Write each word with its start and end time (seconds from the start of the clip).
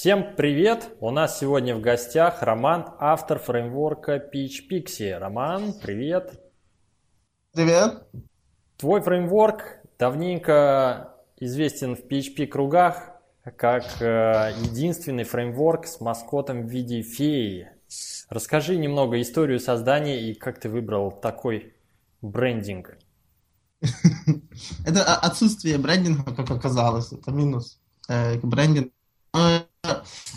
Всем 0.00 0.34
привет! 0.34 0.96
У 1.00 1.10
нас 1.10 1.38
сегодня 1.38 1.76
в 1.76 1.82
гостях 1.82 2.40
Роман, 2.40 2.94
автор 3.00 3.38
фреймворка 3.38 4.16
PeachPixie. 4.16 5.18
Роман, 5.18 5.74
привет! 5.74 6.40
Привет! 7.52 8.08
Твой 8.78 9.02
фреймворк 9.02 9.80
давненько 9.98 11.16
известен 11.38 11.96
в 11.96 12.06
PHP 12.06 12.46
кругах 12.46 13.10
как 13.58 14.00
э, 14.00 14.54
единственный 14.62 15.24
фреймворк 15.24 15.86
с 15.86 16.00
маскотом 16.00 16.66
в 16.66 16.70
виде 16.70 17.02
феи. 17.02 17.68
Расскажи 18.30 18.76
немного 18.76 19.20
историю 19.20 19.60
создания 19.60 20.30
и 20.30 20.32
как 20.32 20.60
ты 20.60 20.70
выбрал 20.70 21.10
такой 21.10 21.74
брендинг. 22.22 22.96
Это 24.86 25.14
отсутствие 25.16 25.76
брендинга, 25.76 26.34
как 26.34 26.50
оказалось, 26.50 27.12
это 27.12 27.30
минус 27.32 27.78
э, 28.08 28.38
брендинг. 28.38 28.94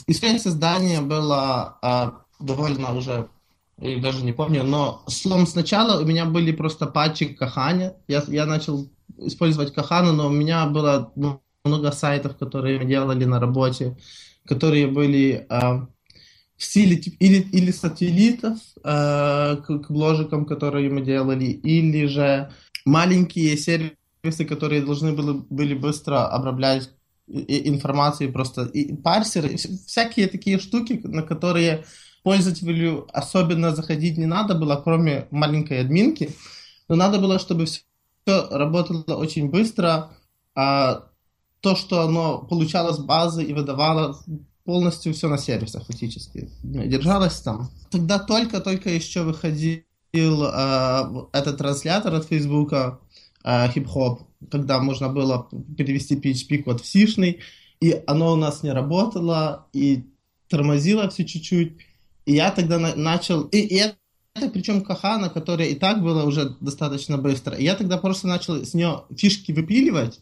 История 0.08 0.40
создания 0.40 1.02
была 1.02 1.78
э, 1.82 2.12
довольно 2.44 2.96
уже, 2.96 3.30
я 3.80 4.02
даже 4.02 4.24
не 4.24 4.34
помню, 4.34 4.64
но 4.64 5.04
словом 5.08 5.48
сначала 5.48 6.02
у 6.02 6.06
меня 6.06 6.26
были 6.26 6.52
просто 6.52 6.88
патчи 6.88 7.26
Кахани. 7.26 7.92
Я, 8.08 8.24
я 8.28 8.46
начал 8.46 8.90
использовать 9.18 9.74
Кахану, 9.74 10.14
но 10.14 10.28
у 10.28 10.32
меня 10.32 10.66
было 10.66 11.12
ну, 11.16 11.42
много 11.64 11.92
сайтов, 11.92 12.38
которые 12.38 12.80
мы 12.80 12.86
делали 12.86 13.26
на 13.26 13.40
работе, 13.40 13.98
которые 14.46 14.88
были 14.88 15.46
э, 15.50 15.60
в 16.58 16.64
стиле 16.64 16.98
или, 17.20 17.42
или 17.52 17.72
сателлитов 17.72 18.58
э, 18.84 19.58
к, 19.58 19.66
к 19.66 19.92
бложикам, 19.92 20.46
которые 20.46 20.90
мы 20.90 21.02
делали, 21.02 21.46
или 21.46 22.06
же 22.08 22.52
маленькие 22.86 23.58
сервисы, 23.58 24.46
которые 24.48 24.82
должны 24.82 25.14
были, 25.14 25.42
были 25.50 25.74
быстро 25.74 26.28
обраблять 26.28 26.90
информацию, 27.28 28.32
просто 28.32 28.64
и 28.64 28.96
парсеры, 28.96 29.56
всякие 29.58 30.28
такие 30.28 30.60
штуки, 30.60 31.00
на 31.04 31.24
которые 31.24 31.86
пользователю 32.24 33.08
особенно 33.14 33.76
заходить 33.76 34.18
не 34.18 34.26
надо 34.26 34.56
было, 34.56 34.82
кроме 34.84 35.28
маленькой 35.32 35.82
админки, 35.82 36.32
но 36.88 36.96
надо 36.96 37.20
было, 37.20 37.40
чтобы 37.40 37.66
все 37.66 37.84
работало 38.26 39.16
очень 39.16 39.50
быстро, 39.50 40.12
а 40.56 41.08
то, 41.62 41.76
что 41.76 42.02
оно 42.02 42.40
получало 42.40 42.94
с 42.94 43.00
базы 43.00 43.44
и 43.44 43.54
выдавало 43.54 44.18
полностью 44.66 45.14
все 45.14 45.28
на 45.28 45.38
сервисах 45.38 45.86
фактически, 45.86 46.50
держалось 46.62 47.40
там. 47.42 47.70
Тогда 47.92 48.20
только-только 48.20 48.90
еще 48.90 49.24
выходил 49.24 49.84
э, 50.14 51.28
этот 51.34 51.58
транслятор 51.58 52.16
от 52.16 52.26
Фейсбука, 52.26 53.00
э, 53.44 53.70
хип-хоп, 53.70 54.22
когда 54.52 54.80
можно 54.80 55.10
было 55.10 55.50
перевести 55.78 56.16
PHP-код 56.16 56.82
в 56.82 56.86
сишный, 56.86 57.40
и 57.80 58.02
оно 58.08 58.34
у 58.34 58.36
нас 58.36 58.64
не 58.64 58.72
работало, 58.72 59.68
и 59.74 60.06
тормозило 60.48 61.10
все 61.10 61.26
чуть-чуть. 61.26 61.74
И 62.26 62.34
я 62.34 62.52
тогда 62.52 62.80
на- 62.80 62.96
начал... 62.96 63.44
И, 63.44 63.58
и 63.58 63.78
это 64.36 64.50
причем 64.50 64.84
Кахана, 64.84 65.30
которая 65.30 65.68
и 65.68 65.76
так 65.76 66.02
была 66.02 66.24
уже 66.24 66.56
достаточно 66.60 67.18
быстро. 67.18 67.56
И 67.56 67.64
я 67.64 67.76
тогда 67.76 67.98
просто 67.98 68.28
начал 68.28 68.64
с 68.64 68.74
нее 68.74 69.04
фишки 69.16 69.52
выпиливать. 69.52 70.22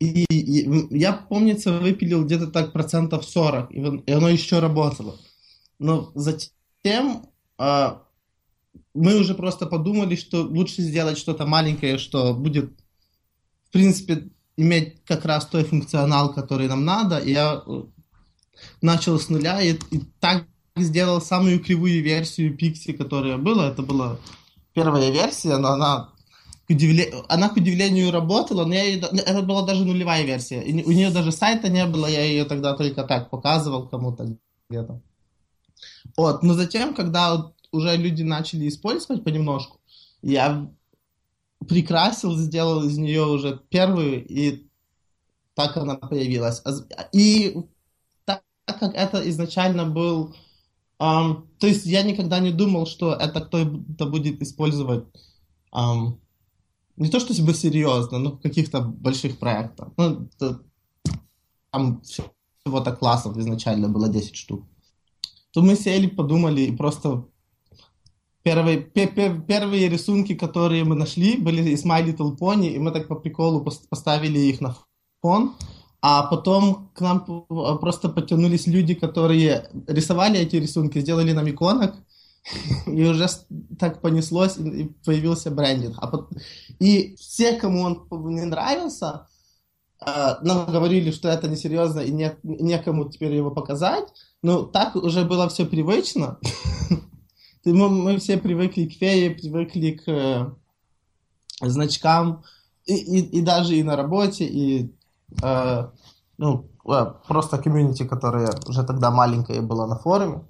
И, 0.00 0.24
и 0.24 0.98
я, 0.98 1.12
помнится, 1.12 1.72
выпилил 1.78 2.24
где-то 2.24 2.48
так 2.48 2.72
процентов 2.72 3.24
40, 3.24 3.72
и, 3.72 4.02
и 4.06 4.12
оно 4.12 4.28
еще 4.28 4.58
работало. 4.58 5.18
Но 5.78 6.10
затем 6.14 7.26
э, 7.58 7.90
мы 8.94 9.16
уже 9.18 9.34
просто 9.34 9.66
подумали, 9.66 10.16
что 10.16 10.42
лучше 10.42 10.82
сделать 10.82 11.18
что-то 11.18 11.46
маленькое, 11.46 11.98
что 11.98 12.34
будет 12.34 12.72
принципе, 13.74 14.28
иметь 14.56 15.04
как 15.04 15.24
раз 15.24 15.46
той 15.46 15.64
функционал, 15.64 16.32
который 16.32 16.68
нам 16.68 16.84
надо. 16.84 17.18
И 17.18 17.32
я 17.32 17.60
э, 17.66 17.82
начал 18.80 19.18
с 19.18 19.28
нуля 19.28 19.60
и, 19.60 19.74
и 19.90 20.00
так 20.20 20.46
сделал 20.76 21.20
самую 21.20 21.58
кривую 21.58 22.00
версию 22.02 22.56
Pixie, 22.56 22.92
которая 22.92 23.36
была. 23.36 23.68
Это 23.68 23.82
была 23.82 24.18
первая 24.74 25.10
версия, 25.10 25.56
но 25.56 25.70
она 25.70 26.10
к, 26.68 26.70
удивле... 26.70 27.12
она, 27.28 27.48
к 27.48 27.56
удивлению, 27.56 28.12
работала, 28.12 28.64
но 28.64 28.74
я 28.74 28.84
ее... 28.84 29.00
это 29.00 29.42
была 29.42 29.62
даже 29.66 29.84
нулевая 29.84 30.22
версия. 30.22 30.62
И 30.62 30.84
у 30.84 30.92
нее 30.92 31.10
даже 31.10 31.32
сайта 31.32 31.68
не 31.68 31.84
было, 31.84 32.06
я 32.06 32.22
ее 32.22 32.44
тогда 32.44 32.74
только 32.74 33.02
так 33.02 33.28
показывал 33.28 33.88
кому-то 33.88 34.36
где-то. 34.70 35.02
Вот. 36.16 36.44
Но 36.44 36.54
затем, 36.54 36.94
когда 36.94 37.52
уже 37.74 37.96
люди 37.96 38.22
начали 38.22 38.68
использовать 38.68 39.24
понемножку, 39.24 39.80
я 40.22 40.70
прикрасил, 41.68 42.36
сделал 42.36 42.84
из 42.84 42.98
нее 42.98 43.24
уже 43.26 43.60
первую, 43.68 44.24
и 44.26 44.66
так 45.54 45.76
она 45.76 45.96
появилась. 45.96 46.62
И 47.12 47.56
так 48.24 48.42
как 48.66 48.94
это 48.94 49.28
изначально 49.30 49.86
был... 49.86 50.34
Um, 51.00 51.48
то 51.58 51.66
есть 51.66 51.86
я 51.86 52.02
никогда 52.02 52.38
не 52.38 52.52
думал, 52.52 52.86
что 52.86 53.14
это 53.14 53.40
кто-то 53.40 54.06
будет 54.06 54.40
использовать 54.40 55.04
um, 55.72 56.18
не 56.96 57.10
то, 57.10 57.18
что 57.18 57.34
бы 57.42 57.52
серьезно, 57.52 58.18
но 58.18 58.30
в 58.32 58.40
каких-то 58.40 58.80
больших 58.80 59.38
проектах. 59.38 59.88
Ну, 59.96 60.28
это, 60.36 60.62
там 61.70 62.00
всего-то 62.02 62.92
классов 62.92 63.36
изначально 63.36 63.88
было 63.88 64.08
10 64.08 64.36
штук. 64.36 64.64
То 65.50 65.62
мы 65.62 65.74
сели, 65.76 66.06
подумали 66.06 66.62
и 66.62 66.76
просто 66.76 67.26
Первые, 68.44 68.76
первые 68.78 69.88
рисунки, 69.88 70.34
которые 70.34 70.84
мы 70.84 70.94
нашли, 70.94 71.38
были 71.38 71.70
из 71.70 71.86
My 71.86 72.04
Little 72.04 72.36
Pony, 72.38 72.68
и 72.74 72.78
мы 72.78 72.90
так 72.90 73.08
по 73.08 73.14
приколу 73.14 73.64
поставили 73.88 74.38
их 74.38 74.60
на 74.60 74.76
фон. 75.22 75.56
А 76.02 76.24
потом 76.24 76.90
к 76.94 77.00
нам 77.00 77.24
просто 77.80 78.10
потянулись 78.10 78.66
люди, 78.66 78.92
которые 78.92 79.70
рисовали 79.86 80.38
эти 80.38 80.56
рисунки, 80.56 81.00
сделали 81.00 81.32
нам 81.32 81.48
иконок, 81.48 81.94
и 82.86 83.04
уже 83.04 83.26
так 83.78 84.02
понеслось, 84.02 84.58
и 84.58 84.90
появился 85.06 85.50
брендинг. 85.50 85.96
А 85.96 86.08
потом... 86.08 86.28
И 86.78 87.16
все, 87.16 87.54
кому 87.54 87.80
он 87.80 88.06
не 88.34 88.44
нравился, 88.44 89.26
э, 90.06 90.34
нам 90.42 90.66
говорили, 90.66 91.10
что 91.12 91.28
это 91.28 91.48
несерьезно, 91.48 92.00
и 92.00 92.10
не, 92.10 92.36
некому 92.42 93.08
теперь 93.08 93.34
его 93.34 93.50
показать. 93.50 94.12
Но 94.42 94.64
так 94.64 94.96
уже 94.96 95.24
было 95.24 95.48
все 95.48 95.64
привычно. 95.64 96.38
мы, 97.72 97.88
мы 97.88 98.18
все 98.18 98.36
привыкли 98.36 98.86
к 98.86 98.92
фее, 98.92 99.30
привыкли 99.30 99.92
к 99.92 100.08
э, 100.08 100.50
значкам, 101.60 102.44
и, 102.84 102.94
и, 102.94 103.38
и 103.38 103.42
даже 103.42 103.74
и 103.74 103.82
на 103.82 103.96
работе, 103.96 104.44
и 104.44 104.94
э, 105.42 105.88
ну, 106.38 106.68
э, 106.86 107.06
просто 107.26 107.58
комьюнити, 107.58 108.04
которое 108.06 108.50
уже 108.66 108.84
тогда 108.84 109.10
маленькое 109.10 109.60
было 109.60 109.86
на 109.86 109.96
форуме. 109.96 110.44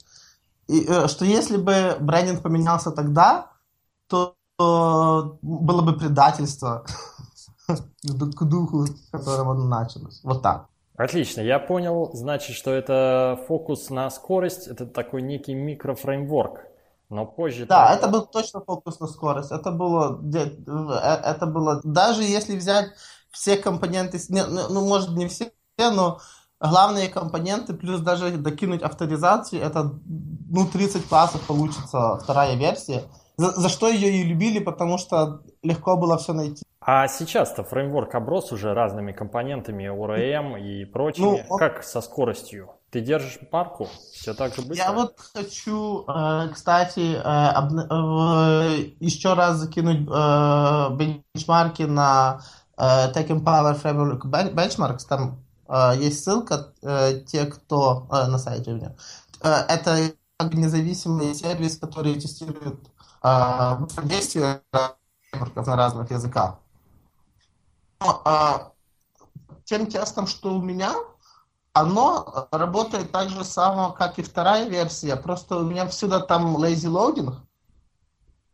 И 0.68 0.84
э, 0.88 1.08
что 1.08 1.24
если 1.24 1.56
бы 1.56 1.96
брендинг 2.00 2.42
поменялся 2.42 2.90
тогда, 2.90 3.50
то, 4.08 4.34
то 4.56 5.38
было 5.42 5.82
бы 5.82 5.96
предательство 5.98 6.84
к 7.66 8.44
духу, 8.44 8.86
с 8.86 9.10
которым 9.10 9.50
оно 9.50 9.64
началось. 9.64 10.20
Вот 10.24 10.42
так. 10.42 10.68
Отлично, 10.96 11.40
я 11.40 11.58
понял, 11.58 12.10
значит, 12.14 12.54
что 12.54 12.70
это 12.70 13.40
фокус 13.48 13.90
на 13.90 14.08
скорость, 14.10 14.68
это 14.68 14.86
такой 14.86 15.22
некий 15.22 15.52
микрофреймворк, 15.52 16.60
но 17.10 17.26
позже... 17.26 17.66
Да, 17.66 17.94
это 17.94 18.08
был 18.08 18.26
точно 18.26 18.60
фокус 18.60 19.00
на 19.00 19.06
скорость. 19.06 19.52
Это 19.52 19.70
было, 19.70 20.20
э, 20.34 20.48
это 21.24 21.46
было, 21.46 21.80
даже 21.84 22.22
если 22.22 22.56
взять 22.56 22.90
все 23.30 23.56
компоненты, 23.56 24.18
ну, 24.28 24.68
ну, 24.68 24.86
может, 24.86 25.10
не 25.10 25.28
все, 25.28 25.52
но 25.78 26.20
главные 26.60 27.08
компоненты, 27.08 27.74
плюс 27.74 28.00
даже 28.00 28.30
докинуть 28.30 28.82
авторизацию, 28.82 29.62
это, 29.62 29.92
ну, 30.50 30.66
30 30.66 31.08
классов 31.08 31.40
получится 31.46 32.18
вторая 32.22 32.56
версия. 32.56 33.02
За, 33.36 33.50
за 33.50 33.68
что 33.68 33.88
ее 33.88 34.10
и 34.10 34.22
любили, 34.22 34.60
потому 34.60 34.96
что 34.96 35.40
легко 35.62 35.96
было 35.96 36.16
все 36.18 36.32
найти. 36.32 36.62
А 36.80 37.08
сейчас-то 37.08 37.64
фреймворк 37.64 38.14
оброс 38.14 38.52
уже 38.52 38.74
разными 38.74 39.12
компонентами, 39.12 39.84
ORM 39.84 40.60
и 40.60 40.84
прочими. 40.84 41.24
Ну, 41.24 41.40
он... 41.48 41.58
Как 41.58 41.82
со 41.82 42.00
скоростью? 42.00 42.70
Ты 42.94 43.00
держишь 43.00 43.40
парку? 43.50 43.88
Все 44.12 44.34
так 44.34 44.54
же 44.54 44.62
быстро? 44.62 44.76
Я 44.76 44.92
вот 44.92 45.18
хочу, 45.34 46.04
э, 46.06 46.48
кстати, 46.54 47.16
э, 47.16 48.92
еще 49.00 49.34
раз 49.34 49.56
закинуть 49.56 50.08
э, 50.08 50.90
бенчмарки 50.94 51.82
на 51.82 52.40
Tech 52.78 53.26
Empower 53.26 53.82
Framework 53.82 54.22
Benchmarks. 54.54 55.08
Там 55.08 55.42
есть 55.96 56.22
ссылка, 56.22 56.72
те, 57.26 57.46
кто 57.46 58.06
на 58.10 58.38
сайте 58.38 58.70
у 58.70 58.76
меня. 58.76 58.94
Это 59.40 60.12
независимый 60.52 61.34
сервис, 61.34 61.78
который 61.78 62.14
тестирует 62.14 62.78
действия 64.04 64.62
на 64.72 65.76
разных 65.76 66.12
языках. 66.12 66.58
Но, 68.00 68.72
тем 69.64 69.86
тестом, 69.86 70.26
что 70.26 70.54
у 70.54 70.62
меня, 70.62 70.94
оно 71.74 72.48
работает 72.52 73.10
так 73.10 73.28
же 73.28 73.44
само, 73.44 73.92
как 73.92 74.18
и 74.18 74.22
вторая 74.22 74.68
версия, 74.68 75.16
просто 75.16 75.56
у 75.56 75.64
меня 75.64 75.86
всегда 75.88 76.20
там 76.20 76.56
lazy 76.56 76.88
loading, 76.88 77.34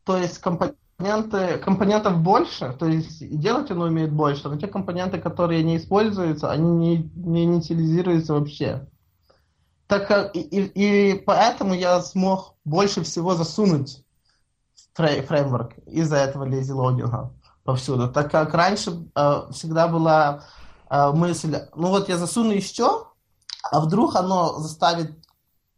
то 0.05 0.17
есть 0.17 0.39
компоненты, 0.39 1.59
компонентов 1.59 2.19
больше, 2.19 2.75
то 2.79 2.87
есть 2.87 3.39
делать 3.39 3.71
оно 3.71 3.85
умеет 3.85 4.13
больше, 4.13 4.49
но 4.49 4.57
те 4.57 4.67
компоненты, 4.67 5.21
которые 5.21 5.63
не 5.63 5.77
используются, 5.77 6.51
они 6.51 6.71
не, 6.71 7.11
не 7.15 7.45
инициализируются 7.45 8.35
вообще. 8.35 8.89
Так 9.87 10.35
и, 10.35 10.41
и, 10.41 11.13
и 11.13 11.15
поэтому 11.21 11.75
я 11.75 12.01
смог 12.01 12.55
больше 12.65 13.03
всего 13.03 13.35
засунуть 13.35 14.03
фрей, 14.95 15.21
фреймворк 15.21 15.77
из-за 15.87 16.17
этого 16.17 16.45
lazy 16.47 16.73
логинга 16.73 17.33
повсюду. 17.65 18.09
Так 18.09 18.31
как 18.31 18.55
раньше 18.55 19.07
э, 19.15 19.43
всегда 19.51 19.89
была 19.89 20.45
э, 20.89 21.11
мысль, 21.13 21.57
ну 21.75 21.89
вот 21.89 22.09
я 22.09 22.17
засуну 22.17 22.53
еще, 22.53 23.10
а 23.63 23.81
вдруг 23.81 24.17
оно 24.17 24.59
заставит 24.59 25.17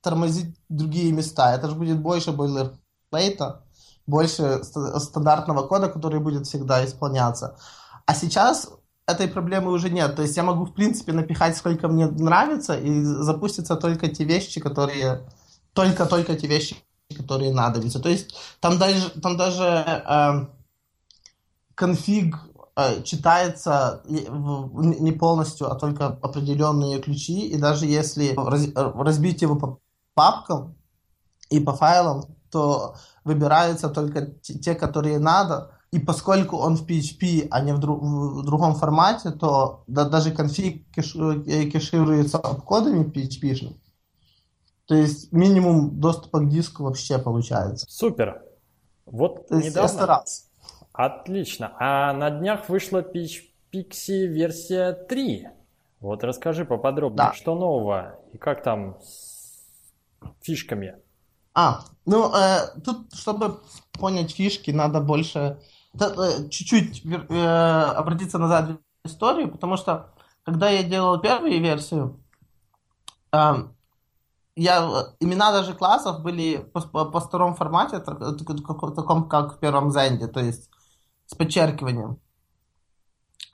тормозить 0.01 0.57
другие 0.69 1.13
места. 1.13 1.55
Это 1.55 1.69
же 1.69 1.75
будет 1.75 2.01
больше 2.01 2.33
бойлерплейта, 2.33 3.63
больше 4.07 4.63
стандартного 4.65 5.67
кода, 5.67 5.89
который 5.89 6.21
будет 6.21 6.47
всегда 6.47 6.85
исполняться. 6.85 7.57
А 8.07 8.15
сейчас 8.15 8.69
этой 9.07 9.29
проблемы 9.29 9.71
уже 9.71 9.91
нет. 9.91 10.17
То 10.17 10.23
есть 10.23 10.37
я 10.37 10.43
могу, 10.43 10.65
в 10.65 10.75
принципе, 10.75 11.13
напихать, 11.13 11.57
сколько 11.57 11.89
мне 11.89 12.07
нравится, 12.07 12.79
и 12.79 13.03
запустятся 13.03 13.77
только 13.77 14.09
те 14.09 14.25
вещи, 14.25 14.61
которые... 14.61 15.29
Только-только 15.73 16.37
те 16.37 16.47
вещи, 16.47 16.77
которые 17.17 17.53
надо. 17.53 17.81
То 17.81 18.09
есть 18.11 18.35
там 18.61 18.79
даже, 18.79 19.09
там 19.23 19.39
даже 19.39 19.65
э, 19.65 20.47
конфиг 21.75 22.37
читается 23.05 24.03
не 24.07 25.13
полностью, 25.13 25.71
а 25.71 25.75
только 25.75 26.07
определенные 26.07 27.01
ключи. 27.01 27.49
И 27.49 27.59
даже 27.59 27.87
если 27.87 28.35
раз, 28.35 28.69
разбить 28.75 29.43
его 29.43 29.57
по 29.57 29.79
папкам 30.15 30.77
и 31.51 31.61
по 31.61 31.75
файлам, 31.75 32.37
то 32.51 32.97
выбираются 33.25 33.89
только 33.89 34.27
те, 34.27 34.75
которые 34.75 35.19
надо. 35.19 35.79
И 35.91 35.99
поскольку 35.99 36.57
он 36.57 36.77
в 36.77 36.87
PHP, 36.87 37.49
а 37.51 37.61
не 37.61 37.73
в, 37.75 37.79
дру 37.79 37.97
в 37.97 38.45
другом 38.45 38.75
формате, 38.75 39.31
то 39.31 39.85
да, 39.87 40.09
даже 40.09 40.31
конфиг 40.33 40.91
кеш 40.91 41.15
э, 41.15 41.71
кешируется 41.71 42.39
обкодами 42.39 43.05
PHP. 43.05 43.77
То 44.87 44.95
есть 44.95 45.33
минимум 45.33 46.01
доступа 46.01 46.41
к 46.41 46.49
диску 46.49 46.85
вообще 46.85 47.19
получается. 47.19 47.87
Супер. 47.89 48.43
Вот 49.05 49.49
то 49.49 49.57
недавно... 49.57 49.81
я 49.81 49.89
старался. 49.89 50.43
Отлично. 50.93 51.73
А 51.79 52.13
на 52.13 52.31
днях 52.31 52.69
вышла 52.69 53.03
Pixie 53.03 54.27
версия 54.27 54.93
3. 54.93 55.49
Вот 56.01 56.25
расскажи 56.25 56.65
поподробнее, 56.65 57.29
да. 57.29 57.33
что 57.33 57.55
нового 57.55 58.19
и 58.33 58.39
как 58.39 58.63
там 58.63 58.99
с 59.01 59.65
фишками. 60.41 60.97
А, 61.55 61.81
ну, 62.07 62.35
э, 62.35 62.81
тут, 62.85 63.15
чтобы 63.15 63.61
понять 63.99 64.33
фишки, 64.33 64.71
надо 64.71 65.01
больше 65.01 65.59
Э, 66.01 66.49
чуть-чуть 66.49 67.05
э, 67.05 67.83
обратиться 67.97 68.39
назад 68.39 68.71
в 68.71 69.07
историю, 69.07 69.51
потому 69.51 69.77
что 69.77 70.15
когда 70.43 70.71
я 70.71 70.83
делал 70.83 71.21
первую 71.21 71.61
версию, 71.61 72.19
э, 73.33 73.53
я, 74.57 75.07
имена 75.21 75.53
даже 75.53 75.75
классов 75.75 76.23
были 76.23 76.59
по, 76.59 76.81
по, 76.81 77.05
по 77.05 77.21
старом 77.21 77.55
формате, 77.55 78.01
таком, 78.01 79.29
как 79.29 79.57
в 79.57 79.59
первом 79.59 79.91
Зенде, 79.91 80.29
то 80.29 80.41
есть 80.41 80.71
с 81.33 81.35
подчеркиванием. 81.35 82.19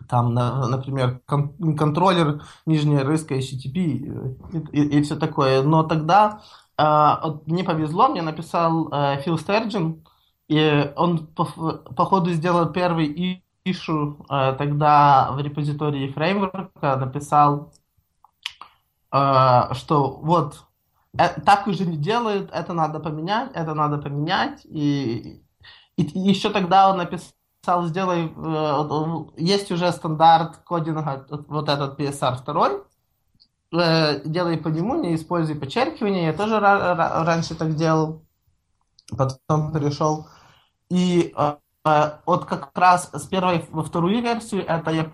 Там, 0.09 0.35
например, 0.35 1.21
кон, 1.27 1.77
контроллер, 1.77 2.43
нижняя 2.67 3.05
рыска, 3.05 3.37
HTTP 3.37 3.77
и, 3.77 4.59
и, 4.73 4.99
и 4.99 5.03
все 5.03 5.17
такое. 5.17 5.63
Но 5.63 5.83
тогда 5.83 6.41
э, 6.77 7.15
мне 7.47 7.65
повезло, 7.65 8.09
мне 8.09 8.23
написал 8.23 8.89
э, 8.93 9.21
Фил 9.23 9.39
Стерджин, 9.39 10.05
и 10.49 10.93
он, 10.97 11.27
по, 11.27 11.45
по 11.45 12.05
ходу, 12.05 12.31
сделал 12.31 12.73
первый 12.73 13.43
ишу 13.65 14.25
э, 14.31 14.55
тогда 14.57 15.31
в 15.33 15.41
репозитории 15.41 16.13
фреймворка, 16.13 16.97
написал, 16.97 17.73
э, 19.13 19.75
что 19.75 20.21
вот, 20.23 20.65
э, 21.19 21.41
так 21.45 21.67
уже 21.67 21.87
не 21.87 21.97
делают, 21.97 22.51
это 22.53 22.73
надо 22.73 23.01
поменять, 23.01 23.51
это 23.55 23.75
надо 23.75 23.99
поменять. 23.99 24.65
И, 24.65 25.43
и, 25.97 26.03
и 26.03 26.19
еще 26.19 26.51
тогда 26.51 26.91
он 26.91 26.99
написал, 26.99 27.33
сделай, 27.87 28.32
э, 28.37 29.43
есть 29.43 29.70
уже 29.70 29.93
стандарт 29.93 30.56
кодинга, 30.59 31.26
вот 31.49 31.69
этот 31.69 31.99
PSR 31.99 32.44
2, 32.44 32.70
э, 33.73 34.20
делай 34.25 34.56
по 34.56 34.69
нему, 34.69 34.94
не 34.94 35.15
используй 35.15 35.56
подчеркивание. 35.56 36.26
Я 36.26 36.32
тоже 36.32 36.59
раньше 36.61 37.55
так 37.55 37.75
делал. 37.75 38.23
Потом 39.17 39.73
перешел 39.73 40.26
и 40.91 41.35
э, 41.37 42.11
вот 42.26 42.44
как 42.47 42.70
раз 42.75 43.11
с 43.12 43.26
первой 43.26 43.65
во 43.70 43.82
вторую 43.82 44.23
версию 44.23 44.67
это 44.67 44.91
я, 44.91 45.11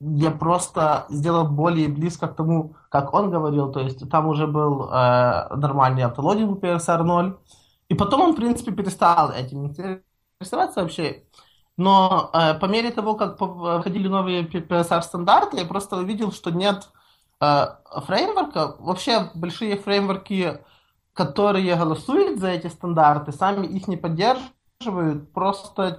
я 0.00 0.30
просто 0.30 1.06
сделал 1.08 1.48
более 1.48 1.88
близко 1.88 2.28
к 2.28 2.36
тому, 2.36 2.76
как 2.88 3.12
он 3.14 3.30
говорил, 3.30 3.72
то 3.72 3.80
есть 3.80 4.08
там 4.08 4.28
уже 4.28 4.46
был 4.46 4.88
э, 4.88 5.54
нормальный 5.56 6.04
автологинг 6.04 6.62
PSR 6.62 7.02
0, 7.02 7.38
и 7.88 7.94
потом 7.94 8.20
он, 8.20 8.32
в 8.32 8.36
принципе, 8.36 8.72
перестал 8.72 9.30
этим 9.32 9.66
интересоваться 9.66 10.82
вообще. 10.82 11.24
Но 11.78 12.30
э, 12.34 12.54
по 12.54 12.66
мере 12.66 12.90
того, 12.90 13.14
как 13.14 13.38
входили 13.38 14.08
новые 14.08 14.42
PSR 14.42 15.00
стандарты, 15.00 15.58
я 15.58 15.64
просто 15.64 15.96
увидел, 15.96 16.32
что 16.32 16.50
нет 16.50 16.88
э, 17.40 17.66
фреймворка. 18.04 18.74
Вообще 18.80 19.30
большие 19.34 19.76
фреймворки, 19.76 20.58
которые 21.12 21.76
голосуют 21.76 22.40
за 22.40 22.48
эти 22.48 22.66
стандарты, 22.66 23.30
сами 23.30 23.64
их 23.64 23.86
не 23.86 23.96
поддерживают 23.96 25.32
просто 25.32 25.96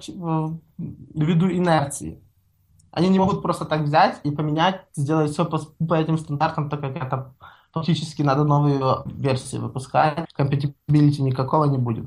ввиду 0.76 1.50
инерции. 1.50 2.22
Они 2.92 3.08
не 3.08 3.18
могут 3.18 3.40
просто 3.40 3.64
так 3.64 3.80
взять 3.80 4.20
и 4.22 4.30
поменять, 4.30 4.82
сделать 4.94 5.30
все 5.30 5.46
по, 5.46 5.60
по 5.88 5.94
этим 5.94 6.18
стандартам, 6.18 6.68
так 6.68 6.82
как 6.82 6.96
это 6.96 7.34
фактически 7.72 8.20
надо 8.20 8.44
новую 8.44 9.04
версию 9.06 9.62
выпускать, 9.62 10.28
compatibility 10.38 11.22
никакого 11.22 11.64
не 11.64 11.78
будет. 11.78 12.06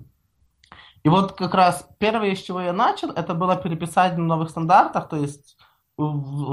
И 1.04 1.10
вот 1.10 1.34
как 1.34 1.54
раз 1.54 1.88
первое, 2.00 2.36
с 2.36 2.40
чего 2.40 2.62
я 2.62 2.74
начал, 2.74 3.12
это 3.12 3.34
было 3.34 3.56
переписать 3.56 4.18
на 4.18 4.24
новых 4.24 4.50
стандартах, 4.50 5.10
то 5.10 5.18
есть 5.18 5.58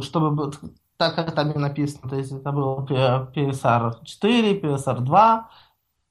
чтобы 0.03 0.53
так 0.97 1.15
как 1.15 1.35
там 1.35 1.51
и 1.53 1.59
написано, 1.59 2.11
то 2.11 2.17
есть 2.17 2.31
это 2.31 2.53
был 2.53 2.85
PSR 2.85 4.05
4, 4.05 4.61
PSR 4.61 5.01
2, 5.01 5.51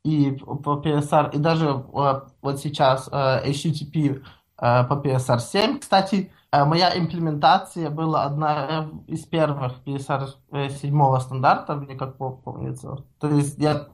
и 0.04 0.32
по 0.32 0.82
PSR, 0.84 1.36
и 1.36 1.38
даже 1.38 1.68
э, 1.68 2.22
вот 2.42 2.60
сейчас 2.60 3.10
э, 3.12 3.50
HTTP 3.50 4.24
э, 4.58 4.84
по 4.86 4.94
PSR 4.94 5.40
7. 5.40 5.80
Кстати, 5.80 6.32
моя 6.52 6.98
имплементация 6.98 7.90
была 7.90 8.24
одна 8.24 8.90
из 9.08 9.26
первых 9.26 9.74
PSR 9.86 10.30
7 10.70 11.20
стандарта, 11.20 11.76
мне 11.76 11.96
как 11.96 12.18
помнится. 12.18 13.04
То 13.20 13.30
есть 13.30 13.60
я 13.60 13.90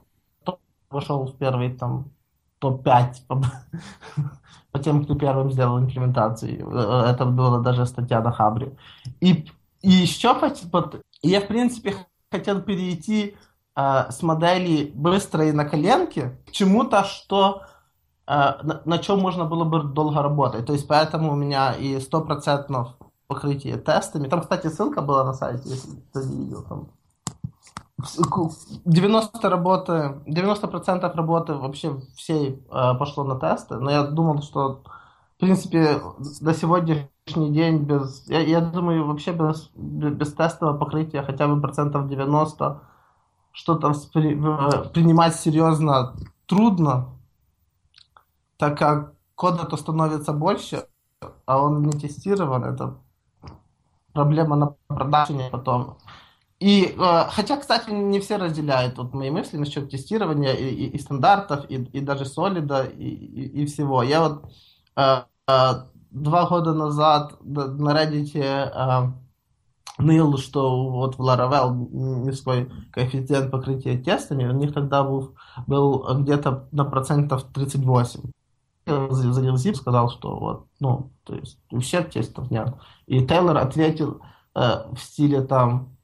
вошел 0.88 1.26
в 1.26 1.36
первый 1.36 1.74
там 1.74 2.10
топ-5 2.58 3.14
по, 3.28 3.42
по 4.72 4.78
тем, 4.78 5.04
кто 5.04 5.14
первым 5.14 5.50
сделал 5.50 5.78
имплементацию. 5.78 6.68
Это 6.70 7.24
была 7.24 7.58
даже 7.58 7.86
статья 7.86 8.20
на 8.20 8.32
Хабре. 8.32 8.76
И, 9.20 9.46
и 9.82 9.90
еще 9.90 10.34
вот, 10.72 11.02
я, 11.22 11.40
в 11.40 11.46
принципе, 11.46 11.94
хотел 12.30 12.60
перейти 12.62 13.36
э, 13.76 14.10
с 14.10 14.22
модели 14.22 14.92
быстрой 14.94 15.52
на 15.52 15.64
коленке 15.64 16.38
к 16.46 16.52
чему-то, 16.52 17.04
что 17.04 17.62
э, 18.26 18.32
на, 18.32 18.82
на 18.84 18.98
чем 18.98 19.20
можно 19.20 19.44
было 19.44 19.64
бы 19.64 19.82
долго 19.82 20.22
работать. 20.22 20.66
То 20.66 20.72
есть 20.72 20.86
поэтому 20.86 21.32
у 21.32 21.36
меня 21.36 21.72
и 21.72 21.96
100% 21.96 22.86
покрытие 23.26 23.76
тестами. 23.76 24.28
Там, 24.28 24.40
кстати, 24.40 24.68
ссылка 24.68 25.02
была 25.02 25.24
на 25.24 25.32
сайте, 25.32 25.68
если 25.68 25.96
кто 26.10 26.22
не 26.22 26.44
видел. 26.44 26.62
Там 26.62 26.88
90 27.98 29.48
работы, 29.48 30.20
90% 30.26 31.14
работы 31.14 31.54
вообще 31.54 31.98
всей 32.14 32.62
э, 32.70 32.94
пошло 32.98 33.24
на 33.24 33.38
тесты, 33.38 33.76
но 33.76 33.90
я 33.90 34.02
думал, 34.02 34.42
что 34.42 34.82
в 35.36 35.40
принципе 35.40 36.00
до 36.40 36.52
сегодняшний 36.52 37.50
день 37.50 37.78
без, 37.78 38.28
я, 38.28 38.40
я 38.40 38.60
думаю, 38.60 39.06
вообще 39.06 39.32
без, 39.32 39.70
без 39.74 40.34
тестового 40.34 40.76
покрытия 40.76 41.22
хотя 41.22 41.48
бы 41.48 41.60
процентов 41.60 42.08
90 42.08 42.82
что-то 43.52 43.94
принимать 44.92 45.34
серьезно 45.34 46.14
трудно, 46.46 47.08
так 48.58 48.78
как 48.78 49.14
кода-то 49.34 49.78
становится 49.78 50.34
больше, 50.34 50.86
а 51.46 51.62
он 51.62 51.82
не 51.82 51.92
тестирован, 51.92 52.64
это 52.64 52.98
проблема 54.12 54.56
на 54.56 54.66
продаже 54.88 55.48
потом. 55.50 55.96
И 56.58 56.94
э, 56.98 57.24
хотя, 57.30 57.58
кстати, 57.58 57.90
не 57.90 58.18
все 58.20 58.36
разделяют 58.36 58.96
вот 58.96 59.12
мои 59.12 59.30
мысли 59.30 59.58
насчет 59.58 59.90
тестирования 59.90 60.52
и, 60.52 60.68
и, 60.68 60.86
и 60.88 60.98
стандартов, 60.98 61.66
и, 61.68 61.74
и 61.74 62.00
даже 62.00 62.24
солида, 62.24 62.84
и, 62.84 63.08
и, 63.08 63.62
и 63.62 63.66
всего. 63.66 64.02
Я 64.02 64.22
вот 64.22 64.50
э, 64.96 65.22
э, 65.48 65.72
два 66.10 66.46
года 66.48 66.72
назад 66.72 67.36
на 67.44 67.92
Reddit 67.92 68.38
э, 68.38 69.12
ныл, 69.98 70.38
что 70.38 70.90
вот 70.90 71.16
в 71.16 71.20
Laravel 71.20 71.74
низкий 71.90 72.70
коэффициент 72.90 73.50
покрытия 73.50 73.98
тестами, 73.98 74.46
у 74.46 74.52
них 74.52 74.72
тогда 74.72 75.02
был, 75.04 75.36
был 75.66 76.06
где-то 76.22 76.68
на 76.72 76.84
процентов 76.84 77.44
38. 77.52 78.20
Залил 78.86 79.56
zip, 79.56 79.74
сказал, 79.74 80.10
что 80.10 80.38
вот, 80.38 80.66
ну, 80.78 81.10
то 81.24 81.34
есть 81.34 81.58
всех 81.80 82.08
тестов 82.10 82.50
нет. 82.50 82.72
И 83.06 83.26
Тейлор 83.26 83.58
ответил 83.58 84.22
э, 84.54 84.84
в 84.92 84.98
стиле 84.98 85.42
там, 85.42 85.95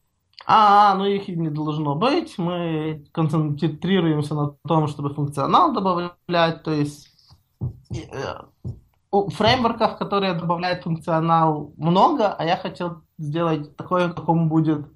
А, 0.46 0.94
ну 0.96 1.04
их 1.04 1.28
и 1.28 1.36
не 1.36 1.50
должно 1.50 1.94
быть. 1.94 2.36
Мы 2.38 3.04
концентрируемся 3.12 4.34
на 4.34 4.56
том, 4.66 4.88
чтобы 4.88 5.14
функционал 5.14 5.72
добавлять. 5.72 6.62
То 6.62 6.72
есть 6.72 7.08
э, 7.90 8.42
фреймворков, 9.12 9.98
которые 9.98 10.34
добавляют 10.34 10.82
функционал, 10.82 11.72
много, 11.76 12.32
а 12.32 12.44
я 12.44 12.56
хотел 12.56 13.02
сделать 13.18 13.76
такой, 13.76 14.08
в 14.08 14.14
каком 14.14 14.48
будет 14.48 14.86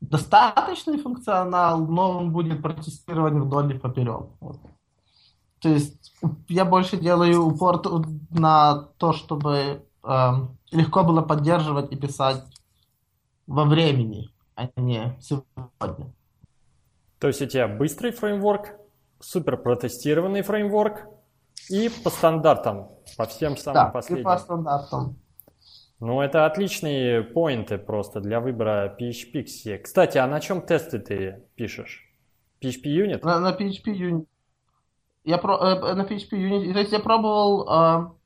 достаточный 0.00 0.98
функционал, 0.98 1.86
но 1.86 2.18
он 2.18 2.32
будет 2.32 2.62
протестирован 2.62 3.42
вдоль 3.42 3.74
и 3.74 3.78
поперек. 3.78 4.26
Вот. 4.40 4.58
То 5.60 5.68
есть 5.68 6.14
я 6.48 6.64
больше 6.64 6.96
делаю 6.96 7.46
упор 7.46 7.82
на 8.30 8.88
то, 8.96 9.12
чтобы 9.12 9.84
э, 10.04 10.32
легко 10.70 11.02
было 11.02 11.22
поддерживать 11.22 11.92
и 11.92 11.96
писать 11.96 12.44
во 13.46 13.64
времени, 13.64 14.30
а 14.58 14.68
не 14.80 15.16
сегодня. 15.20 16.12
То 17.20 17.28
есть 17.28 17.40
у 17.42 17.46
тебя 17.46 17.68
быстрый 17.68 18.10
фреймворк, 18.10 18.74
супер 19.20 19.56
протестированный 19.56 20.42
фреймворк 20.42 21.06
и 21.70 21.88
по 22.02 22.10
стандартам, 22.10 22.90
по 23.16 23.26
всем 23.26 23.56
самым 23.56 23.84
да, 23.86 23.90
последним. 23.90 24.22
И 24.22 24.24
по 24.24 24.38
стандартам. 24.38 25.16
Ну, 26.00 26.20
это 26.20 26.46
отличные 26.46 27.22
поинты 27.22 27.78
просто 27.78 28.20
для 28.20 28.40
выбора 28.40 28.96
PHP. 28.98 29.78
Кстати, 29.78 30.18
а 30.18 30.26
на 30.26 30.40
чем 30.40 30.62
тесты 30.62 30.98
ты 30.98 31.44
пишешь? 31.54 32.04
PHP 32.60 32.84
Unit? 32.84 33.20
На, 33.22 33.40
на 33.40 33.52
PHP 33.52 33.86
Unit. 33.86 34.26
Я 35.24 35.38
про, 35.38 35.56
э, 35.56 35.94
на 35.94 36.02
PHP 36.02 36.32
Unit. 36.32 36.72
То 36.72 36.78
есть 36.78 36.92
я 36.92 37.00
пробовал... 37.00 38.17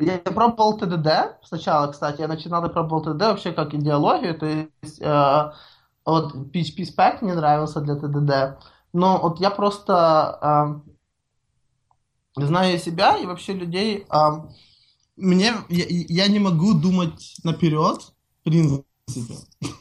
Я 0.00 0.18
пробовал 0.18 0.78
TDD 0.78 1.34
сначала, 1.44 1.92
кстати. 1.92 2.22
Я 2.22 2.28
начинал 2.28 2.64
и 2.64 2.72
пробовал 2.72 3.04
TDD 3.04 3.18
вообще 3.18 3.52
как 3.52 3.74
идеологию. 3.74 4.38
То 4.38 4.46
есть 4.46 5.00
э, 5.00 5.52
вот 6.06 6.34
PHP 6.34 6.96
Spec 6.96 7.18
мне 7.20 7.34
нравился 7.34 7.80
для 7.80 7.94
TDD. 7.94 8.56
Но 8.94 9.20
вот 9.20 9.40
я 9.40 9.50
просто 9.50 10.82
э, 12.36 12.44
знаю 12.46 12.78
себя 12.78 13.16
и 13.18 13.26
вообще 13.26 13.52
людей... 13.52 14.06
Э, 14.10 14.42
мне, 15.16 15.52
я, 15.68 15.84
я 15.88 16.28
не 16.28 16.38
могу 16.38 16.72
думать 16.72 17.36
наперед, 17.44 18.00
в 18.40 18.44
принципе. 18.44 19.36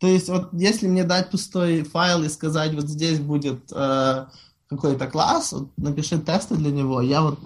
То 0.00 0.06
есть, 0.06 0.28
вот 0.28 0.50
если 0.52 0.86
мне 0.86 1.04
дать 1.04 1.30
пустой 1.30 1.82
файл 1.82 2.22
и 2.24 2.28
сказать, 2.28 2.74
вот 2.74 2.84
здесь 2.84 3.20
будет 3.20 3.72
э, 3.72 4.26
какой-то 4.68 5.06
класс, 5.06 5.52
вот, 5.52 5.70
напиши 5.78 6.18
тесты 6.18 6.56
для 6.56 6.72
него, 6.72 7.00
я 7.00 7.22
вот 7.22 7.38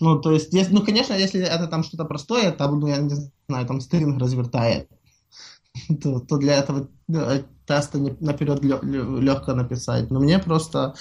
ну, 0.00 0.20
то 0.20 0.32
есть, 0.32 0.52
если, 0.52 0.72
ну, 0.72 0.84
конечно, 0.84 1.14
если 1.14 1.40
это 1.40 1.66
там 1.66 1.82
что-то 1.82 2.04
простое, 2.04 2.52
там, 2.52 2.78
ну, 2.78 2.86
я 2.86 2.98
не 2.98 3.10
знаю, 3.48 3.66
там 3.66 3.80
стринг 3.80 4.20
развертает, 4.20 4.88
то, 6.02 6.20
то 6.20 6.36
для 6.36 6.56
этого 6.58 6.88
да, 7.08 7.42
теста 7.66 7.98
наперед 7.98 8.62
легко 8.62 9.54
написать. 9.54 10.10
Но 10.10 10.20
мне 10.20 10.38
просто... 10.38 10.94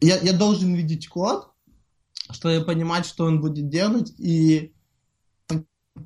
Я, 0.00 0.18
я 0.18 0.32
должен 0.32 0.74
видеть 0.74 1.08
код, 1.08 1.48
чтобы 2.30 2.64
понимать, 2.64 3.06
что 3.06 3.24
он 3.24 3.40
будет 3.40 3.68
делать, 3.68 4.12
и 4.18 4.74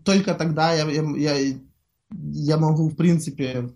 только 0.04 0.34
тогда 0.34 0.72
я, 0.72 0.88
я, 0.90 1.02
я, 1.36 1.58
я 2.10 2.56
могу, 2.58 2.88
в 2.88 2.96
принципе, 2.96 3.70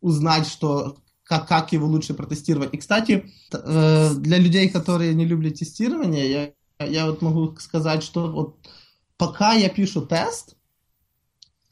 узнать, 0.00 0.46
что, 0.46 0.98
как, 1.24 1.48
как 1.48 1.72
его 1.72 1.86
лучше 1.86 2.14
протестировать. 2.14 2.74
И, 2.74 2.78
кстати, 2.78 3.30
э, 3.52 4.14
для 4.14 4.38
людей, 4.38 4.68
которые 4.68 5.14
не 5.14 5.24
любят 5.24 5.54
тестирование, 5.54 6.30
я, 6.30 6.52
я 6.80 7.06
вот 7.06 7.22
могу 7.22 7.56
сказать, 7.58 8.02
что 8.02 8.30
вот 8.30 8.56
пока 9.16 9.52
я 9.52 9.68
пишу 9.68 10.02
тест, 10.02 10.56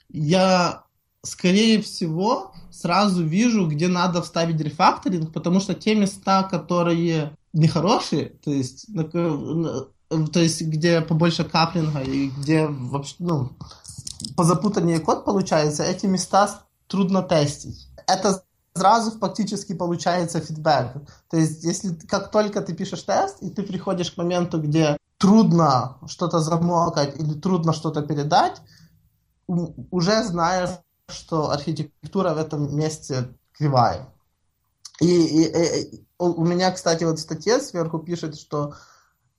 я, 0.08 0.84
скорее 1.22 1.80
всего, 1.82 2.52
сразу 2.70 3.24
вижу, 3.24 3.66
где 3.66 3.88
надо 3.88 4.22
вставить 4.22 4.60
рефакторинг, 4.60 5.32
потому 5.32 5.60
что 5.60 5.74
те 5.74 5.94
места, 5.94 6.42
которые 6.44 7.36
нехорошие, 7.52 8.30
то 8.44 8.50
есть 8.50 8.86
то 10.32 10.40
есть 10.40 10.62
где 10.62 11.00
побольше 11.00 11.44
каплинга 11.44 12.00
и 12.00 12.28
где 12.28 12.66
вообще, 12.66 13.14
ну, 13.18 13.50
позапутаннее 14.36 15.00
код 15.00 15.24
получается, 15.24 15.82
эти 15.82 16.06
места 16.06 16.62
трудно 16.86 17.22
тестить. 17.22 17.88
Это 18.06 18.44
сразу 18.76 19.18
фактически 19.18 19.74
получается 19.74 20.40
фидбэк. 20.40 20.92
То 21.30 21.36
есть, 21.36 21.64
если 21.64 21.94
как 21.94 22.30
только 22.30 22.60
ты 22.60 22.74
пишешь 22.74 23.02
тест, 23.02 23.42
и 23.42 23.50
ты 23.50 23.62
приходишь 23.62 24.10
к 24.10 24.16
моменту, 24.16 24.60
где 24.60 24.96
трудно 25.18 25.98
что-то 26.06 26.40
замокать 26.40 27.18
или 27.18 27.34
трудно 27.34 27.72
что-то 27.72 28.02
передать, 28.02 28.60
уже 29.46 30.24
знаешь, 30.24 30.70
что 31.08 31.50
архитектура 31.50 32.34
в 32.34 32.38
этом 32.38 32.76
месте 32.76 33.28
кривая. 33.52 34.08
И, 35.00 35.06
и, 35.06 35.44
и 35.44 36.06
у 36.18 36.44
меня, 36.44 36.70
кстати, 36.72 37.04
вот 37.04 37.18
в 37.18 37.22
статье 37.22 37.60
сверху 37.60 37.98
пишет, 37.98 38.38
что 38.38 38.74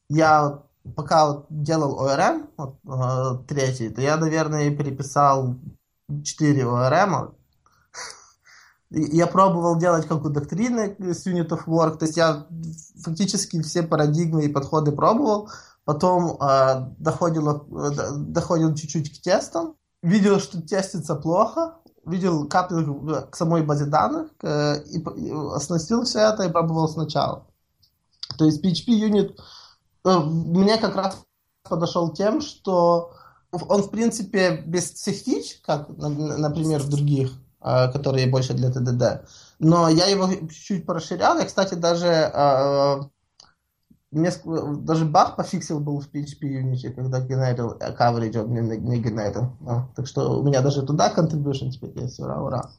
я 0.09 0.61
пока 0.95 1.27
вот 1.27 1.45
делал 1.49 1.99
ORM, 1.99 2.49
вот, 2.57 2.75
э, 2.85 3.43
третий, 3.47 3.89
то 3.89 4.01
я, 4.01 4.17
наверное, 4.17 4.75
переписал 4.75 5.55
4 6.23 6.61
ORM. 6.61 7.33
Я 8.89 9.27
пробовал 9.27 9.77
делать 9.77 10.07
как 10.07 10.23
у 10.23 10.29
доктрины 10.29 10.95
с 11.13 11.27
Unit 11.27 11.49
of 11.49 11.65
Work, 11.65 11.97
то 11.97 12.05
есть 12.05 12.17
я 12.17 12.47
фактически 13.03 13.61
все 13.61 13.83
парадигмы 13.83 14.45
и 14.45 14.49
подходы 14.49 14.91
пробовал, 14.91 15.49
потом 15.83 16.37
э, 16.39 16.89
доходил, 16.97 17.49
э, 17.49 18.11
доходил 18.15 18.73
чуть-чуть 18.73 19.17
к 19.17 19.21
тестам, 19.21 19.75
видел, 20.01 20.39
что 20.39 20.61
тестится 20.61 21.15
плохо, 21.15 21.75
видел 22.05 22.47
каплинг 22.47 23.29
к 23.29 23.35
самой 23.35 23.63
базе 23.63 23.85
данных 23.85 24.31
э, 24.41 24.83
и, 24.85 24.99
и 24.99 25.31
оснастил 25.31 26.03
все 26.03 26.19
это 26.19 26.43
и 26.43 26.51
пробовал 26.51 26.87
сначала. 26.87 27.45
То 28.37 28.45
есть 28.45 28.63
PHP 28.63 28.87
Unit 28.87 29.35
Э, 30.07 30.19
мне 30.19 30.77
как 30.77 30.95
раз 30.95 31.17
подошел 31.63 32.13
тем, 32.13 32.41
что 32.41 33.11
он, 33.51 33.83
в 33.83 33.89
принципе, 33.89 34.63
без 34.65 34.91
всех 34.91 35.15
фич, 35.15 35.59
как, 35.65 35.89
например, 35.89 36.81
в 36.81 36.89
других, 36.89 37.31
которые 37.61 38.27
больше 38.27 38.53
для 38.53 38.69
TDD, 38.69 39.25
но 39.59 39.89
я 39.89 40.07
его 40.07 40.27
чуть-чуть 40.27 40.85
порасширял. 40.85 41.37
Я, 41.37 41.45
кстати, 41.45 41.73
даже 41.73 42.07
э, 42.07 42.97
мне 44.11 44.31
даже 44.79 45.05
баг 45.05 45.35
пофиксил 45.35 45.79
был 45.79 45.99
в 45.99 46.09
PHP 46.09 46.41
Unity, 46.41 46.91
когда 46.91 47.19
генерил 47.19 47.77
coverage, 47.79 48.37
он 48.39 48.49
мне 48.49 48.77
не 48.77 48.99
генерил. 48.99 49.51
Так 49.95 50.07
что 50.07 50.39
у 50.39 50.43
меня 50.43 50.61
даже 50.61 50.83
туда 50.83 51.13
contribution 51.15 51.71
теперь 51.71 51.97
есть, 51.99 52.19
ура, 52.19 52.41
ура. 52.41 52.69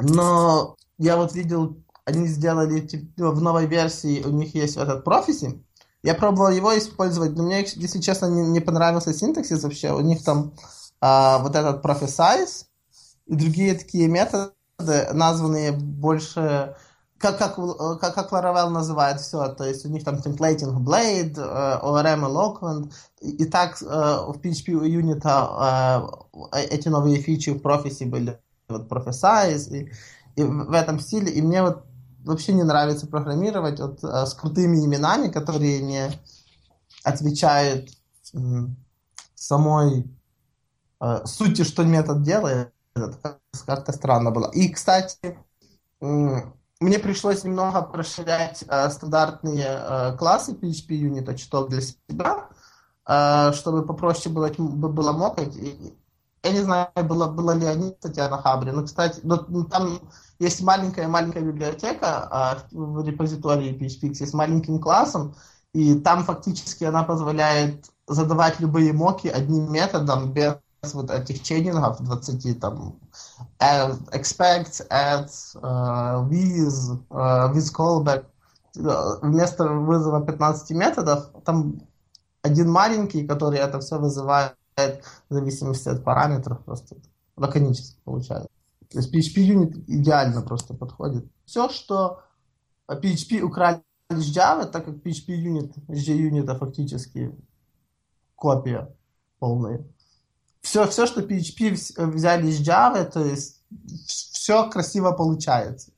Но 0.00 0.76
я 0.98 1.16
вот 1.16 1.34
видел, 1.34 1.76
они 2.04 2.26
сделали 2.26 2.80
типа, 2.80 3.30
в 3.30 3.40
новой 3.40 3.66
версии, 3.66 4.22
у 4.24 4.30
них 4.30 4.54
есть 4.54 4.76
этот 4.76 5.06
Prophecy, 5.06 5.62
я 6.04 6.14
пробовал 6.14 6.50
его 6.50 6.76
использовать, 6.76 7.34
но 7.34 7.44
мне, 7.44 7.60
если 7.60 7.98
честно, 7.98 8.26
не, 8.26 8.46
не 8.48 8.60
понравился 8.60 9.14
синтаксис 9.14 9.62
вообще. 9.62 9.90
У 9.94 10.00
них 10.00 10.22
там 10.22 10.52
а, 11.00 11.38
вот 11.38 11.56
этот 11.56 11.82
prophesize 11.82 12.66
и 13.26 13.34
другие 13.34 13.74
такие 13.74 14.08
методы, 14.08 14.52
названные 15.12 15.72
больше 15.72 16.74
как, 17.18 17.38
как, 17.38 17.56
как, 18.00 18.14
как 18.14 18.32
Laravel 18.32 18.68
называет 18.68 19.20
все, 19.20 19.48
то 19.48 19.64
есть 19.64 19.86
у 19.86 19.88
них 19.88 20.04
там 20.04 20.16
templating 20.16 20.76
Blade, 20.78 21.34
ORM 21.36 22.26
Eloquent, 22.26 22.92
и, 23.20 23.30
и 23.30 23.44
так 23.46 23.80
э, 23.80 23.86
в 23.86 24.38
PHP 24.42 24.74
Unit 24.84 25.22
э, 26.52 26.66
эти 26.68 26.88
новые 26.88 27.16
фичи 27.22 27.50
в 27.50 27.62
Prophecy 27.62 28.04
были, 28.06 28.38
вот 28.68 28.88
Prophesize, 28.90 29.74
и, 29.74 29.92
и 30.36 30.42
в 30.42 30.72
этом 30.72 31.00
стиле, 31.00 31.32
и 31.32 31.40
мне 31.40 31.62
вот 31.62 31.86
вообще 32.24 32.52
не 32.52 32.62
нравится 32.62 33.06
программировать 33.06 33.80
вот, 33.80 34.04
э, 34.04 34.26
с 34.26 34.34
крутыми 34.34 34.84
именами, 34.84 35.28
которые 35.28 35.80
не 35.80 36.10
отвечают 37.04 37.88
э, 38.34 38.38
самой 39.34 40.10
э, 41.00 41.24
сути, 41.24 41.62
что 41.62 41.84
метод 41.84 42.22
делает. 42.22 42.73
Как-то 42.94 43.92
странно 43.92 44.30
было. 44.30 44.50
И, 44.52 44.68
кстати, 44.68 45.38
э, 46.00 46.40
мне 46.80 46.98
пришлось 46.98 47.44
немного 47.44 47.88
расширять 47.92 48.64
э, 48.68 48.90
стандартные 48.90 49.66
э, 49.66 50.16
классы 50.16 50.52
PHP 50.52 50.88
Unit 50.90 51.34
чуток 51.36 51.70
для 51.70 51.80
себя, 51.80 52.48
э, 53.06 53.52
чтобы 53.52 53.84
попроще 53.84 54.32
было, 54.34 54.48
было 54.58 55.12
мокать. 55.12 55.56
И, 55.56 55.94
я 56.44 56.52
не 56.52 56.60
знаю, 56.60 56.88
было, 57.04 57.26
было 57.26 57.52
ли 57.52 57.66
они, 57.66 57.92
кстати, 57.92 58.20
на 58.20 58.40
Хабре, 58.40 58.72
но, 58.72 58.84
кстати, 58.84 59.20
но, 59.22 59.44
ну, 59.48 59.64
там 59.64 59.98
есть 60.38 60.60
маленькая-маленькая 60.62 61.42
библиотека 61.42 62.28
а, 62.30 62.58
в 62.70 63.02
репозитории 63.02 63.72
PHP 63.72 64.26
с 64.26 64.34
маленьким 64.34 64.78
классом, 64.78 65.34
и 65.72 65.94
там 65.94 66.22
фактически 66.24 66.84
она 66.84 67.02
позволяет 67.02 67.86
задавать 68.06 68.60
любые 68.60 68.92
моки 68.92 69.28
одним 69.28 69.72
методом 69.72 70.32
без 70.32 70.56
вот 70.92 71.10
этих 71.10 71.42
чейнингов 71.42 72.02
20 72.02 72.60
там 72.60 72.98
expect, 73.58 74.86
add, 74.90 75.30
uh, 75.62 76.28
with, 76.28 77.00
uh, 77.10 77.52
with 77.54 77.72
callback. 77.72 78.26
Вместо 78.74 79.68
вызова 79.68 80.20
15 80.26 80.70
методов 80.72 81.30
там 81.44 81.80
один 82.42 82.70
маленький, 82.70 83.26
который 83.26 83.58
это 83.60 83.78
все 83.80 83.98
вызывает 83.98 84.56
в 84.76 85.00
зависимости 85.30 85.88
от 85.88 86.02
параметров, 86.02 86.64
просто 86.64 86.96
лаконически 87.36 87.96
получается. 88.04 88.48
То 88.90 88.98
есть 88.98 89.14
PHP 89.14 89.48
Unit 89.48 89.84
идеально 89.86 90.42
просто 90.42 90.74
подходит. 90.74 91.24
Все, 91.44 91.68
что 91.68 92.20
PHP 92.88 93.40
украли 93.40 93.82
из 94.10 94.36
Java, 94.36 94.66
так 94.66 94.84
как 94.84 94.96
PHP 94.96 95.28
Unit, 95.28 95.72
JUnit 95.88 96.58
фактически 96.58 97.34
копия 98.34 98.94
полная. 99.38 99.84
Все, 100.64 100.86
все, 100.86 101.04
что 101.04 101.20
PHP 101.20 101.76
взяли 102.06 102.46
из 102.46 102.66
Java, 102.66 103.04
то 103.04 103.22
есть 103.22 103.62
все 104.06 104.70
красиво 104.70 105.12
получается. 105.12 105.92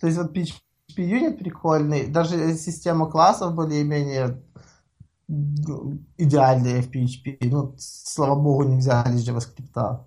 То 0.00 0.06
есть 0.06 0.18
вот 0.18 0.34
PHP 0.34 0.96
Unit 0.96 1.34
прикольный, 1.34 2.06
даже 2.06 2.54
система 2.54 3.10
классов 3.10 3.54
более-менее 3.54 4.42
идеальная 6.16 6.80
в 6.80 6.90
PHP. 6.90 7.36
Ну, 7.42 7.74
слава 7.78 8.36
богу, 8.36 8.62
не 8.64 8.78
взяли 8.78 9.16
из 9.16 9.28
JavaScript. 9.28 10.06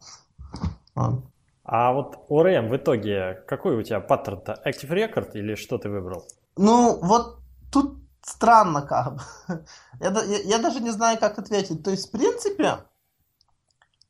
А 1.66 1.94
вот 1.94 2.18
ORM 2.30 2.70
в 2.70 2.76
итоге, 2.76 3.44
какой 3.48 3.78
у 3.78 3.84
тебя 3.84 4.00
паттерн-то? 4.00 4.60
Active 4.66 4.90
Record 4.90 5.34
или 5.34 5.54
что 5.54 5.78
ты 5.78 5.88
выбрал? 5.88 6.26
Ну, 6.58 6.98
вот 7.00 7.38
тут 7.72 8.00
странно 8.24 8.82
как 8.82 9.14
бы. 9.14 9.22
Я, 10.00 10.10
я, 10.26 10.40
я 10.40 10.58
даже 10.58 10.80
не 10.80 10.90
знаю, 10.90 11.20
как 11.20 11.38
ответить. 11.38 11.84
То 11.84 11.92
есть, 11.92 12.08
в 12.08 12.12
принципе, 12.12 12.80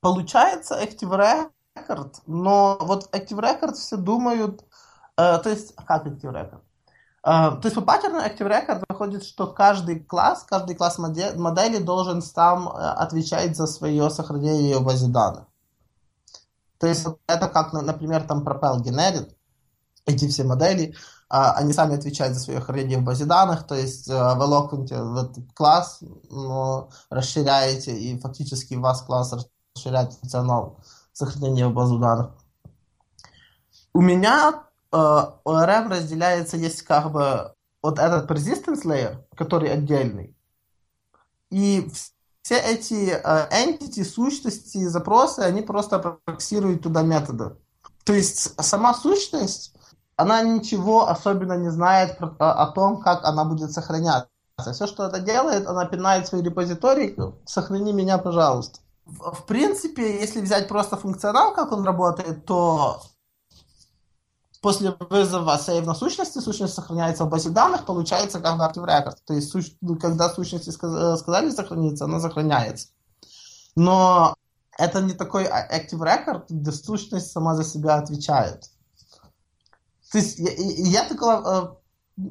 получается 0.05 0.79
Active 0.79 1.49
Record, 1.75 2.17
но 2.27 2.77
вот 2.79 3.09
Active 3.11 3.39
Record 3.39 3.73
все 3.73 3.97
думают, 3.97 4.63
э, 5.17 5.39
то 5.39 5.49
есть, 5.49 5.73
как 5.87 6.05
Active 6.05 6.31
Record? 6.31 6.61
Э, 7.23 7.59
то 7.59 7.61
есть 7.63 7.73
по 7.73 7.81
паттерну 7.81 8.19
Active 8.19 8.47
Record 8.47 8.83
выходит, 8.87 9.23
что 9.23 9.47
каждый 9.47 9.99
класс, 9.99 10.45
каждый 10.47 10.75
класс 10.75 10.99
модели, 10.99 11.35
модели 11.35 11.79
должен 11.79 12.21
сам 12.21 12.69
э, 12.69 12.71
отвечать 12.71 13.57
за 13.57 13.65
свое 13.65 14.11
сохранение 14.11 14.77
в 14.77 14.83
базе 14.83 15.07
данных. 15.07 15.45
То 16.77 16.85
есть 16.85 17.07
это 17.25 17.47
как, 17.47 17.73
например, 17.73 18.27
там 18.27 18.47
Propel 18.47 18.81
генерит 18.81 19.35
эти 20.05 20.27
все 20.27 20.43
модели, 20.43 20.93
а, 21.29 21.53
они 21.53 21.73
сами 21.73 21.95
отвечают 21.95 22.35
за 22.35 22.41
свое 22.41 22.61
хранение 22.61 22.99
в 22.99 23.03
базе 23.03 23.25
данных, 23.25 23.65
то 23.65 23.73
есть 23.73 24.07
э, 24.07 24.13
в 24.13 24.39
Eloquent 24.39 24.95
в 25.03 25.17
этот 25.17 25.51
класс 25.55 26.03
ну, 26.29 26.91
расширяете, 27.09 27.97
и 27.97 28.19
фактически 28.19 28.75
у 28.75 28.81
вас 28.81 29.01
класс 29.01 29.33
расширяет 29.75 30.13
функционал 30.13 30.79
сохранения 31.13 31.67
в 31.67 31.73
базу 31.73 31.99
данных. 31.99 32.31
У 33.93 34.01
меня 34.01 34.63
э, 34.91 34.95
ORM 34.97 35.89
разделяется, 35.89 36.57
есть 36.57 36.81
как 36.81 37.11
бы 37.11 37.53
вот 37.81 37.99
этот 37.99 38.29
persistence 38.29 38.83
layer, 38.83 39.23
который 39.35 39.71
отдельный, 39.71 40.35
и 41.49 41.89
все 42.41 42.57
эти 42.57 43.11
э, 43.11 43.49
entity, 43.51 44.03
сущности, 44.03 44.85
запросы, 44.85 45.39
они 45.39 45.61
просто 45.61 45.99
проксируют 45.99 46.83
туда 46.83 47.01
методы. 47.01 47.55
То 48.03 48.13
есть 48.13 48.61
сама 48.61 48.93
сущность, 48.93 49.73
она 50.15 50.41
ничего 50.41 51.07
особенно 51.07 51.53
не 51.53 51.69
знает 51.69 52.17
про, 52.17 52.35
о, 52.39 52.63
о 52.63 52.71
том, 52.71 53.01
как 53.01 53.23
она 53.23 53.45
будет 53.45 53.71
сохраняться. 53.71 54.29
Все, 54.73 54.87
что 54.87 55.05
это 55.05 55.19
делает, 55.19 55.67
она 55.67 55.85
пинает 55.85 56.27
свой 56.27 56.41
репозиторий, 56.41 57.15
сохрани 57.45 57.93
меня, 57.93 58.17
пожалуйста. 58.17 58.79
В, 59.05 59.45
принципе, 59.45 60.19
если 60.19 60.41
взять 60.41 60.67
просто 60.67 60.97
функционал, 60.97 61.53
как 61.53 61.71
он 61.71 61.85
работает, 61.85 62.45
то 62.45 63.03
после 64.61 64.95
вызова 64.99 65.57
сейв 65.57 65.85
на 65.85 65.93
сущности, 65.93 66.39
сущность 66.39 66.73
сохраняется 66.73 67.25
в 67.25 67.29
базе 67.29 67.51
данных, 67.51 67.85
получается 67.85 68.39
как 68.39 68.59
Active 68.59 68.85
Record. 68.85 69.17
То 69.25 69.35
есть, 69.35 69.51
суч... 69.51 69.75
когда 70.01 70.29
сущности 70.29 70.69
э, 70.69 71.17
сказали 71.17 71.51
сохраниться, 71.51 72.05
она 72.05 72.19
сохраняется. 72.19 72.87
Но 73.75 74.35
это 74.77 75.01
не 75.01 75.13
такой 75.13 75.45
а, 75.45 75.67
Active 75.71 75.99
Record, 75.99 76.45
где 76.49 76.71
сущность 76.71 77.31
сама 77.31 77.53
за 77.53 77.63
себя 77.63 77.97
отвечает. 77.97 78.71
То 80.11 80.17
есть 80.17 80.39
я, 80.39 80.51
я 80.57 81.07
такого 81.07 81.79
э, 82.17 82.21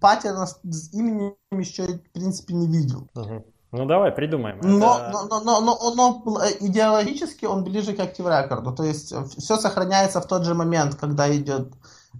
паттерна 0.00 0.46
с 0.46 0.92
именем 0.94 1.36
еще, 1.50 1.98
в 1.98 2.12
принципе, 2.12 2.54
не 2.54 2.66
видел. 2.66 3.10
Uh-huh. 3.14 3.44
Ну 3.76 3.86
давай, 3.86 4.12
придумаем. 4.12 4.60
Но, 4.62 4.96
Это... 4.96 5.10
но, 5.10 5.40
но, 5.40 5.60
но, 5.60 5.94
но, 5.94 6.22
но 6.24 6.42
идеологически 6.60 7.44
он 7.44 7.64
ближе 7.64 7.92
к 7.92 7.98
Active 7.98 8.26
Record. 8.26 8.72
То 8.76 8.84
есть 8.84 9.12
все 9.36 9.56
сохраняется 9.56 10.20
в 10.20 10.26
тот 10.26 10.44
же 10.44 10.54
момент, 10.54 10.94
когда 10.94 11.34
идет 11.34 11.72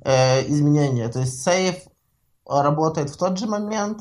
э, 0.02 0.44
изменение. 0.48 1.08
То 1.08 1.20
есть 1.20 1.44
сейф 1.44 1.76
работает 2.44 3.10
в 3.10 3.16
тот 3.16 3.38
же 3.38 3.46
момент. 3.46 4.00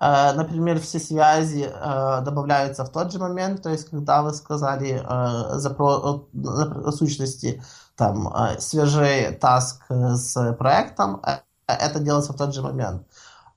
Э, 0.00 0.32
например, 0.32 0.80
все 0.80 0.98
связи 0.98 1.70
э, 1.72 2.20
добавляются 2.22 2.84
в 2.84 2.90
тот 2.90 3.12
же 3.12 3.20
момент. 3.20 3.62
То 3.62 3.70
есть 3.70 3.88
когда 3.90 4.22
вы 4.22 4.34
сказали 4.34 5.00
э, 5.00 5.58
запро- 5.58 6.26
э, 6.34 6.90
сущности 6.90 7.62
там 7.94 8.26
э, 8.26 8.58
свежий 8.58 9.36
таск 9.36 9.84
с 9.88 10.52
проектом, 10.54 11.22
э, 11.24 11.38
это 11.68 12.00
делается 12.00 12.32
в 12.32 12.36
тот 12.36 12.52
же 12.52 12.62
момент. 12.62 13.04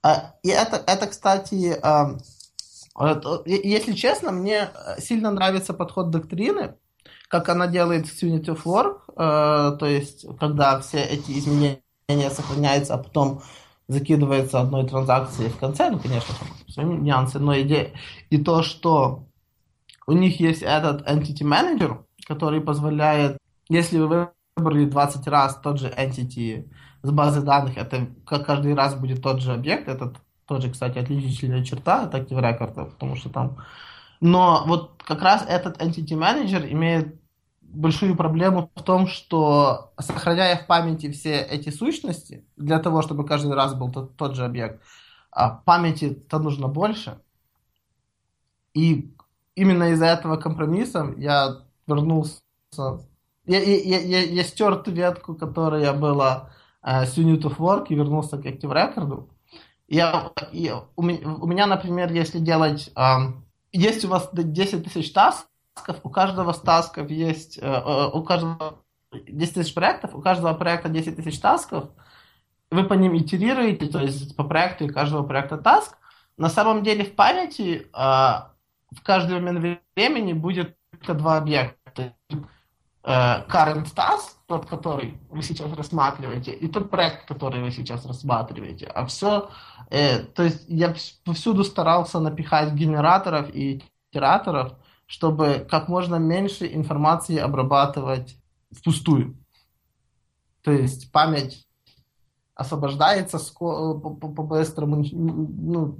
Э, 0.04 0.30
и 0.44 0.50
это, 0.50 0.80
это 0.86 1.08
кстати, 1.08 1.76
э, 1.82 2.18
если 3.46 3.92
честно, 3.92 4.32
мне 4.32 4.68
э, 4.74 5.00
сильно 5.00 5.30
нравится 5.30 5.72
подход 5.72 6.10
доктрины, 6.10 6.74
как 7.28 7.48
она 7.48 7.66
делает 7.66 8.06
в 8.06 8.22
Unity 8.22 8.46
of 8.46 8.62
Work, 8.64 8.98
э, 9.16 9.76
то 9.78 9.86
есть, 9.86 10.26
когда 10.38 10.78
все 10.80 11.02
эти 11.02 11.38
изменения 11.38 11.80
сохраняются, 12.30 12.94
а 12.94 12.98
потом 12.98 13.42
закидывается 13.88 14.60
одной 14.60 14.86
транзакции 14.86 15.48
в 15.48 15.58
конце, 15.58 15.90
ну, 15.90 15.98
конечно, 15.98 16.34
там 16.38 16.48
свои 16.68 16.86
нюансы, 16.86 17.38
но 17.38 17.58
идея, 17.60 17.92
и 18.30 18.38
то, 18.38 18.62
что 18.62 19.24
у 20.06 20.12
них 20.12 20.40
есть 20.40 20.62
этот 20.62 21.08
Entity 21.08 21.42
Manager, 21.42 22.04
который 22.26 22.60
позволяет, 22.60 23.38
если 23.68 23.98
вы 23.98 24.30
выбрали 24.56 24.84
20 24.84 25.26
раз 25.28 25.58
тот 25.62 25.78
же 25.78 25.88
Entity 25.88 26.70
с 27.02 27.10
базы 27.10 27.40
данных, 27.40 27.76
это 27.76 28.08
каждый 28.26 28.74
раз 28.74 28.94
будет 28.94 29.22
тот 29.22 29.40
же 29.40 29.52
объект, 29.52 29.88
этот 29.88 30.18
тоже, 30.52 30.70
кстати, 30.70 30.98
отличительная 30.98 31.64
черта 31.64 32.10
Active 32.12 32.38
Record, 32.38 32.90
потому 32.90 33.16
что 33.16 33.30
там... 33.30 33.56
Но 34.20 34.64
вот 34.66 35.02
как 35.02 35.22
раз 35.22 35.46
этот 35.48 35.80
Entity 35.80 36.14
Manager 36.14 36.70
имеет 36.70 37.18
большую 37.62 38.16
проблему 38.16 38.70
в 38.74 38.82
том, 38.82 39.06
что 39.06 39.94
сохраняя 39.98 40.58
в 40.58 40.66
памяти 40.66 41.10
все 41.10 41.40
эти 41.40 41.70
сущности, 41.70 42.44
для 42.56 42.78
того, 42.80 43.00
чтобы 43.00 43.24
каждый 43.24 43.54
раз 43.54 43.74
был 43.74 43.90
тот, 43.90 44.16
тот 44.16 44.36
же 44.36 44.44
объект, 44.44 44.82
а 45.30 45.48
памяти-то 45.48 46.38
нужно 46.38 46.68
больше. 46.68 47.18
И 48.74 49.14
именно 49.54 49.92
из-за 49.92 50.04
этого 50.04 50.36
компромисса 50.36 51.14
я 51.16 51.62
вернулся... 51.86 52.42
Я, 53.46 53.58
я, 53.62 54.00
я, 54.00 54.20
я 54.20 54.44
стер 54.44 54.76
ту 54.76 54.90
ветку, 54.90 55.34
которая 55.34 55.94
была 55.94 56.50
э, 56.82 57.06
с 57.06 57.16
Unit 57.16 57.40
of 57.40 57.56
Work 57.56 57.86
и 57.88 57.94
вернулся 57.94 58.36
к 58.36 58.44
Active 58.44 58.70
Record. 58.70 59.28
Я, 59.92 60.32
я, 60.52 60.84
у, 60.96 61.02
у 61.02 61.46
меня, 61.46 61.66
например, 61.66 62.10
если 62.10 62.38
делать... 62.38 62.90
Э, 62.96 63.34
есть 63.72 64.06
у 64.06 64.08
вас 64.08 64.30
10 64.32 64.84
тысяч 64.84 65.12
тасков, 65.12 65.98
у 66.02 66.08
каждого 66.08 66.54
тасков 66.54 67.10
есть... 67.10 67.58
Э, 67.58 67.66
э 67.66 68.10
у 68.14 68.22
каждого 68.22 68.78
10 69.12 69.54
тысяч 69.54 69.74
проектов, 69.74 70.14
у 70.14 70.22
каждого 70.22 70.54
проекта 70.54 70.88
10 70.88 71.16
тысяч 71.16 71.38
тасков, 71.38 71.90
вы 72.70 72.84
по 72.84 72.94
ним 72.94 73.18
итерируете, 73.18 73.86
то 73.86 74.00
есть 74.00 74.34
по 74.34 74.44
проекту 74.44 74.86
и 74.86 74.88
каждого 74.88 75.24
проекта 75.24 75.58
таск. 75.58 75.98
На 76.38 76.48
самом 76.48 76.82
деле 76.82 77.04
в 77.04 77.14
памяти 77.14 77.82
э, 77.82 77.88
в 77.92 79.02
каждый 79.02 79.40
момент 79.40 79.82
времени 79.94 80.32
будет 80.32 80.74
только 80.90 81.12
два 81.12 81.36
объекта. 81.36 82.14
Э, 83.04 83.44
current 83.48 83.92
task, 83.94 84.36
тот, 84.46 84.66
который 84.66 85.18
вы 85.30 85.42
сейчас 85.42 85.72
рассматриваете, 85.72 86.52
и 86.52 86.68
тот 86.68 86.90
проект, 86.90 87.26
который 87.26 87.62
вы 87.62 87.70
сейчас 87.70 88.06
рассматриваете. 88.06 88.86
А 88.86 89.06
все 89.06 89.48
Э, 89.92 90.20
то 90.20 90.42
есть 90.44 90.64
я 90.68 90.94
повсюду 91.22 91.64
старался 91.64 92.18
напихать 92.18 92.72
генераторов 92.72 93.54
и 93.54 93.82
итераторов, 94.10 94.72
чтобы 95.04 95.66
как 95.70 95.88
можно 95.88 96.16
меньше 96.16 96.66
информации 96.66 97.36
обрабатывать 97.36 98.38
впустую. 98.70 99.36
То 100.62 100.72
есть 100.72 101.12
память 101.12 101.66
освобождается 102.54 103.38
по-быстрому, 103.38 105.04
ну, 105.12 105.98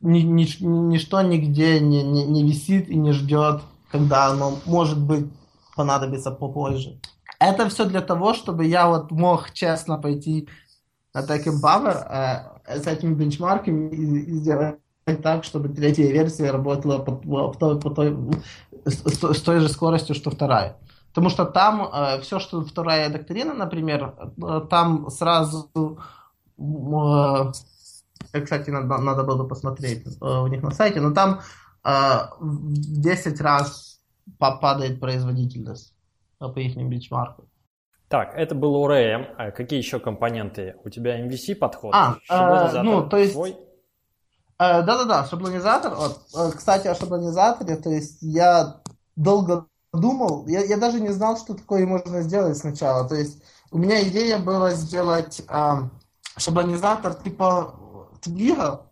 ни, 0.00 0.20
ни, 0.20 0.46
ничто 0.62 1.22
нигде 1.22 1.80
не, 1.80 2.04
не, 2.04 2.24
не 2.24 2.44
висит 2.44 2.88
и 2.88 2.94
не 2.94 3.10
ждет, 3.10 3.62
когда 3.90 4.28
оно 4.28 4.58
может 4.64 5.00
быть 5.00 5.26
понадобится 5.76 6.30
попозже. 6.30 7.00
Это 7.38 7.68
все 7.68 7.84
для 7.84 8.00
того, 8.00 8.34
чтобы 8.34 8.66
я 8.66 8.88
вот 8.88 9.10
мог 9.10 9.52
честно 9.52 9.98
пойти 9.98 10.48
на 11.14 11.20
Tekken 11.20 11.60
Power, 11.62 12.52
с 12.66 12.86
этими 12.86 13.14
бенчмарками 13.14 13.90
и, 13.90 14.20
и 14.20 14.32
сделать 14.34 14.78
так, 15.22 15.44
чтобы 15.44 15.68
третья 15.68 16.06
версия 16.06 16.50
работала 16.50 16.98
по, 16.98 17.12
по, 17.12 17.52
по, 17.52 17.76
по 17.76 17.90
той, 17.90 18.16
с, 18.84 19.02
с 19.04 19.42
той 19.42 19.60
же 19.60 19.68
скоростью, 19.68 20.14
что 20.14 20.30
вторая. 20.30 20.76
Потому 21.08 21.28
что 21.28 21.44
там 21.44 21.82
э, 21.92 22.20
все, 22.22 22.38
что 22.38 22.64
вторая 22.64 23.10
доктрина, 23.10 23.52
например, 23.52 24.14
э, 24.42 24.60
там 24.70 25.10
сразу, 25.10 25.98
э, 26.58 27.52
кстати, 28.40 28.70
надо, 28.70 28.98
надо 28.98 29.24
было 29.24 29.44
посмотреть 29.46 30.06
э, 30.06 30.24
у 30.24 30.46
них 30.46 30.62
на 30.62 30.70
сайте, 30.70 31.00
но 31.00 31.12
там 31.12 31.40
э, 31.84 31.90
в 32.40 33.00
10 33.00 33.40
раз 33.40 33.91
падает 34.38 35.00
производительность. 35.00 35.94
по 36.38 36.58
их 36.58 36.76
бенчмарку. 36.76 37.48
Так, 38.08 38.34
это 38.34 38.54
был 38.54 38.74
ORM. 38.76 39.26
А 39.38 39.50
какие 39.52 39.78
еще 39.78 39.98
компоненты? 39.98 40.76
У 40.84 40.90
тебя 40.90 41.18
MVC 41.26 41.54
подход? 41.54 41.94
А, 41.94 42.18
э, 42.28 42.82
ну, 42.82 43.08
то 43.08 43.16
есть... 43.16 43.32
Свой? 43.32 43.56
Э, 44.58 44.82
да-да-да, 44.82 45.24
шаблонизатор. 45.24 45.94
Вот. 45.94 46.20
Э, 46.36 46.50
кстати, 46.54 46.88
о 46.88 46.94
шаблонизаторе, 46.94 47.76
то 47.76 47.88
есть 47.88 48.18
я 48.20 48.82
долго 49.16 49.66
думал, 49.94 50.46
я, 50.46 50.62
я 50.62 50.76
даже 50.76 51.00
не 51.00 51.08
знал, 51.08 51.38
что 51.38 51.54
такое 51.54 51.86
можно 51.86 52.20
сделать 52.22 52.58
сначала. 52.58 53.08
То 53.08 53.14
есть 53.14 53.42
у 53.70 53.78
меня 53.78 54.06
идея 54.06 54.38
была 54.38 54.72
сделать 54.72 55.42
э, 55.48 55.72
шаблонизатор 56.36 57.14
типа 57.14 57.74
Твига, 58.20 58.90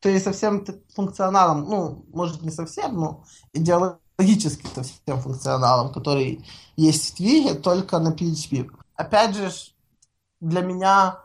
то 0.00 0.08
есть 0.08 0.24
совсем 0.24 0.64
функционалом, 0.94 1.68
ну, 1.68 2.06
может 2.12 2.42
не 2.42 2.50
совсем, 2.50 2.94
но 2.94 3.24
идеологически 3.52 4.07
совсем 4.18 5.20
функционалом, 5.20 5.92
который 5.92 6.44
есть 6.76 7.12
в 7.12 7.16
Твиге, 7.16 7.54
только 7.54 7.98
на 7.98 8.12
PHP. 8.12 8.70
Опять 8.96 9.36
же, 9.36 9.50
для 10.40 10.60
меня 10.62 11.20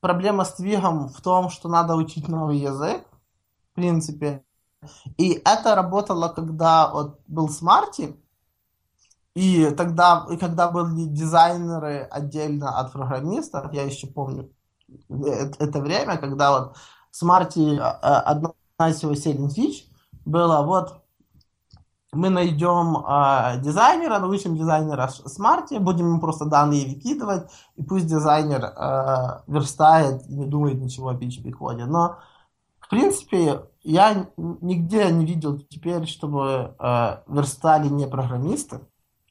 проблема 0.00 0.44
с 0.44 0.54
Твигом 0.54 1.08
в 1.08 1.20
том, 1.20 1.50
что 1.50 1.68
надо 1.68 1.96
учить 1.96 2.28
новый 2.28 2.58
язык, 2.58 3.04
в 3.72 3.74
принципе. 3.74 4.44
И 5.18 5.42
это 5.44 5.74
работало, 5.74 6.28
когда 6.28 6.90
вот 6.92 7.20
был 7.26 7.48
Smarty, 7.48 8.16
и 9.34 9.70
тогда, 9.70 10.26
и 10.30 10.36
когда 10.36 10.70
были 10.70 11.04
дизайнеры 11.04 12.08
отдельно 12.10 12.78
от 12.78 12.92
программистов, 12.92 13.72
я 13.72 13.82
еще 13.82 14.06
помню 14.06 14.50
это, 15.08 15.64
это 15.64 15.80
время, 15.80 16.16
когда 16.16 16.58
вот 16.58 16.76
Smarty 17.12 17.76
а, 17.78 17.98
а, 18.00 18.20
одна 18.20 18.54
из 18.90 19.02
его 19.02 19.12
selling 19.12 19.50
фич 19.50 19.86
была 20.24 20.62
вот 20.62 21.02
мы 22.16 22.30
найдем 22.30 22.96
э, 22.96 23.60
дизайнера, 23.60 24.18
научим 24.18 24.56
дизайнера 24.56 25.08
смарте, 25.08 25.78
будем 25.78 26.06
ему 26.06 26.20
просто 26.20 26.46
данные 26.46 26.86
выкидывать, 26.86 27.50
и 27.76 27.82
пусть 27.82 28.06
дизайнер 28.06 28.64
э, 28.64 29.40
верстает 29.46 30.26
и 30.28 30.34
не 30.34 30.46
думает 30.46 30.80
ничего 30.80 31.10
о 31.10 31.14
PHP-коде. 31.14 31.84
Но, 31.84 32.18
в 32.80 32.88
принципе, 32.88 33.62
я 33.82 34.26
нигде 34.36 35.10
не 35.10 35.26
видел 35.26 35.58
теперь, 35.58 36.06
чтобы 36.06 36.74
э, 36.78 37.16
верстали 37.28 37.88
не 37.88 38.06
программисты. 38.06 38.80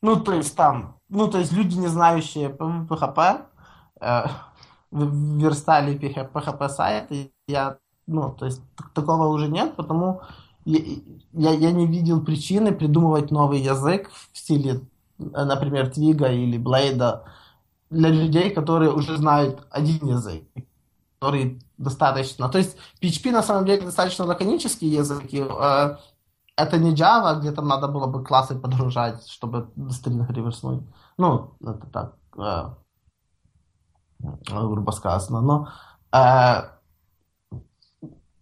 Ну, 0.01 0.17
то 0.17 0.33
есть 0.33 0.55
там, 0.55 0.97
ну, 1.09 1.27
то 1.27 1.39
есть 1.39 1.51
люди, 1.51 1.75
не 1.75 1.87
знающие 1.87 2.49
PHP, 2.49 3.45
э, 4.01 4.23
верстали 4.91 5.97
PHP 5.97 6.69
сайты, 6.69 7.31
я, 7.47 7.77
ну, 8.05 8.31
то 8.31 8.45
есть 8.45 8.61
такого 8.93 9.27
уже 9.27 9.47
нет, 9.47 9.75
потому 9.75 10.21
я, 10.65 10.79
я, 11.33 11.51
я 11.51 11.71
не 11.71 11.87
видел 11.87 12.23
причины 12.23 12.71
придумывать 12.73 13.31
новый 13.31 13.59
язык 13.59 14.09
в 14.33 14.37
стиле, 14.37 14.81
например, 15.17 15.91
Твига 15.91 16.31
или 16.31 16.57
Блейда 16.57 17.25
для 17.89 18.09
людей, 18.09 18.49
которые 18.49 18.91
уже 18.91 19.17
знают 19.17 19.65
один 19.69 20.05
язык, 20.07 20.43
который 21.19 21.61
достаточно... 21.77 22.49
То 22.49 22.57
есть 22.57 22.77
PHP 23.01 23.31
на 23.31 23.43
самом 23.43 23.65
деле 23.65 23.85
достаточно 23.85 24.25
лаконический 24.25 24.89
язык, 24.89 25.25
и, 25.29 25.45
э, 25.47 25.97
это 26.57 26.77
не 26.77 26.95
Java, 26.95 27.39
где 27.39 27.51
там 27.51 27.67
надо 27.67 27.87
было 27.87 28.07
бы 28.07 28.23
классы 28.23 28.55
подгружать, 28.55 29.27
чтобы 29.27 29.69
стринг 29.91 30.29
реверснуть. 30.31 30.83
Ну, 31.17 31.55
это 31.61 31.87
так, 31.91 32.15
э, 32.37 32.73
грубо 34.49 34.91
сказано. 34.91 35.41
Но 35.41 35.67
э, 36.11 36.69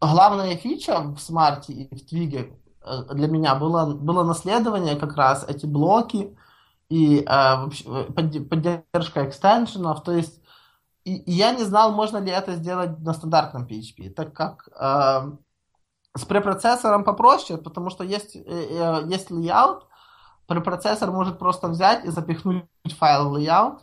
главная 0.08 0.56
фича 0.58 1.02
в 1.02 1.20
смарте 1.20 1.74
и 1.74 1.96
в 1.96 2.06
твиге 2.08 2.54
э, 2.86 3.14
для 3.14 3.28
меня 3.28 3.56
было, 3.56 3.94
было 3.94 4.24
наследование 4.24 4.96
как 4.96 5.16
раз 5.16 5.46
эти 5.48 5.66
блоки 5.66 6.36
и 6.90 7.26
э, 7.26 8.14
поддержка 8.16 9.28
экстеншенов. 9.28 10.04
То 10.04 10.12
есть 10.12 10.44
и, 11.06 11.16
и 11.16 11.32
я 11.32 11.52
не 11.52 11.64
знал, 11.64 11.92
можно 11.92 12.18
ли 12.18 12.32
это 12.32 12.56
сделать 12.56 13.00
на 13.00 13.14
стандартном 13.14 13.66
PHP, 13.66 14.10
так 14.10 14.34
как 14.34 14.70
э, 14.80 15.32
с 16.16 16.26
препроцессором 16.26 17.04
попроще, 17.04 17.60
потому 17.60 17.90
что 17.90 18.04
есть, 18.04 18.36
э, 18.36 18.42
э 18.46 19.04
есть 19.08 19.32
layout, 19.32 19.82
препроцессор 20.48 21.12
может 21.12 21.40
просто 21.40 21.68
взять 21.68 22.06
и 22.06 22.10
запихнуть 22.10 22.66
файл 22.98 23.30
в 23.30 23.38
layout, 23.38 23.80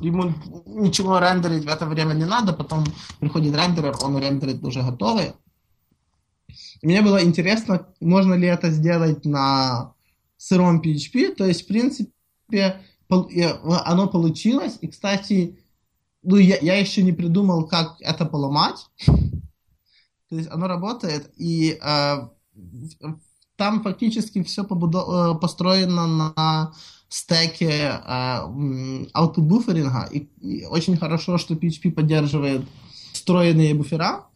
ему 0.00 0.32
ничего 0.66 1.18
рендерить 1.18 1.64
в 1.64 1.68
это 1.68 1.86
время 1.86 2.14
не 2.14 2.24
надо, 2.24 2.52
потом 2.52 2.84
приходит 3.20 3.54
рендерер, 3.54 3.96
он 4.02 4.18
рендерит 4.18 4.62
уже 4.64 4.82
готовый, 4.82 5.34
мне 6.82 7.02
было 7.02 7.22
интересно, 7.22 7.86
можно 8.00 8.34
ли 8.34 8.46
это 8.46 8.70
сделать 8.70 9.24
на 9.24 9.94
сыром 10.36 10.80
PHP. 10.80 11.34
То 11.34 11.44
есть, 11.44 11.62
в 11.62 11.66
принципе, 11.66 12.80
оно 13.08 14.08
получилось. 14.08 14.78
И, 14.80 14.88
кстати, 14.88 15.58
ну, 16.22 16.36
я, 16.36 16.58
я 16.58 16.78
еще 16.78 17.02
не 17.02 17.12
придумал, 17.12 17.66
как 17.66 17.96
это 18.00 18.24
поломать. 18.24 18.86
То 20.28 20.36
есть 20.36 20.50
оно 20.50 20.66
работает, 20.66 21.30
и 21.36 21.78
э, 21.80 22.16
там 23.54 23.82
фактически 23.84 24.42
все 24.42 24.64
э, 24.64 25.38
построено 25.40 26.06
на 26.08 26.72
стеке 27.08 27.70
э, 27.70 29.06
аутобуферинга, 29.12 30.08
и 30.10 30.64
очень 30.64 30.96
хорошо, 30.96 31.38
что 31.38 31.54
PHP 31.54 31.92
поддерживает 31.92 32.62
встроенные 33.12 33.74
буфера, 33.74 34.26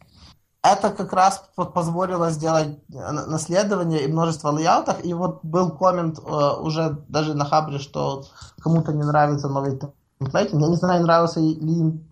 это 0.63 0.91
как 0.91 1.11
раз 1.13 1.43
позволило 1.55 2.29
сделать 2.29 2.77
э, 2.93 3.11
наследование 3.11 4.03
и 4.03 4.11
множество 4.11 4.51
лейаутов. 4.51 5.03
И 5.03 5.13
вот 5.13 5.43
был 5.43 5.71
коммент 5.71 6.19
э, 6.19 6.21
уже 6.59 7.03
даже 7.07 7.33
на 7.33 7.45
Хабре, 7.45 7.79
что 7.79 8.25
кому-то 8.61 8.93
не 8.93 9.03
нравится 9.03 9.49
новый 9.49 9.79
темплейтинг. 10.19 10.61
Я 10.61 10.67
не 10.67 10.75
знаю, 10.75 11.01
нравился 11.01 11.39
ли 11.39 11.53
им 11.53 12.07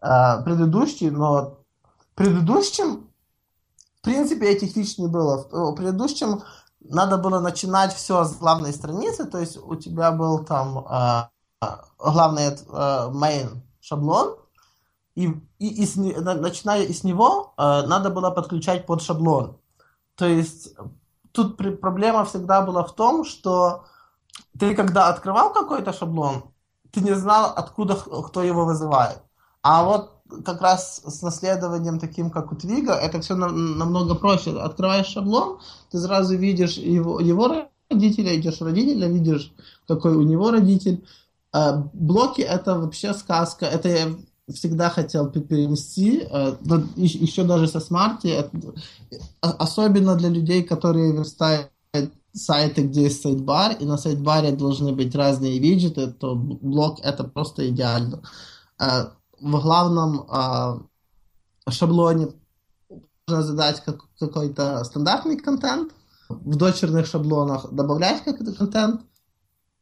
э, 0.00 0.42
предыдущий, 0.42 1.10
но 1.10 1.58
предыдущим, 2.16 3.08
в 4.00 4.02
принципе, 4.02 4.46
этих 4.48 4.72
фич 4.72 4.98
не 4.98 5.06
было. 5.06 5.46
В 5.50 5.74
предыдущем 5.76 6.42
надо 6.80 7.16
было 7.16 7.38
начинать 7.38 7.94
все 7.94 8.24
с 8.24 8.36
главной 8.36 8.72
страницы, 8.72 9.24
то 9.24 9.38
есть 9.38 9.56
у 9.56 9.74
тебя 9.76 10.10
был 10.12 10.44
там 10.44 10.84
главный 11.98 12.48
main 12.68 13.62
шаблон, 13.80 14.36
и, 15.14 15.26
и, 15.58 15.82
и 15.82 15.86
с, 15.86 15.96
начиная 15.96 16.92
с 16.92 17.04
него 17.04 17.54
э, 17.56 17.86
надо 17.86 18.10
было 18.10 18.30
подключать 18.30 18.86
под 18.86 19.02
шаблон. 19.02 19.56
То 20.16 20.26
есть 20.26 20.74
тут 21.32 21.56
при, 21.56 21.70
проблема 21.70 22.24
всегда 22.24 22.62
была 22.62 22.84
в 22.84 22.94
том, 22.94 23.24
что 23.24 23.84
ты 24.58 24.74
когда 24.74 25.08
открывал 25.08 25.52
какой-то 25.52 25.92
шаблон, 25.92 26.44
ты 26.90 27.00
не 27.00 27.14
знал, 27.14 27.52
откуда 27.56 27.96
кто 27.96 28.42
его 28.42 28.64
вызывает. 28.64 29.20
А 29.62 29.84
вот 29.84 30.14
как 30.44 30.60
раз 30.60 31.02
с 31.04 31.22
наследованием 31.22 31.98
таким, 31.98 32.30
как 32.30 32.52
у 32.52 32.56
Twig 32.56 32.81
а, 32.81 32.94
это 32.94 33.20
все 33.20 33.34
на, 33.34 33.48
намного 33.48 34.14
проще. 34.14 34.58
Открываешь 34.58 35.06
шаблон, 35.06 35.60
ты 35.90 35.98
сразу 35.98 36.36
видишь 36.36 36.76
его, 36.76 37.20
его 37.20 37.68
родителя, 37.90 38.36
идешь 38.36 38.60
родителя, 38.60 39.08
видишь, 39.08 39.52
какой 39.86 40.14
у 40.16 40.22
него 40.22 40.50
родитель. 40.50 41.06
А 41.52 41.88
блоки 41.92 42.40
это 42.40 42.78
вообще 42.78 43.14
сказка. 43.14 43.66
Это 43.66 44.16
всегда 44.52 44.90
хотел 44.90 45.30
перенести, 45.30 46.26
э, 46.30 46.56
еще 46.96 47.44
даже 47.44 47.66
со 47.68 47.80
Smarty, 47.80 48.28
э, 48.28 48.48
особенно 49.40 50.16
для 50.16 50.28
людей, 50.28 50.62
которые 50.62 51.12
верстают 51.12 51.70
сайты, 52.32 52.82
где 52.82 53.04
есть 53.04 53.22
sidebar, 53.22 53.76
и 53.80 53.84
на 53.84 53.96
sidebar 53.96 54.45
е 54.45 54.52
должны 54.52 54.92
быть 54.92 55.14
разные 55.14 55.58
виджеты, 55.58 56.08
то 56.08 56.34
блок 56.34 56.98
это 57.02 57.24
просто 57.24 57.68
идеально. 57.68 58.22
Э, 58.78 59.06
в 59.40 59.60
главном 59.60 60.26
шаблоне 61.68 62.28
можно 63.26 63.42
задать 63.42 63.82
какой-то 64.18 64.84
стандартный 64.84 65.36
контент, 65.38 65.92
в 66.28 66.56
дочерных 66.56 67.06
шаблонах 67.06 67.70
добавлять 67.72 68.24
какой-то 68.24 68.52
контент, 68.52 69.02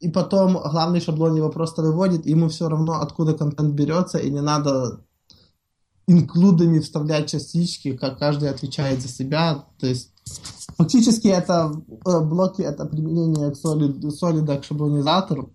и 0.02 0.10
потом 0.10 0.54
главный 0.54 1.00
шаблон 1.00 1.36
его 1.36 1.48
просто 1.48 1.80
выводит, 1.80 2.26
ему 2.26 2.48
все 2.48 2.68
равно, 2.68 2.94
откуда 2.94 3.34
контент 3.34 3.72
берется, 3.74 4.18
и 4.18 4.30
не 4.30 4.40
надо 4.40 5.04
инклюдами 6.08 6.80
вставлять 6.80 7.30
частички, 7.30 7.96
как 7.96 8.18
каждый 8.18 8.50
отвечает 8.50 9.00
за 9.00 9.06
себя. 9.06 9.64
То 9.78 9.86
есть 9.86 10.10
фактически 10.76 11.28
это 11.28 11.72
э, 12.04 12.20
блоки, 12.20 12.62
это 12.62 12.84
применение 12.84 13.52
к 13.52 13.54
Solid, 13.54 14.00
Solid 14.20 14.60
к 14.60 14.64
шаблонизатору. 14.64 15.54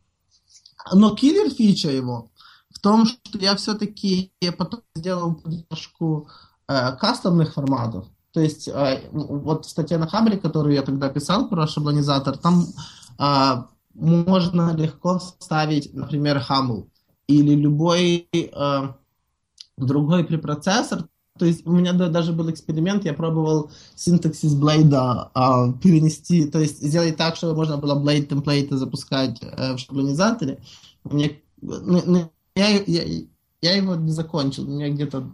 Но 0.93 1.13
киллер 1.13 1.51
фича 1.51 1.91
его 1.91 2.31
в 2.69 2.79
том, 2.79 3.05
что 3.05 3.37
я 3.39 3.53
все-таки 3.57 4.31
потом 4.57 4.79
сделал 4.95 5.35
поддержку 5.35 6.29
э, 6.69 6.95
кастомных 6.95 7.53
форматов. 7.53 8.05
То 8.31 8.39
есть 8.39 8.69
э, 8.69 9.09
вот 9.11 9.65
в 9.65 9.69
статье 9.69 9.97
на 9.97 10.07
Хабре, 10.07 10.37
которую 10.37 10.73
я 10.73 10.83
тогда 10.83 11.09
писал 11.09 11.49
про 11.49 11.67
шаблонизатор, 11.67 12.37
там 12.37 12.65
э, 13.19 13.63
можно 13.97 14.75
легко 14.75 15.19
вставить, 15.19 15.93
например, 15.93 16.39
Хамл 16.39 16.87
или 17.27 17.55
любой 17.55 18.29
э, 18.31 18.87
другой 19.77 20.23
препроцессор, 20.23 21.07
То 21.37 21.45
есть 21.45 21.65
у 21.67 21.71
меня 21.71 21.93
даже 21.93 22.31
был 22.31 22.49
эксперимент, 22.49 23.05
я 23.05 23.13
пробовал 23.13 23.71
синтаксис 23.95 24.53
блейда 24.53 25.31
э, 25.35 25.73
перенести, 25.81 26.45
то 26.45 26.59
есть 26.59 26.81
сделать 26.81 27.17
так, 27.17 27.35
чтобы 27.35 27.55
можно 27.55 27.77
было 27.77 27.95
блейд 27.95 28.29
темплейты 28.29 28.77
запускать 28.77 29.39
э, 29.41 29.73
в 29.73 29.79
шаблонизаторе. 29.79 30.59
Мне, 31.03 31.41
ну, 31.61 32.01
ну, 32.05 32.31
я, 32.55 32.69
я, 32.69 33.03
я 33.61 33.75
его 33.75 33.95
не 33.95 34.11
закончил, 34.11 34.63
у 34.63 34.71
меня 34.71 34.89
где-то 34.89 35.31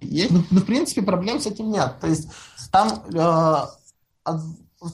есть. 0.00 0.30
Но, 0.30 0.44
но, 0.50 0.60
в 0.60 0.64
принципе, 0.64 1.02
проблем 1.02 1.40
с 1.40 1.46
этим 1.46 1.70
нет. 1.70 1.94
То 2.00 2.06
есть 2.06 2.28
там 2.70 3.04
э, 3.12 4.32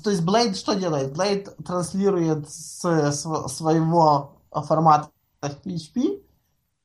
то 0.03 0.11
есть 0.11 0.23
Blade 0.23 0.55
что 0.55 0.75
делает? 0.75 1.13
Blade 1.13 1.51
транслирует 1.63 2.49
с, 2.49 3.13
своего 3.49 4.37
формата 4.51 5.11
в 5.43 5.67
PHP, 5.67 6.23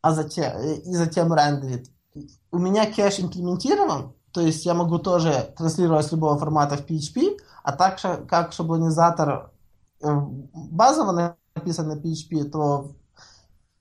а 0.02 0.14
затем, 0.14 0.60
и 0.62 0.96
затем 0.96 1.34
рендерит. 1.34 1.90
У 2.52 2.58
меня 2.58 2.92
кэш 2.92 3.20
имплементирован, 3.20 4.14
то 4.32 4.42
есть 4.42 4.66
я 4.66 4.74
могу 4.74 5.00
тоже 5.00 5.54
транслировать 5.58 6.06
с 6.06 6.12
любого 6.12 6.38
формата 6.38 6.78
в 6.78 6.86
PHP, 6.86 7.38
а 7.64 7.72
также 7.72 8.26
как 8.28 8.52
шаблонизатор 8.52 9.52
э, 10.02 10.08
базово 10.54 11.38
написан 11.56 11.88
на 11.88 11.98
PHP, 11.98 12.46
то 12.46 12.96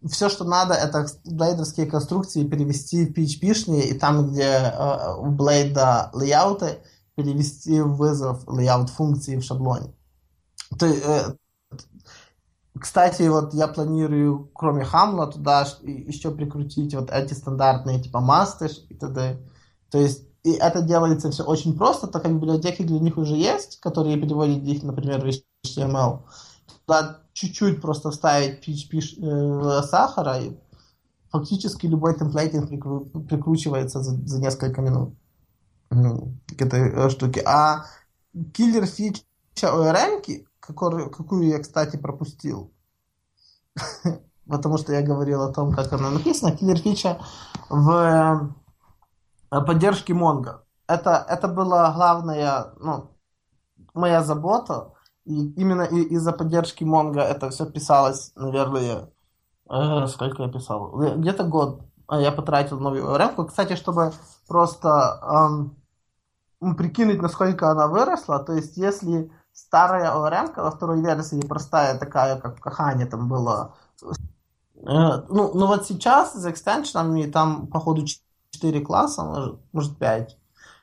все, 0.09 0.29
что 0.29 0.45
надо, 0.45 0.75
это 0.75 1.07
блейдерские 1.25 1.87
конструкции 1.87 2.47
перевести 2.47 3.07
в 3.07 3.17
PHP-шные, 3.17 3.89
и 3.89 3.99
там, 3.99 4.31
где 4.31 4.45
э, 4.45 5.15
у 5.17 5.27
блейда 5.27 6.11
лейауты, 6.13 6.79
перевести 7.19 7.81
вызов 7.81 8.47
layout 8.47 8.87
функции 8.87 9.37
в 9.37 9.43
шаблоне. 9.43 9.93
То, 10.79 10.87
э, 10.87 11.35
кстати, 12.79 13.23
вот 13.23 13.55
я 13.55 13.67
планирую, 13.67 14.49
кроме 14.55 14.85
Хамла, 14.85 15.27
туда 15.27 15.67
еще 15.83 16.31
прикрутить 16.31 16.95
вот 16.95 17.11
эти 17.11 17.35
стандартные 17.35 18.01
типа 18.01 18.21
масты 18.21 18.69
и 18.89 18.95
т.д. 18.95 19.41
То 19.91 19.99
есть 19.99 20.29
и 20.45 20.53
это 20.53 20.81
делается 20.81 21.33
все 21.33 21.43
очень 21.43 21.77
просто, 21.77 22.07
так 22.07 22.23
как 22.23 22.33
библиотеки 22.33 22.83
для 22.85 23.01
них 23.01 23.19
уже 23.19 23.35
есть, 23.35 23.81
которые 23.81 24.17
переводят 24.17 24.63
их, 24.63 24.85
например, 24.85 25.21
в 25.21 25.27
HTML. 25.27 26.21
Туда 26.87 27.19
чуть-чуть 27.33 27.81
просто 27.83 28.13
вставить 28.13 28.67
PHP 28.67 29.81
э, 29.81 29.83
сахара, 29.83 30.39
и 30.39 30.57
фактически 31.31 31.87
любой 31.87 32.17
темплейтинг 32.17 32.71
прикручивается 33.29 34.03
за, 34.03 34.13
за 34.25 34.41
несколько 34.41 34.81
минут 34.83 35.15
к 35.91 36.63
этой 36.63 36.93
э, 36.93 37.11
штуке. 37.11 37.43
А 37.47 37.85
киллер 38.53 38.87
фича 38.87 39.23
ORM, 39.63 40.47
который, 40.61 41.11
какую 41.11 41.49
я, 41.49 41.59
кстати, 41.59 41.97
пропустил, 41.97 42.73
потому 44.49 44.79
что 44.79 44.93
я 44.93 45.03
говорил 45.03 45.43
о 45.43 45.53
том, 45.53 45.73
как 45.73 45.93
она 45.93 46.11
написана, 46.11 46.57
киллер 46.57 46.79
фича 46.79 47.21
в 47.69 48.53
э, 49.51 49.61
поддержке 49.65 50.13
Mongo. 50.13 50.61
Это, 50.87 51.25
это 51.29 51.49
была 51.49 51.93
главная, 51.93 52.73
ну, 52.81 53.11
моя 53.95 54.23
забота, 54.23 54.93
и 55.25 55.51
именно 55.53 55.83
из-за 55.83 56.33
поддержки 56.33 56.85
Mongo 56.85 57.21
это 57.21 57.51
все 57.51 57.67
писалось, 57.67 58.33
наверное, 58.37 59.11
э, 59.71 60.07
сколько 60.07 60.43
я 60.43 60.49
писал? 60.49 60.93
Где-то 61.19 61.45
год 61.45 61.88
я 62.17 62.33
потратил 62.33 62.81
новую 62.81 63.17
ремку. 63.17 63.45
Кстати, 63.45 63.77
чтобы 63.77 64.13
просто 64.47 65.21
эм, 66.61 66.75
прикинуть, 66.77 67.21
насколько 67.21 67.71
она 67.71 67.87
выросла. 67.87 68.39
То 68.39 68.55
есть, 68.55 68.77
если 68.77 69.31
старая 69.53 70.13
ORM 70.13 70.53
во 70.57 70.71
второй 70.71 71.01
версии 71.03 71.41
простая 71.41 71.99
такая, 71.99 72.41
как 72.41 72.59
в 72.59 72.61
Кахане 72.61 73.07
там 73.07 73.29
было, 73.29 73.75
э, 74.03 74.09
ну, 74.83 75.53
ну 75.55 75.67
вот 75.67 75.87
сейчас 75.87 76.35
с 76.35 76.47
экстеншенами 76.47 77.31
там, 77.31 77.67
походу, 77.67 78.07
4 78.53 78.81
класса, 78.81 79.25
может, 79.25 79.59
может 79.73 79.99
5, 79.99 80.39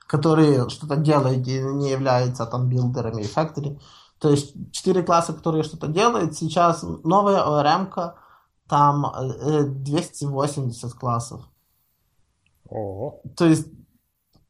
которые 0.07 0.69
что-то 0.69 0.95
делают 0.97 1.47
и 1.47 1.59
не 1.59 1.89
являются 1.89 2.45
там 2.45 2.69
билдерами 2.69 3.23
и 3.23 3.27
factory. 3.27 3.79
То 4.19 4.29
есть 4.29 4.53
4 4.71 5.03
класса, 5.03 5.33
которые 5.33 5.63
что-то 5.63 5.87
делают. 5.87 6.35
Сейчас 6.35 6.83
новая 7.03 7.43
ORM 7.43 8.13
там 8.67 9.05
280 9.83 10.83
э, 10.83 10.97
классов. 10.97 11.43
Ого. 12.67 13.21
То 13.35 13.45
есть 13.45 13.67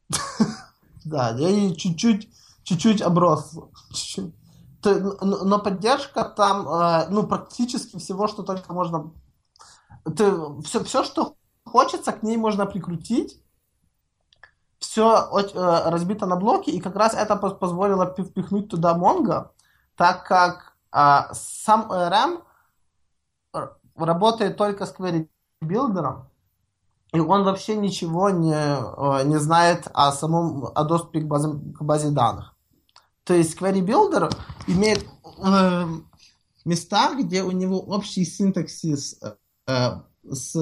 Да, 1.04 1.30
я 1.38 1.74
чуть-чуть, 1.74 2.28
чуть-чуть 2.64 3.02
оброс. 3.02 3.56
Чуть-чуть. 3.92 4.34
Но 4.84 5.58
поддержка 5.58 6.24
там, 6.24 6.68
э, 6.68 7.08
ну, 7.10 7.26
практически 7.26 7.98
всего, 7.98 8.28
что 8.28 8.42
только 8.42 8.72
можно... 8.72 9.12
Ты, 10.04 10.32
все, 10.62 10.84
все, 10.84 11.02
что 11.02 11.36
хочется, 11.64 12.12
к 12.12 12.22
ней 12.22 12.36
можно 12.36 12.66
прикрутить. 12.66 13.40
Все 14.78 15.28
э, 15.32 15.90
разбито 15.90 16.26
на 16.26 16.36
блоки, 16.36 16.70
и 16.70 16.80
как 16.80 16.94
раз 16.94 17.14
это 17.14 17.34
позволило 17.36 18.06
впихнуть 18.06 18.68
туда 18.68 18.96
Mongo, 18.96 19.50
так 19.96 20.26
как 20.26 20.76
э, 20.92 21.32
сам 21.32 21.90
ORM 21.90 22.42
работает 23.96 24.56
только 24.56 24.86
с 24.86 24.94
query 24.94 25.28
билдером, 25.60 26.28
и 27.12 27.20
он 27.20 27.44
вообще 27.44 27.76
ничего 27.76 28.30
не, 28.30 28.52
э, 28.52 29.24
не 29.24 29.38
знает 29.38 29.88
о 29.94 30.12
самом 30.12 30.68
о 30.74 30.84
доступе 30.84 31.20
к 31.20 31.26
базе, 31.26 31.48
к 31.48 31.82
базе 31.82 32.10
данных. 32.10 32.54
То 33.24 33.34
есть 33.34 33.56
Query 33.58 33.80
Builder 33.80 34.32
имеет 34.66 35.04
э, 35.44 35.86
места, 36.64 37.14
где 37.14 37.42
у 37.42 37.50
него 37.50 37.80
общий 37.80 38.24
синтаксис 38.24 39.20
э, 39.66 40.00
с, 40.30 40.54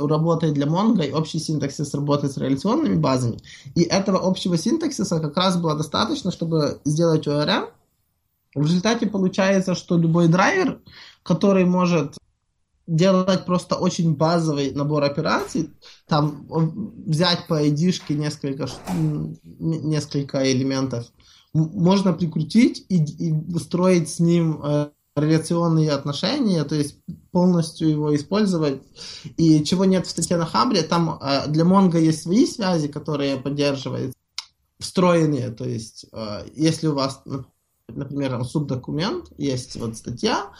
работает 0.00 0.54
для 0.54 0.66
Mongo 0.66 1.04
и 1.06 1.12
общий 1.12 1.38
синтаксис 1.38 1.94
работает 1.94 2.32
с 2.32 2.36
реляционными 2.36 2.96
базами. 2.96 3.38
И 3.74 3.82
этого 3.82 4.18
общего 4.24 4.56
синтаксиса 4.56 5.20
как 5.20 5.36
раз 5.36 5.56
было 5.56 5.76
достаточно, 5.76 6.30
чтобы 6.30 6.80
сделать 6.84 7.26
ORM. 7.26 7.70
В 8.54 8.66
результате 8.66 9.06
получается, 9.06 9.74
что 9.74 9.96
любой 9.96 10.28
драйвер, 10.28 10.80
который 11.22 11.64
может 11.64 12.16
делать 12.86 13.46
просто 13.46 13.76
очень 13.76 14.14
базовый 14.14 14.72
набор 14.72 15.04
операций, 15.04 15.70
там 16.06 16.46
взять 17.06 17.46
по 17.46 17.62
id 17.64 18.14
несколько, 18.14 18.68
несколько 19.58 20.52
элементов, 20.52 21.06
можно 21.52 22.12
прикрутить 22.12 22.84
и, 22.88 23.02
и 23.02 23.58
строить 23.58 24.08
с 24.08 24.20
ним 24.20 24.60
э, 24.62 24.90
реляционные 25.16 25.92
отношения, 25.92 26.64
то 26.64 26.74
есть 26.74 26.98
полностью 27.30 27.90
его 27.90 28.14
использовать. 28.16 28.82
И 29.36 29.62
чего 29.64 29.84
нет 29.84 30.06
в 30.06 30.10
статье 30.10 30.36
на 30.36 30.46
Хабре, 30.46 30.82
там 30.82 31.18
э, 31.20 31.48
для 31.48 31.64
Mongo 31.64 32.00
есть 32.00 32.22
свои 32.22 32.46
связи, 32.46 32.88
которые 32.88 33.36
поддерживают, 33.36 34.14
встроенные, 34.78 35.50
то 35.50 35.64
есть 35.64 36.06
э, 36.12 36.46
если 36.54 36.88
у 36.88 36.94
вас, 36.94 37.22
например, 37.88 38.30
там 38.30 38.44
субдокумент, 38.44 39.26
есть 39.38 39.76
вот 39.76 39.96
статья, 39.96 40.50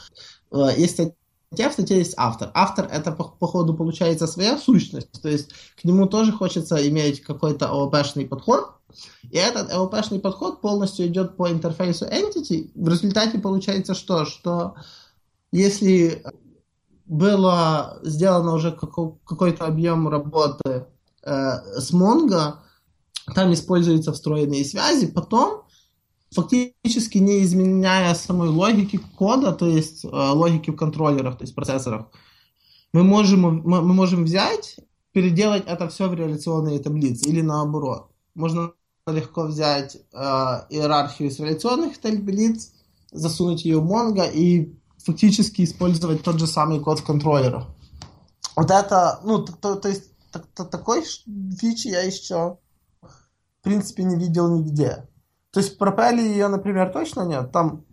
э, 0.51 0.57
есть 0.77 0.93
статья 0.93 1.15
статья, 1.53 1.69
в 1.69 1.73
статье 1.73 1.97
есть 1.97 2.13
автор. 2.17 2.51
Автор 2.53 2.87
это, 2.91 3.11
по, 3.11 3.25
по 3.25 3.73
получается 3.73 4.27
своя 4.27 4.57
сущность, 4.57 5.21
то 5.21 5.29
есть 5.29 5.51
к 5.79 5.83
нему 5.83 6.07
тоже 6.07 6.31
хочется 6.31 6.87
иметь 6.89 7.21
какой-то 7.21 7.69
ООП-шный 7.69 8.25
подход, 8.25 8.71
и 9.29 9.37
этот 9.37 9.71
ООП-шный 9.71 10.19
подход 10.19 10.61
полностью 10.61 11.07
идет 11.07 11.37
по 11.37 11.49
интерфейсу 11.49 12.05
Entity. 12.05 12.71
В 12.75 12.89
результате 12.89 13.39
получается 13.39 13.93
что? 13.93 14.25
Что 14.25 14.75
если 15.51 16.23
было 17.05 17.99
сделано 18.03 18.53
уже 18.53 18.71
какой-то 18.71 19.65
объем 19.65 20.07
работы 20.07 20.87
э, 21.23 21.79
с 21.79 21.93
Mongo, 21.93 22.55
там 23.35 23.53
используются 23.53 24.11
встроенные 24.11 24.65
связи, 24.65 25.07
потом 25.07 25.62
фактически 26.33 27.17
не 27.17 27.43
изменяя 27.43 28.13
самой 28.15 28.49
логики 28.49 28.99
кода, 29.17 29.51
то 29.51 29.67
есть 29.67 30.05
э, 30.05 30.07
логики 30.09 30.71
в 30.71 30.75
контроллерах, 30.75 31.37
то 31.37 31.43
есть 31.43 31.55
процессорах, 31.55 32.07
мы 32.93 33.03
можем, 33.03 33.41
мы, 33.41 33.81
мы 33.81 33.93
можем 33.93 34.23
взять, 34.23 34.77
переделать 35.11 35.63
это 35.65 35.87
все 35.89 36.07
в 36.07 36.13
реляционные 36.13 36.79
таблицы 36.79 37.29
или 37.29 37.41
наоборот. 37.41 38.09
Можно 38.35 38.73
легко 39.07 39.43
взять 39.43 39.95
э, 39.95 40.17
иерархию 40.69 41.29
из 41.29 41.39
реляционных 41.39 41.97
таблиц, 41.97 42.71
засунуть 43.11 43.65
ее 43.65 43.79
в 43.79 43.91
Mongo 43.91 44.29
и 44.31 44.75
фактически 44.97 45.63
использовать 45.63 46.23
тот 46.23 46.39
же 46.39 46.47
самый 46.47 46.79
код 46.79 46.99
в 46.99 47.05
контроллерах. 47.05 47.67
Вот 48.55 48.71
это, 48.71 49.19
ну, 49.23 49.43
то, 49.43 49.53
то, 49.53 49.75
то 49.75 49.89
есть 49.89 50.11
так, 50.31 50.45
то, 50.55 50.65
такой 50.65 51.03
фичи 51.03 51.87
я 51.87 52.01
еще 52.01 52.57
в 53.01 53.63
принципе 53.63 54.03
не 54.03 54.15
видел 54.15 54.49
нигде. 54.49 55.07
То 55.53 55.59
есть 55.59 55.75
в 55.75 55.77
пропеле 55.77 56.25
ее, 56.25 56.47
например, 56.47 56.91
точно 56.91 57.21
нет. 57.21 57.51
Там, 57.51 57.85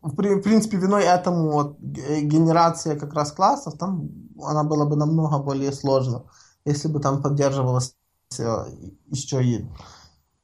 в 0.00 0.14
принципе, 0.14 0.76
виной 0.76 1.02
этому 1.02 1.50
вот, 1.50 1.80
генерация 1.80 2.96
как 2.96 3.12
раз 3.14 3.32
классов, 3.32 3.76
там 3.78 4.08
она 4.40 4.62
была 4.62 4.86
бы 4.86 4.94
намного 4.94 5.38
более 5.38 5.72
сложна, 5.72 6.22
если 6.64 6.86
бы 6.86 7.00
там 7.00 7.20
поддерживалась 7.20 7.96
э, 8.38 8.66
еще 9.06 9.44
и 9.44 9.68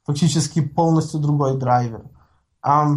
фактически 0.05 0.59
полностью 0.61 1.21
другой 1.21 1.57
драйвер. 1.57 2.03
А, 2.61 2.87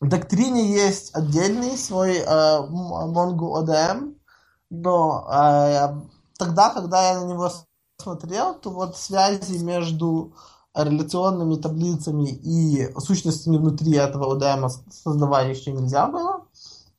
в 0.00 0.08
доктрине 0.08 0.70
есть 0.70 1.14
отдельный 1.14 1.78
свой 1.78 2.18
э, 2.18 2.24
Mongo 2.26 3.64
ODM, 3.64 4.16
но 4.68 5.26
э, 5.32 5.94
тогда, 6.38 6.70
когда 6.70 7.12
я 7.12 7.20
на 7.20 7.24
него 7.24 7.50
смотрел, 7.96 8.54
то 8.54 8.70
вот 8.70 8.98
связи 8.98 9.64
между 9.64 10.34
реляционными 10.84 11.56
таблицами 11.56 12.28
и 12.28 12.92
сущностями 12.98 13.56
внутри 13.56 13.94
этого 13.94 14.36
ODM 14.36 14.70
создавать 14.90 15.56
еще 15.56 15.72
нельзя 15.72 16.06
было. 16.06 16.44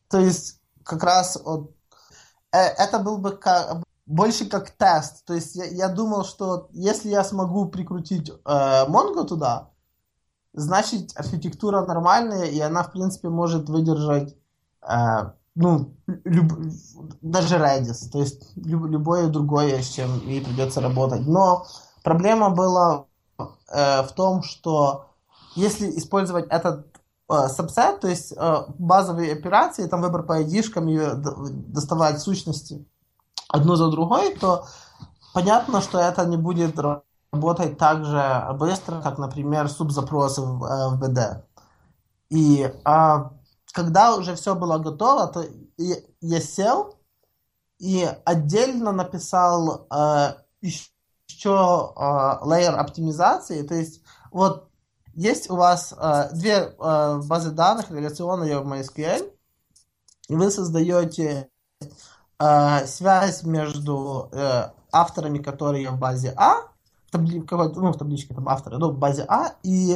То 0.09 0.19
есть 0.19 0.59
как 0.83 1.03
раз 1.03 1.39
вот, 1.43 1.71
э, 2.51 2.57
это 2.57 2.99
был 2.99 3.17
бы 3.17 3.31
как, 3.31 3.83
больше 4.05 4.49
как 4.49 4.71
тест. 4.71 5.25
То 5.25 5.33
есть 5.33 5.55
я, 5.55 5.65
я 5.65 5.87
думал, 5.87 6.25
что 6.25 6.67
если 6.71 7.09
я 7.09 7.23
смогу 7.23 7.67
прикрутить 7.67 8.29
э, 8.29 8.85
Mongo 8.87 9.25
туда, 9.25 9.69
значит 10.53 11.11
архитектура 11.15 11.85
нормальная, 11.85 12.45
и 12.45 12.59
она, 12.59 12.83
в 12.83 12.91
принципе, 12.91 13.29
может 13.29 13.69
выдержать 13.69 14.35
э, 14.81 15.31
ну, 15.55 15.93
люб, 16.23 16.53
даже 17.21 17.57
Redis, 17.57 18.09
то 18.11 18.19
есть 18.19 18.51
люб, 18.55 18.85
любое 18.85 19.27
другое, 19.27 19.81
с 19.81 19.89
чем 19.89 20.25
ей 20.27 20.41
придется 20.41 20.81
работать. 20.81 21.27
Но 21.27 21.65
проблема 22.03 22.49
была 22.49 23.05
э, 23.71 24.03
в 24.03 24.12
том, 24.13 24.43
что 24.43 25.10
если 25.55 25.89
использовать 25.97 26.47
этот 26.49 26.88
э, 27.29 27.34
subset, 27.34 27.99
то 27.99 28.08
есть 28.08 28.34
э, 28.36 28.63
базовые 28.77 29.34
операции, 29.34 29.88
там 29.88 30.01
выбор 30.01 30.23
по 30.23 30.41
ID-шкам 30.41 30.89
и 30.89 30.99
доставать 31.71 32.21
сущности 32.21 32.86
одну 33.47 33.75
за 33.75 33.89
другой, 33.89 34.36
то 34.36 34.65
понятно, 35.34 35.82
что 35.82 35.99
это 35.99 36.25
не 36.25 36.38
будет 36.38 36.75
работать 37.32 37.77
так 37.77 38.05
же 38.05 38.47
быстро, 38.53 39.01
как, 39.01 39.17
например, 39.17 39.69
субзапросы 39.69 40.41
в, 40.41 40.63
э, 40.63 40.89
в 40.89 41.03
BD. 41.03 41.43
И 42.29 42.62
э, 42.63 43.17
когда 43.73 44.15
уже 44.15 44.36
все 44.36 44.55
было 44.55 44.77
готово, 44.77 45.27
то 45.27 45.45
я, 45.77 46.41
сел 46.41 46.95
и 47.79 48.08
отдельно 48.25 48.91
написал 48.91 49.88
э, 49.91 50.34
еще 50.62 50.89
э, 51.45 52.45
layer 52.45 52.75
оптимизации. 52.75 53.63
То 53.63 53.75
есть 53.75 54.01
вот 54.31 54.69
есть 55.13 55.49
у 55.49 55.55
вас 55.55 55.93
э, 55.97 56.29
две 56.33 56.53
э, 56.53 57.21
базы 57.25 57.51
данных, 57.51 57.91
реляционные 57.91 58.59
в 58.59 58.71
MySQL, 58.71 59.31
и 60.29 60.35
вы 60.35 60.51
создаете 60.51 61.49
э, 62.39 62.85
связь 62.85 63.43
между 63.43 64.29
э, 64.31 64.69
авторами, 64.91 65.39
которые 65.39 65.89
в 65.89 65.97
базе 65.97 66.33
А, 66.37 66.69
табли, 67.11 67.43
ну, 67.49 67.91
в 67.91 67.97
табличке 67.97 68.33
там 68.33 68.47
авторы, 68.47 68.77
ну, 68.77 68.91
в 68.91 68.97
базе 68.97 69.25
А, 69.27 69.55
и, 69.63 69.95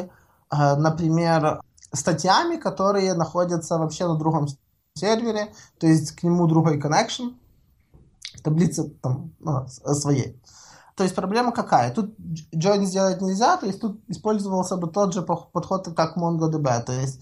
э, 0.51 0.75
например, 0.75 1.61
статьями, 1.93 2.57
которые 2.57 3.13
находятся 3.13 3.77
вообще 3.77 4.07
на 4.07 4.15
другом 4.15 4.47
сервере, 4.95 5.53
то 5.79 5.87
есть 5.87 6.11
к 6.11 6.23
нему 6.23 6.47
другой 6.47 6.79
connection, 6.79 7.35
таблица 8.43 8.89
там 9.01 9.31
ну, 9.39 9.67
своей. 9.67 10.39
То 10.95 11.03
есть 11.03 11.15
проблема 11.15 11.51
какая? 11.51 11.93
Тут 11.93 12.15
join 12.53 12.83
сделать 12.83 13.21
нельзя, 13.21 13.57
то 13.57 13.65
есть 13.65 13.81
тут 13.81 13.99
использовался 14.07 14.77
бы 14.77 14.87
тот 14.87 15.13
же 15.13 15.21
подход, 15.23 15.89
как 15.95 16.17
MongoDB. 16.17 16.83
То 16.83 16.93
есть 16.93 17.19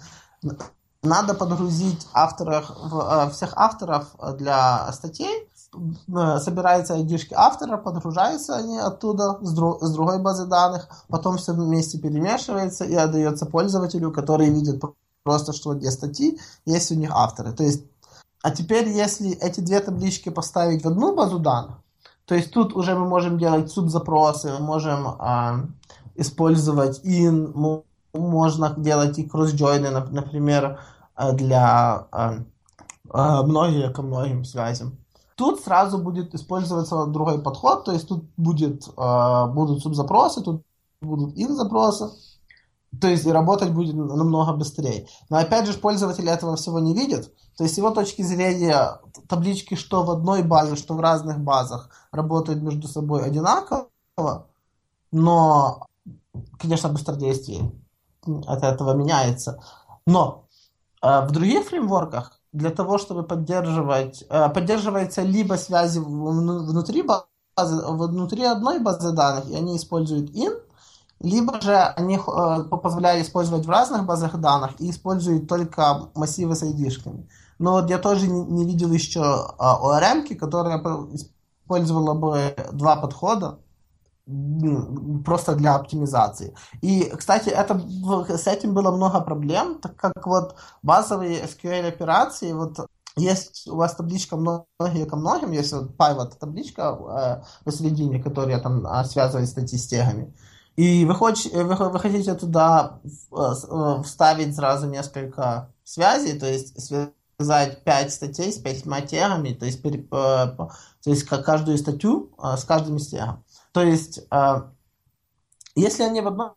надо 1.03 1.33
подгрузить 1.33 2.07
авторов, 2.13 2.69
э, 2.69 3.29
всех 3.31 3.53
авторов 3.55 4.15
для 4.37 4.91
статей, 4.91 5.49
э, 5.73 6.39
собираются 6.39 6.95
ID-шки 6.95 7.33
автора, 7.33 7.77
подгружаются 7.77 8.55
они 8.55 8.77
оттуда 8.77 9.39
с, 9.41 9.53
друг, 9.53 9.81
с 9.81 9.91
другой 9.91 10.19
базы 10.19 10.45
данных, 10.45 10.89
потом 11.07 11.37
все 11.37 11.53
вместе 11.53 11.97
перемешивается 11.97 12.85
и 12.85 12.93
отдается 12.93 13.45
пользователю, 13.45 14.11
который 14.11 14.49
видит 14.49 14.83
просто, 15.23 15.53
что 15.53 15.73
где 15.73 15.91
статьи, 15.91 16.39
есть 16.65 16.91
у 16.91 16.95
них 16.95 17.11
авторы. 17.13 17.53
То 17.53 17.63
есть, 17.63 17.83
а 18.43 18.51
теперь, 18.51 18.89
если 18.89 19.31
эти 19.31 19.59
две 19.59 19.79
таблички 19.79 20.29
поставить 20.29 20.83
в 20.83 20.87
одну 20.87 21.15
базу 21.15 21.39
данных, 21.39 21.77
то 22.25 22.35
есть 22.35 22.51
тут 22.51 22.73
уже 22.73 22.95
мы 22.95 23.07
можем 23.07 23.37
делать 23.37 23.71
субзапросы, 23.71 24.51
мы 24.53 24.59
можем 24.59 25.07
э, 25.07 25.67
использовать 26.15 27.03
in, 27.05 27.83
можно 28.13 28.73
делать 28.77 29.19
и 29.19 29.23
кросс-джойны, 29.23 29.89
например, 29.89 30.79
э, 31.15 31.33
для 31.33 32.07
э, 32.11 32.43
э, 33.13 33.41
многих 33.43 33.93
ко 33.93 34.01
многим 34.01 34.45
связям. 34.45 34.97
Тут 35.35 35.61
сразу 35.61 35.97
будет 35.97 36.35
использоваться 36.35 37.05
другой 37.07 37.41
подход, 37.41 37.85
то 37.85 37.91
есть 37.91 38.07
тут 38.07 38.25
будет, 38.37 38.87
будут 38.95 39.81
субзапросы, 39.81 40.43
тут 40.43 40.61
будут 41.01 41.35
in-запросы, 41.35 42.11
то 42.99 43.07
есть 43.07 43.25
и 43.25 43.31
работать 43.31 43.71
будет 43.71 43.95
намного 43.95 44.53
быстрее. 44.53 45.07
Но 45.29 45.37
опять 45.37 45.65
же, 45.65 45.73
пользователь 45.73 46.29
этого 46.29 46.57
всего 46.57 46.79
не 46.79 46.93
видит. 46.93 47.33
То 47.61 47.65
есть 47.65 47.77
его 47.77 47.91
точки 47.91 48.23
зрения 48.23 48.99
таблички 49.27 49.75
что 49.75 50.01
в 50.01 50.09
одной 50.09 50.41
базе, 50.41 50.75
что 50.75 50.95
в 50.95 50.99
разных 50.99 51.39
базах 51.39 51.91
работают 52.11 52.63
между 52.63 52.87
собой 52.87 53.23
одинаково, 53.23 53.87
но, 55.11 55.85
конечно, 56.57 56.89
быстродействие 56.89 57.71
от 58.47 58.63
этого 58.63 58.95
меняется. 58.95 59.61
Но 60.07 60.47
э, 61.03 61.27
в 61.27 61.29
других 61.29 61.67
фреймворках 61.67 62.39
для 62.51 62.71
того, 62.71 62.97
чтобы 62.97 63.21
поддерживать, 63.21 64.23
э, 64.27 64.49
поддерживается 64.49 65.21
либо 65.21 65.53
связи 65.53 65.99
внутри 65.99 67.03
базы, 67.03 67.25
внутри 67.55 68.43
одной 68.43 68.79
базы 68.79 69.11
данных, 69.11 69.47
и 69.51 69.55
они 69.55 69.77
используют 69.77 70.31
in, 70.31 70.59
либо 71.19 71.61
же 71.61 71.75
они 71.77 72.17
э, 72.17 72.63
позволяют 72.81 73.23
использовать 73.23 73.67
в 73.67 73.69
разных 73.69 74.07
базах 74.07 74.35
данных 74.39 74.71
и 74.81 74.89
используют 74.89 75.47
только 75.47 76.09
массивы 76.15 76.55
с 76.55 76.63
ID-шками. 76.63 77.27
Но 77.61 77.73
вот 77.73 77.89
я 77.89 77.99
тоже 77.99 78.27
не, 78.27 78.65
видел 78.65 78.91
еще 78.91 79.19
э, 79.19 79.63
ORM, 79.63 80.35
которая 80.35 80.81
использовала 81.13 82.15
бы 82.15 82.55
два 82.73 82.95
подхода 82.95 83.59
просто 85.25 85.55
для 85.55 85.75
оптимизации. 85.75 86.55
И, 86.81 87.11
кстати, 87.15 87.49
это, 87.49 87.79
с 88.37 88.47
этим 88.47 88.73
было 88.73 88.91
много 88.91 89.21
проблем, 89.21 89.79
так 89.79 89.95
как 89.95 90.25
вот 90.25 90.55
базовые 90.81 91.43
SQL 91.43 91.87
операции, 91.87 92.53
вот 92.53 92.87
есть 93.15 93.67
у 93.67 93.75
вас 93.75 93.95
табличка 93.95 94.37
многие 94.37 95.05
ко 95.05 95.15
многим, 95.15 95.51
есть 95.51 95.73
вот 95.73 95.95
pivot 95.97 96.37
табличка 96.39 97.43
э, 97.43 97.63
посередине, 97.63 98.23
которая 98.23 98.59
там 98.59 98.87
э, 98.87 99.03
связывает 99.05 99.49
статьи 99.49 99.77
с 99.77 99.87
тегами. 99.87 100.33
И 100.77 101.05
вы, 101.05 101.13
хоч, 101.13 101.45
вы, 101.51 101.75
вы 101.75 101.99
хотите 101.99 102.33
туда 102.33 103.01
э, 103.03 103.37
э, 103.37 104.03
вставить 104.03 104.55
сразу 104.55 104.87
несколько 104.87 105.71
связей, 105.83 106.39
то 106.39 106.47
есть 106.47 106.79
связать 107.41 107.83
5 107.83 108.13
статей 108.13 108.51
с 108.51 108.57
5 108.57 109.07
тегами, 109.07 109.53
то 109.53 109.65
есть, 109.65 109.81
пере, 109.81 110.03
то 110.03 110.69
есть 111.05 111.23
каждую 111.23 111.77
статью 111.77 112.31
с 112.39 112.63
каждым 112.63 112.97
из 112.97 113.07
тегом. 113.07 113.43
То 113.71 113.81
есть, 113.81 114.21
если 115.75 116.03
они 116.03 116.21
в 116.21 116.27
одной 116.27 116.51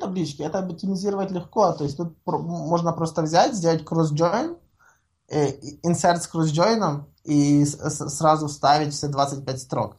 табличке, 0.00 0.44
это 0.44 0.60
оптимизировать 0.60 1.32
легко. 1.32 1.72
То 1.72 1.84
есть 1.84 1.96
тут 1.96 2.16
можно 2.24 2.92
просто 2.92 3.22
взять, 3.22 3.54
сделать 3.54 3.82
cross-join, 3.82 4.56
insert 5.30 6.20
с 6.20 6.30
cross-join 6.32 7.04
и 7.24 7.64
сразу 7.64 8.46
вставить 8.46 8.94
все 8.94 9.08
25 9.08 9.60
строк. 9.60 9.96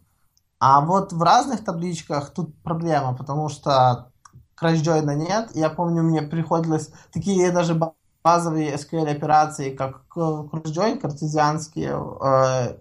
А 0.60 0.82
вот 0.82 1.12
в 1.14 1.22
разных 1.22 1.66
табличках 1.66 2.32
тут 2.32 2.56
проблема, 2.64 3.16
потому 3.16 3.50
что 3.50 4.12
крашджойна 4.56 5.16
нет. 5.16 5.52
Я 5.56 5.70
помню, 5.70 6.04
мне 6.04 6.22
приходилось 6.22 6.92
такие 7.12 7.52
даже 7.52 7.76
базовые 8.24 8.76
SQL 8.76 9.10
операции, 9.10 9.76
как 9.76 10.08
кросс-джойн, 10.08 11.00
картезианские 11.00 11.98
э, 12.22 12.78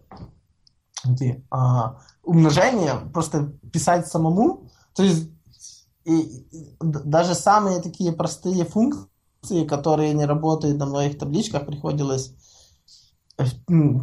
э, 1.21 1.37
умножения, 2.23 2.95
просто 3.13 3.53
писать 3.73 4.07
самому. 4.09 4.71
То 4.95 5.03
есть 5.03 5.31
и, 6.05 6.21
и, 6.21 6.77
даже 6.81 7.35
самые 7.35 7.81
такие 7.81 8.13
простые 8.13 8.65
функции, 8.65 9.65
которые 9.67 10.15
не 10.15 10.27
работают 10.27 10.79
на 10.79 10.87
многих 10.87 11.19
табличках, 11.19 11.67
приходилось 11.67 12.35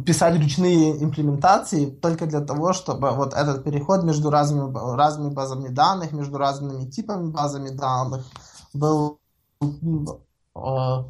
писать 0.06 0.40
ручные 0.40 1.02
имплементации 1.02 1.86
только 1.86 2.26
для 2.26 2.40
того, 2.40 2.72
чтобы 2.72 3.10
вот 3.10 3.34
этот 3.34 3.64
переход 3.64 4.02
между 4.02 4.30
разными, 4.30 4.72
разными 4.96 5.32
базами 5.34 5.68
данных, 5.68 6.12
между 6.12 6.38
разными 6.38 6.88
типами 6.88 7.30
базами 7.30 7.68
данных 7.68 8.24
был 8.72 9.18
э, 9.60 9.66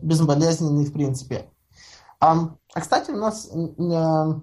безболезненный 0.02 0.84
в 0.84 0.92
принципе. 0.92 1.50
А, 2.20 2.56
а 2.74 2.80
кстати, 2.80 3.10
у 3.10 3.16
нас 3.16 3.48
э, 3.52 4.40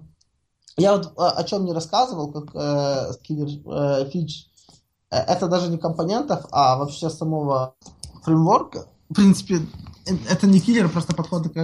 я 0.76 0.96
вот 0.96 1.12
о 1.16 1.44
чем 1.44 1.64
не 1.64 1.72
рассказывал, 1.72 2.32
как 2.32 2.54
э, 2.54 3.12
э, 3.28 4.04
э, 4.04 5.16
это 5.16 5.48
даже 5.48 5.68
не 5.68 5.78
компонентов, 5.78 6.46
а 6.50 6.76
вообще 6.76 7.10
самого 7.10 7.74
фреймворка. 8.22 8.86
В 9.10 9.14
принципе, 9.14 9.60
э, 10.06 10.14
это 10.28 10.46
не 10.46 10.60
киллер, 10.60 10.88
просто 10.88 11.14
подход 11.14 11.48
к 11.48 11.54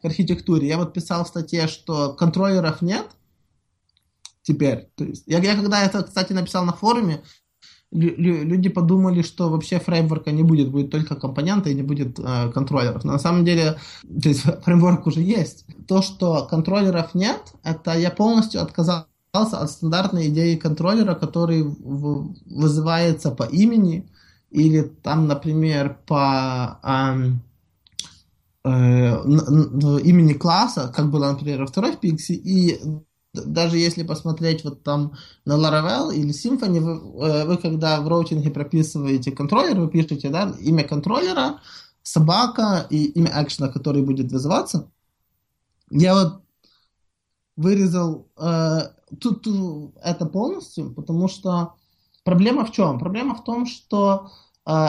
к 0.00 0.04
архитектуре. 0.04 0.68
Я 0.68 0.78
вот 0.78 0.92
писал 0.92 1.24
в 1.24 1.28
статье, 1.28 1.68
что 1.68 2.14
контроллеров 2.14 2.80
нет 2.82 3.06
теперь. 4.42 4.90
То 4.96 5.04
есть, 5.04 5.24
я, 5.26 5.38
я 5.38 5.54
когда 5.54 5.82
это, 5.82 6.02
кстати, 6.02 6.32
написал 6.32 6.64
на 6.64 6.72
форуме, 6.72 7.22
люди 7.92 8.68
подумали, 8.68 9.22
что 9.22 9.50
вообще 9.50 9.80
фреймворка 9.80 10.30
не 10.30 10.42
будет, 10.42 10.70
будет 10.70 10.90
только 10.90 11.16
компоненты 11.16 11.72
и 11.72 11.74
не 11.74 11.82
будет 11.82 12.18
э, 12.18 12.50
контроллеров. 12.52 13.04
Но 13.04 13.12
на 13.12 13.18
самом 13.18 13.44
деле, 13.44 13.78
то 14.02 14.28
есть 14.28 14.42
фреймворк 14.64 15.06
уже 15.06 15.22
есть. 15.22 15.64
То, 15.88 16.02
что 16.02 16.46
контроллеров 16.46 17.14
нет, 17.14 17.52
это 17.64 17.98
я 17.98 18.10
полностью 18.10 18.62
отказался 18.62 19.06
от 19.34 19.70
стандартной 19.70 20.28
идеи 20.28 20.56
контроллера, 20.56 21.14
который 21.14 21.62
вызывается 21.62 23.30
по 23.30 23.44
имени 23.44 24.08
или 24.50 24.82
там, 24.82 25.26
например, 25.28 25.98
по 26.06 26.78
эм, 26.82 27.40
э, 28.64 28.70
имени 30.02 30.32
класса, 30.32 30.92
как 30.94 31.10
было, 31.10 31.30
например, 31.32 31.60
во 31.60 31.66
второй 31.66 31.92
в 31.92 32.00
Pixie, 32.00 32.34
и 32.34 32.80
даже 33.32 33.78
если 33.78 34.02
посмотреть 34.02 34.64
вот 34.64 34.82
там 34.82 35.14
на 35.44 35.54
Laravel 35.54 36.12
или 36.14 36.30
Symfony, 36.30 36.80
вы, 36.80 37.26
э, 37.26 37.46
вы 37.46 37.56
когда 37.58 38.00
в 38.00 38.08
роутинге 38.08 38.50
прописываете 38.50 39.30
контроллер, 39.30 39.78
вы 39.78 39.88
пишете 39.88 40.30
да, 40.30 40.52
имя 40.60 40.84
контроллера, 40.84 41.60
собака 42.02 42.86
и 42.90 43.04
имя 43.04 43.32
экшена, 43.42 43.68
который 43.68 44.02
будет 44.02 44.32
вызываться. 44.32 44.90
Я 45.90 46.14
вот 46.14 46.42
вырезал 47.56 48.28
э, 48.36 48.80
тут, 49.20 49.42
тут 49.42 49.94
это 50.02 50.26
полностью, 50.26 50.92
потому 50.92 51.28
что 51.28 51.74
проблема 52.24 52.64
в 52.64 52.72
чем? 52.72 52.98
Проблема 52.98 53.34
в 53.36 53.44
том, 53.44 53.66
что 53.66 54.30
э, 54.66 54.88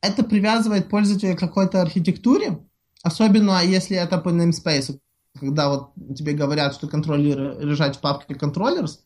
это 0.00 0.22
привязывает 0.22 0.88
пользователя 0.88 1.34
к 1.34 1.40
какой-то 1.40 1.82
архитектуре, 1.82 2.64
особенно 3.02 3.60
если 3.64 3.96
это 3.96 4.18
по 4.18 4.28
namespace, 4.28 5.00
когда 5.38 5.68
вот 5.68 5.90
тебе 6.16 6.32
говорят, 6.32 6.74
что 6.74 6.88
контроллеры 6.88 7.56
лежат 7.60 7.96
в 7.96 8.00
папке 8.00 8.34
controllers. 8.34 8.98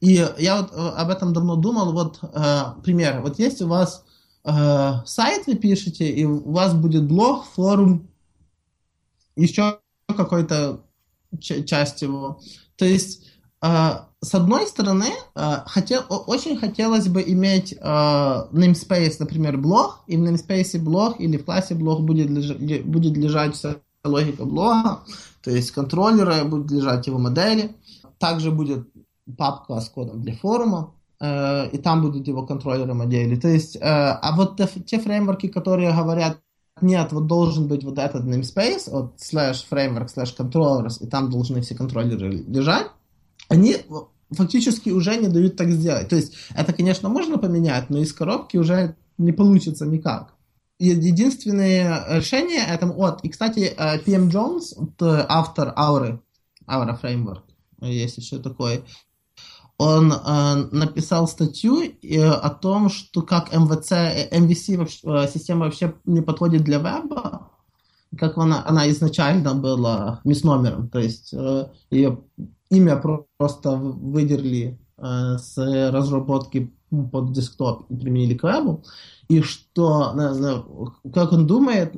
И 0.00 0.26
я 0.38 0.62
вот 0.62 0.72
э, 0.72 0.76
об 0.76 1.10
этом 1.10 1.32
давно 1.32 1.56
думал. 1.56 1.92
Вот 1.92 2.18
э, 2.22 2.62
пример. 2.82 3.20
Вот 3.20 3.38
есть 3.38 3.60
у 3.62 3.68
вас 3.68 4.04
э, 4.44 4.92
сайт 5.04 5.46
вы 5.46 5.56
пишете, 5.56 6.08
и 6.08 6.24
у 6.24 6.50
вас 6.50 6.74
будет 6.74 7.06
блог, 7.06 7.44
форум, 7.44 8.08
еще 9.36 9.78
какой-то 10.06 10.80
часть 11.40 12.02
его. 12.02 12.40
То 12.76 12.84
есть, 12.84 13.26
э, 13.62 13.90
с 14.20 14.34
одной 14.34 14.66
стороны, 14.66 15.12
э, 15.34 15.56
хотел, 15.66 16.02
очень 16.08 16.56
хотелось 16.58 17.08
бы 17.08 17.22
иметь 17.22 17.72
э, 17.72 17.78
namespace, 17.78 19.16
например, 19.18 19.56
блог, 19.58 20.02
и 20.06 20.16
в 20.16 20.22
namespace 20.22 20.78
блог 20.78 21.20
или 21.20 21.36
в 21.36 21.44
классе 21.44 21.74
блог 21.74 22.02
будет, 22.02 22.30
лежа, 22.30 22.54
будет 22.84 23.16
лежать 23.16 23.54
вся 23.54 23.76
логика 24.04 24.44
блога, 24.44 25.02
то 25.42 25.50
есть 25.50 25.70
контроллеры 25.72 26.44
будут 26.44 26.70
лежать 26.70 27.06
его 27.06 27.18
модели, 27.18 27.76
также 28.18 28.50
будет 28.50 28.88
папка 29.38 29.80
с 29.80 29.88
кодом 29.88 30.22
для 30.22 30.34
форума, 30.36 30.94
э, 31.20 31.70
и 31.70 31.78
там 31.78 32.02
будут 32.02 32.28
его 32.28 32.46
контроллеры 32.46 32.94
модели. 32.94 33.36
То 33.36 33.48
есть, 33.48 33.76
э, 33.76 33.80
а 33.80 34.36
вот 34.36 34.56
те, 34.56 34.66
те 34.66 34.98
фреймворки, 34.98 35.48
которые 35.48 35.92
говорят, 35.92 36.38
нет, 36.80 37.12
вот 37.12 37.26
должен 37.26 37.68
быть 37.68 37.84
вот 37.84 37.98
этот 37.98 38.24
namespace, 38.24 38.90
вот 38.90 39.16
slash 39.16 39.64
framework, 39.70 40.08
slash 40.14 40.36
controllers, 40.36 40.96
и 41.00 41.06
там 41.06 41.30
должны 41.30 41.60
все 41.60 41.74
контроллеры 41.74 42.30
лежать, 42.30 42.86
они 43.48 43.76
фактически 44.30 44.90
уже 44.90 45.16
не 45.16 45.28
дают 45.28 45.56
так 45.56 45.70
сделать. 45.70 46.08
То 46.08 46.16
есть 46.16 46.34
это, 46.54 46.72
конечно, 46.72 47.08
можно 47.08 47.38
поменять, 47.38 47.90
но 47.90 47.98
из 47.98 48.12
коробки 48.12 48.56
уже 48.56 48.96
не 49.18 49.32
получится 49.32 49.86
никак. 49.86 50.34
Единственное 50.80 52.16
решение 52.16 52.64
этому 52.66 53.00
от. 53.04 53.22
И, 53.22 53.28
кстати, 53.28 53.72
PM 54.06 54.30
Jones, 54.30 54.74
автор 55.28 55.74
Aura, 55.76 56.18
Aura 56.66 56.98
Framework, 57.00 57.42
есть 57.82 58.16
еще 58.16 58.38
такой, 58.38 58.82
он 59.80 60.12
э, 60.12 60.54
написал 60.72 61.26
статью 61.26 61.80
э, 61.80 62.22
о 62.22 62.50
том, 62.50 62.90
что 62.90 63.22
как 63.22 63.50
MVC, 63.54 64.30
MVC 64.30 64.90
э, 65.04 65.28
система 65.32 65.64
вообще 65.64 65.94
не 66.04 66.20
подходит 66.20 66.64
для 66.64 66.76
веба, 66.76 67.50
как 68.18 68.36
она, 68.36 68.62
она 68.66 68.90
изначально 68.90 69.54
была 69.54 70.20
мисс 70.24 70.44
номером, 70.44 70.90
то 70.90 70.98
есть 70.98 71.32
э, 71.32 71.68
ее 71.90 72.20
имя 72.68 73.02
просто 73.38 73.70
выдерли 73.76 74.78
э, 74.98 75.38
с 75.38 75.56
разработки 75.56 76.70
под 76.90 77.32
десктоп 77.32 77.86
и 77.90 77.96
применили 77.96 78.34
к 78.34 78.44
и 79.30 79.42
что, 79.42 80.12
как 81.14 81.32
он 81.32 81.46
думает, 81.46 81.94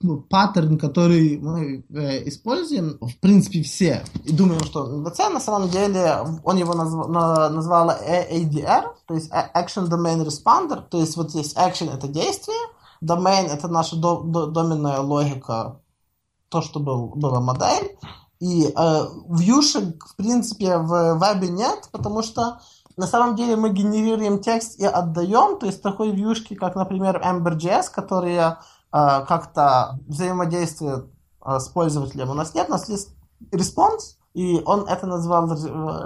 ну, 0.00 0.22
паттерн, 0.22 0.76
который 0.76 1.38
мы 1.38 1.84
э, 1.88 2.28
используем, 2.28 2.98
в 3.00 3.16
принципе, 3.20 3.62
все, 3.62 4.02
и 4.24 4.32
думаем, 4.32 4.64
что 4.64 4.86
МВЦ 4.86 5.18
на 5.32 5.38
самом 5.38 5.68
деле, 5.68 6.16
он 6.42 6.56
его 6.56 6.74
назв, 6.74 7.08
назвал 7.08 7.90
ADR, 7.90 8.86
то 9.06 9.14
есть 9.14 9.30
Action 9.30 9.88
Domain 9.88 10.26
Responder, 10.26 10.82
то 10.90 10.98
есть 10.98 11.16
вот 11.16 11.30
есть 11.30 11.56
action 11.56 11.94
это 11.94 12.08
действие, 12.08 12.58
domain 13.00 13.46
это 13.46 13.68
наша 13.68 13.94
до, 13.94 14.22
до, 14.22 14.46
доменная 14.46 14.98
логика, 14.98 15.80
то, 16.48 16.60
что 16.60 16.80
был, 16.80 17.12
была 17.14 17.40
модель, 17.40 17.96
и 18.40 18.64
э, 18.66 19.06
вьюшек, 19.28 20.04
в 20.04 20.16
принципе, 20.16 20.78
в 20.78 21.14
вебе 21.14 21.50
нет, 21.50 21.88
потому 21.92 22.22
что 22.22 22.58
на 22.96 23.06
самом 23.06 23.36
деле 23.36 23.56
мы 23.56 23.70
генерируем 23.70 24.40
текст 24.40 24.78
и 24.78 24.84
отдаем, 24.84 25.58
то 25.58 25.66
есть 25.66 25.82
такой 25.82 26.10
вьюшки, 26.10 26.54
как, 26.54 26.74
например, 26.74 27.20
Ember.js, 27.24 27.90
которые 27.92 28.58
э, 28.92 29.24
как-то 29.26 29.98
взаимодействуют 30.06 31.10
э, 31.44 31.58
с 31.58 31.68
пользователем. 31.68 32.30
У 32.30 32.34
нас 32.34 32.54
нет, 32.54 32.68
у 32.68 32.72
нас 32.72 32.88
есть 32.88 33.14
response, 33.50 34.16
и 34.34 34.62
он 34.64 34.86
это 34.88 35.06
назвал 35.06 35.48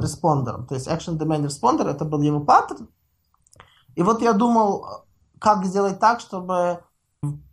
респондером. 0.01 0.67
То 0.67 0.75
есть 0.75 0.89
Action 0.89 1.19
Domain 1.19 1.45
Responder, 1.45 1.89
это 1.89 2.05
был 2.05 2.21
его 2.21 2.41
паттерн. 2.41 2.89
И 3.95 4.03
вот 4.03 4.21
я 4.21 4.33
думал, 4.33 4.87
как 5.39 5.65
сделать 5.65 5.99
так, 5.99 6.21
чтобы 6.21 6.81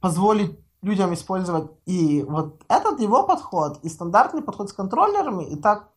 позволить 0.02 0.60
людям 0.82 1.14
использовать 1.14 1.72
и 1.86 2.24
вот 2.24 2.62
этот 2.68 3.00
его 3.00 3.24
подход, 3.24 3.80
и 3.84 3.90
стандартный 3.90 4.42
подход 4.42 4.70
с 4.70 4.74
контроллерами, 4.74 5.46
и 5.46 5.56
так 5.56 5.90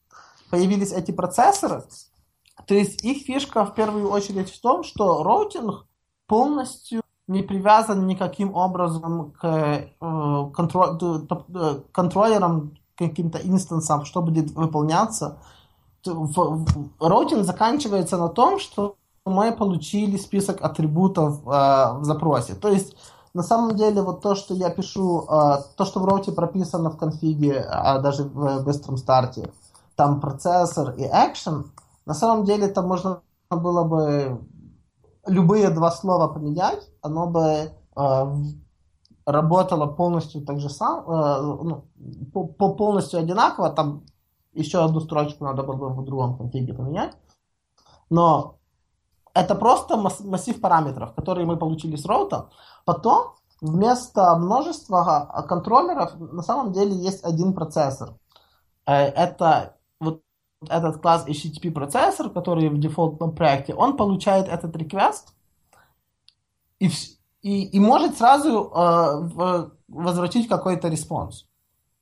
появились 0.50 0.92
эти 0.92 1.10
процессоры, 1.10 1.82
то 2.64 2.74
есть 2.74 3.04
их 3.04 3.24
фишка 3.24 3.64
в 3.64 3.74
первую 3.74 4.10
очередь 4.10 4.50
в 4.50 4.60
том, 4.60 4.82
что 4.82 5.22
роутинг 5.22 5.86
полностью 6.26 7.02
не 7.28 7.42
привязан 7.42 8.06
никаким 8.06 8.54
образом 8.54 9.32
к 9.32 9.44
э, 9.44 9.88
контроль, 10.54 11.26
контроллерам, 11.92 12.76
каким-то 12.96 13.38
инстансам, 13.38 14.04
что 14.04 14.22
будет 14.22 14.52
выполняться. 14.52 15.38
Роутинг 16.04 17.44
заканчивается 17.44 18.16
на 18.16 18.28
том, 18.28 18.58
что 18.58 18.96
мы 19.24 19.52
получили 19.52 20.16
список 20.16 20.62
атрибутов 20.62 21.40
э, 21.40 21.98
в 21.98 22.04
запросе. 22.04 22.54
То 22.54 22.68
есть 22.68 22.96
на 23.34 23.42
самом 23.42 23.76
деле 23.76 24.02
вот 24.02 24.22
то, 24.22 24.34
что 24.34 24.54
я 24.54 24.70
пишу, 24.70 25.26
э, 25.28 25.58
то, 25.76 25.84
что 25.84 26.00
в 26.00 26.04
роуте 26.04 26.32
прописано 26.32 26.90
в 26.90 26.96
конфиге, 26.96 27.60
а 27.60 27.98
даже 27.98 28.24
в 28.24 28.64
быстром 28.64 28.96
старте, 28.96 29.52
там 29.96 30.20
процессор 30.20 30.94
и 30.96 31.02
action, 31.02 31.66
на 32.06 32.14
самом 32.14 32.44
деле 32.44 32.66
это 32.66 32.82
можно 32.82 33.22
было 33.50 33.84
бы 33.84 34.40
любые 35.26 35.70
два 35.70 35.90
слова 35.90 36.28
поменять, 36.32 36.88
оно 37.02 37.26
бы 37.26 37.72
э, 37.96 38.34
работало 39.26 39.86
полностью 39.86 40.44
так 40.44 40.60
же 40.60 40.70
сам, 40.70 41.04
э, 41.10 41.40
ну, 41.42 41.84
по, 42.32 42.46
по 42.46 42.74
полностью 42.74 43.18
одинаково, 43.18 43.70
там 43.70 44.04
еще 44.52 44.84
одну 44.84 45.00
строчку 45.00 45.44
надо 45.44 45.62
было 45.64 45.76
бы 45.76 45.90
в 45.90 46.04
другом 46.04 46.38
конфиге 46.38 46.72
поменять. 46.74 47.16
Но 48.08 48.58
это 49.34 49.54
просто 49.54 49.96
массив 49.96 50.60
параметров, 50.60 51.12
которые 51.14 51.46
мы 51.46 51.56
получили 51.56 51.96
с 51.96 52.06
роута. 52.06 52.50
Потом 52.84 53.34
вместо 53.60 54.36
множества 54.36 55.44
контроллеров 55.48 56.14
на 56.18 56.42
самом 56.42 56.72
деле 56.72 56.94
есть 56.94 57.24
один 57.24 57.52
процессор. 57.52 58.16
Э, 58.86 58.92
это 58.92 59.75
этот 60.68 61.00
класс 61.00 61.26
HTTP 61.26 61.70
процессор, 61.70 62.30
который 62.30 62.68
в 62.68 62.78
дефолтном 62.78 63.34
проекте, 63.34 63.74
он 63.74 63.96
получает 63.96 64.48
этот 64.48 64.74
request 64.76 65.28
и, 66.78 66.90
и, 67.42 67.64
и 67.64 67.80
может 67.80 68.16
сразу 68.16 68.72
э, 68.74 69.70
возвратить 69.88 70.48
какой-то 70.48 70.88
response. 70.88 71.46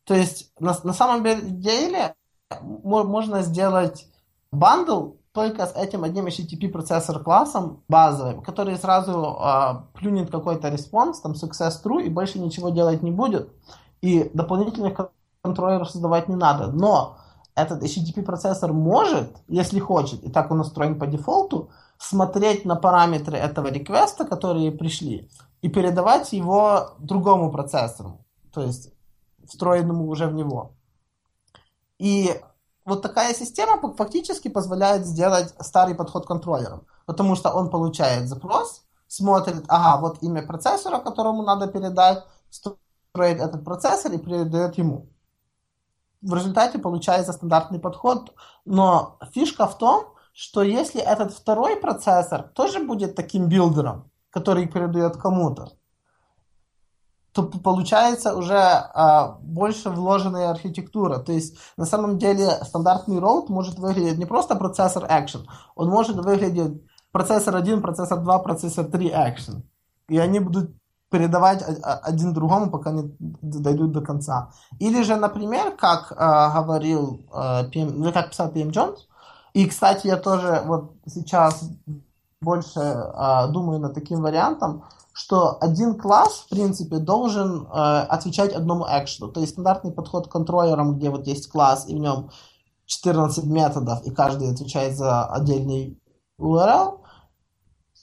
То 0.04 0.14
есть 0.14 0.52
на, 0.60 0.76
на 0.84 0.92
самом 0.92 1.24
деле 1.60 2.14
можно 2.62 3.42
сделать 3.42 4.06
bundle 4.52 5.12
только 5.32 5.66
с 5.66 5.74
этим 5.74 6.04
одним 6.04 6.26
HTTP 6.26 6.68
процессор 6.68 7.18
классом 7.18 7.82
базовым, 7.88 8.42
который 8.42 8.76
сразу 8.76 9.36
э, 9.40 9.98
плюнет 9.98 10.30
какой-то 10.30 10.68
response, 10.68 11.20
там 11.20 11.32
success 11.32 11.72
true, 11.84 12.04
и 12.04 12.08
больше 12.08 12.38
ничего 12.38 12.68
делать 12.68 13.02
не 13.02 13.10
будет. 13.10 13.52
И 14.00 14.30
дополнительных 14.32 15.10
контроллеров 15.42 15.90
создавать 15.90 16.28
не 16.28 16.36
надо. 16.36 16.68
Но 16.68 17.18
этот 17.54 17.82
HTTP 17.82 18.22
процессор 18.22 18.72
может, 18.72 19.36
если 19.48 19.78
хочет, 19.78 20.22
и 20.24 20.30
так 20.30 20.50
он 20.50 20.58
настроен 20.58 20.98
по 20.98 21.06
дефолту, 21.06 21.70
смотреть 21.98 22.64
на 22.64 22.76
параметры 22.76 23.36
этого 23.36 23.68
request 23.68 24.12
а, 24.12 24.24
которые 24.24 24.72
пришли, 24.72 25.30
и 25.62 25.68
передавать 25.68 26.32
его 26.32 26.90
другому 26.98 27.50
процессору, 27.50 28.24
то 28.52 28.62
есть 28.62 28.90
встроенному 29.46 30.08
уже 30.08 30.26
в 30.26 30.34
него. 30.34 30.72
И 31.98 32.40
вот 32.84 33.02
такая 33.02 33.32
система 33.34 33.94
фактически 33.94 34.48
позволяет 34.48 35.06
сделать 35.06 35.54
старый 35.60 35.94
подход 35.94 36.26
контроллером, 36.26 36.86
потому 37.06 37.36
что 37.36 37.50
он 37.50 37.70
получает 37.70 38.28
запрос, 38.28 38.84
смотрит, 39.06 39.64
ага, 39.68 40.00
вот 40.00 40.22
имя 40.22 40.44
процессора, 40.44 40.98
которому 40.98 41.42
надо 41.42 41.68
передать, 41.68 42.24
строит 42.50 43.40
этот 43.40 43.64
процессор 43.64 44.12
и 44.12 44.18
передает 44.18 44.76
ему. 44.76 45.08
В 46.24 46.34
результате 46.34 46.78
получается 46.78 47.32
стандартный 47.32 47.78
подход. 47.78 48.34
Но 48.64 49.18
фишка 49.32 49.66
в 49.66 49.78
том, 49.78 50.14
что 50.32 50.62
если 50.62 51.00
этот 51.00 51.32
второй 51.32 51.76
процессор 51.76 52.42
тоже 52.54 52.80
будет 52.80 53.14
таким 53.14 53.48
билдером, 53.48 54.10
который 54.30 54.66
передает 54.66 55.16
кому-то, 55.16 55.72
то 57.32 57.42
получается 57.42 58.34
уже 58.36 58.56
а, 58.56 59.38
больше 59.42 59.90
вложенная 59.90 60.50
архитектура. 60.50 61.18
То 61.18 61.32
есть 61.32 61.58
на 61.76 61.84
самом 61.84 62.18
деле 62.18 62.48
стандартный 62.62 63.18
роут 63.18 63.48
может 63.48 63.78
выглядеть 63.78 64.18
не 64.18 64.24
просто 64.24 64.54
процессор 64.54 65.04
action, 65.04 65.46
он 65.74 65.88
может 65.88 66.16
выглядеть 66.16 66.80
процессор 67.10 67.56
1, 67.56 67.82
процессор 67.82 68.20
2, 68.20 68.38
процессор 68.38 68.84
3 68.86 69.10
action. 69.10 69.62
И 70.08 70.18
они 70.18 70.38
будут 70.38 70.70
передавать 71.10 71.62
один 71.82 72.32
другому, 72.32 72.70
пока 72.70 72.90
не 72.90 73.16
дойдут 73.42 73.92
до 73.92 74.00
конца. 74.00 74.50
Или 74.78 75.02
же, 75.02 75.16
например, 75.16 75.76
как 75.76 76.12
э, 76.12 76.16
говорил, 76.16 77.26
э, 77.32 77.70
PM, 77.70 77.92
ну, 77.96 78.12
как 78.12 78.30
писал 78.30 78.50
PM 78.50 78.70
Джонс, 78.70 79.06
и, 79.52 79.66
кстати, 79.66 80.08
я 80.08 80.16
тоже 80.16 80.62
вот 80.66 80.96
сейчас 81.06 81.70
больше 82.40 82.80
э, 82.80 83.48
думаю 83.52 83.78
над 83.78 83.94
таким 83.94 84.22
вариантом, 84.22 84.84
что 85.12 85.56
один 85.60 85.94
класс, 85.96 86.44
в 86.46 86.48
принципе, 86.48 86.98
должен 86.98 87.66
э, 87.66 87.68
отвечать 87.68 88.52
одному 88.52 88.84
экшену. 88.84 89.30
То 89.30 89.40
есть 89.40 89.52
стандартный 89.52 89.92
подход 89.92 90.26
к 90.26 90.32
контроллерам, 90.32 90.96
где 90.96 91.10
вот 91.10 91.26
есть 91.28 91.48
класс, 91.48 91.88
и 91.88 91.94
в 91.94 91.98
нем 91.98 92.30
14 92.86 93.44
методов, 93.44 94.04
и 94.04 94.10
каждый 94.10 94.50
отвечает 94.50 94.96
за 94.96 95.24
отдельный 95.26 96.00
URL, 96.40 96.98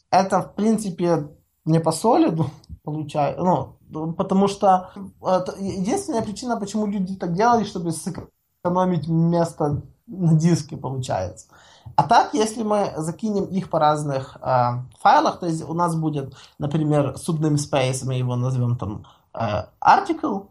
это, 0.09 0.41
в 0.41 0.55
принципе, 0.55 1.29
не 1.65 1.79
по 1.79 1.91
солиду 1.91 2.49
получает, 2.83 3.37
ну, 3.37 3.75
потому 4.13 4.47
что 4.47 4.91
это 5.21 5.55
единственная 5.59 6.21
причина, 6.21 6.57
почему 6.57 6.87
люди 6.87 7.15
так 7.15 7.33
делали, 7.33 7.63
чтобы 7.63 7.91
сэкономить 7.91 9.07
место 9.07 9.81
на 10.07 10.33
диске, 10.33 10.77
получается. 10.77 11.47
А 11.95 12.03
так, 12.03 12.33
если 12.33 12.63
мы 12.63 12.93
закинем 12.97 13.45
их 13.45 13.69
по 13.69 13.79
разных 13.79 14.37
э, 14.41 14.69
файлах, 14.99 15.39
то 15.39 15.47
есть 15.47 15.63
у 15.67 15.73
нас 15.73 15.95
будет, 15.95 16.35
например, 16.59 17.15
subnamespace, 17.15 18.05
мы 18.05 18.15
его 18.15 18.35
назовем 18.35 18.77
там 18.77 19.05
э, 19.33 19.65
article, 19.83 20.47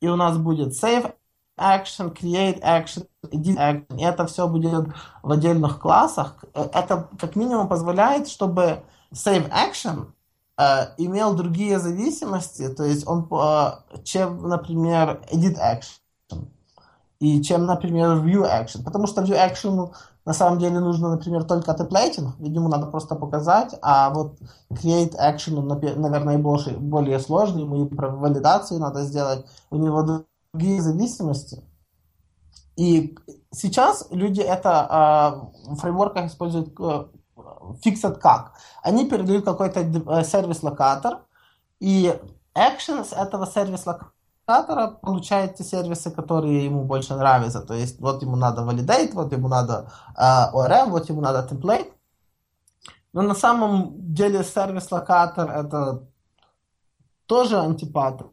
и 0.00 0.08
у 0.08 0.16
нас 0.16 0.38
будет 0.38 0.72
save 0.72 1.14
action, 1.58 2.14
create 2.14 2.60
action, 2.62 3.06
edit 3.30 3.56
action, 3.56 3.98
и 3.98 4.02
это 4.02 4.26
все 4.26 4.48
будет 4.48 4.88
в 5.22 5.30
отдельных 5.30 5.78
классах. 5.78 6.44
Э, 6.54 6.68
это 6.72 7.08
как 7.18 7.36
минимум 7.36 7.68
позволяет, 7.68 8.28
чтобы 8.28 8.82
save 9.12 9.50
action 9.50 10.12
имел 10.98 11.34
другие 11.34 11.78
зависимости, 11.78 12.68
то 12.68 12.84
есть 12.84 13.06
он, 13.06 13.28
э, 13.30 14.02
чем, 14.04 14.48
например, 14.48 15.22
edit 15.32 15.58
action, 15.58 16.48
и 17.18 17.42
чем, 17.42 17.66
например, 17.66 18.18
view 18.18 18.44
action. 18.44 18.82
Потому 18.84 19.06
что 19.06 19.22
view 19.22 19.36
action 19.36 19.92
на 20.24 20.34
самом 20.34 20.58
деле 20.58 20.80
нужно, 20.80 21.10
например, 21.10 21.44
только 21.44 21.74
темплейтинг, 21.74 22.38
ему 22.40 22.68
надо 22.68 22.86
просто 22.86 23.14
показать, 23.14 23.74
а 23.82 24.10
вот 24.10 24.38
create 24.70 25.16
action, 25.16 25.62
наверное, 25.96 26.38
больше, 26.38 26.70
более 26.76 27.18
сложный, 27.20 27.62
ему 27.62 27.86
и 27.86 27.94
валидацию 27.94 28.80
надо 28.80 29.04
сделать, 29.04 29.46
у 29.70 29.76
него 29.76 30.22
другие 30.52 30.82
зависимости. 30.82 31.62
И 32.76 33.16
сейчас 33.50 34.06
люди 34.10 34.40
это 34.40 35.42
э, 35.66 35.72
в 35.72 35.76
фреймворках 35.76 36.26
используют 36.26 36.74
э, 37.60 37.74
фиксят 37.82 38.18
как? 38.18 38.54
Они 38.82 39.08
передают 39.08 39.44
какой-то 39.44 39.80
э, 39.80 40.24
сервис-локатор, 40.24 41.20
и 41.80 42.14
action 42.54 43.04
с 43.04 43.12
этого 43.12 43.46
сервис-локатора 43.46 44.98
получает 45.02 45.56
те 45.56 45.64
сервисы, 45.64 46.10
которые 46.10 46.64
ему 46.64 46.84
больше 46.84 47.14
нравятся. 47.14 47.60
То 47.60 47.74
есть 47.74 48.00
вот 48.00 48.22
ему 48.22 48.36
надо 48.36 48.62
validate, 48.62 49.12
вот 49.14 49.32
ему 49.32 49.48
надо 49.48 49.90
uh, 50.16 50.52
ORM, 50.52 50.90
вот 50.90 51.08
ему 51.08 51.20
надо 51.20 51.46
template. 51.48 51.92
Но 53.12 53.22
на 53.22 53.34
самом 53.34 54.14
деле 54.14 54.44
сервис-локатор 54.44 55.50
это 55.50 56.06
тоже 57.26 57.58
антипаттерн, 57.58 58.32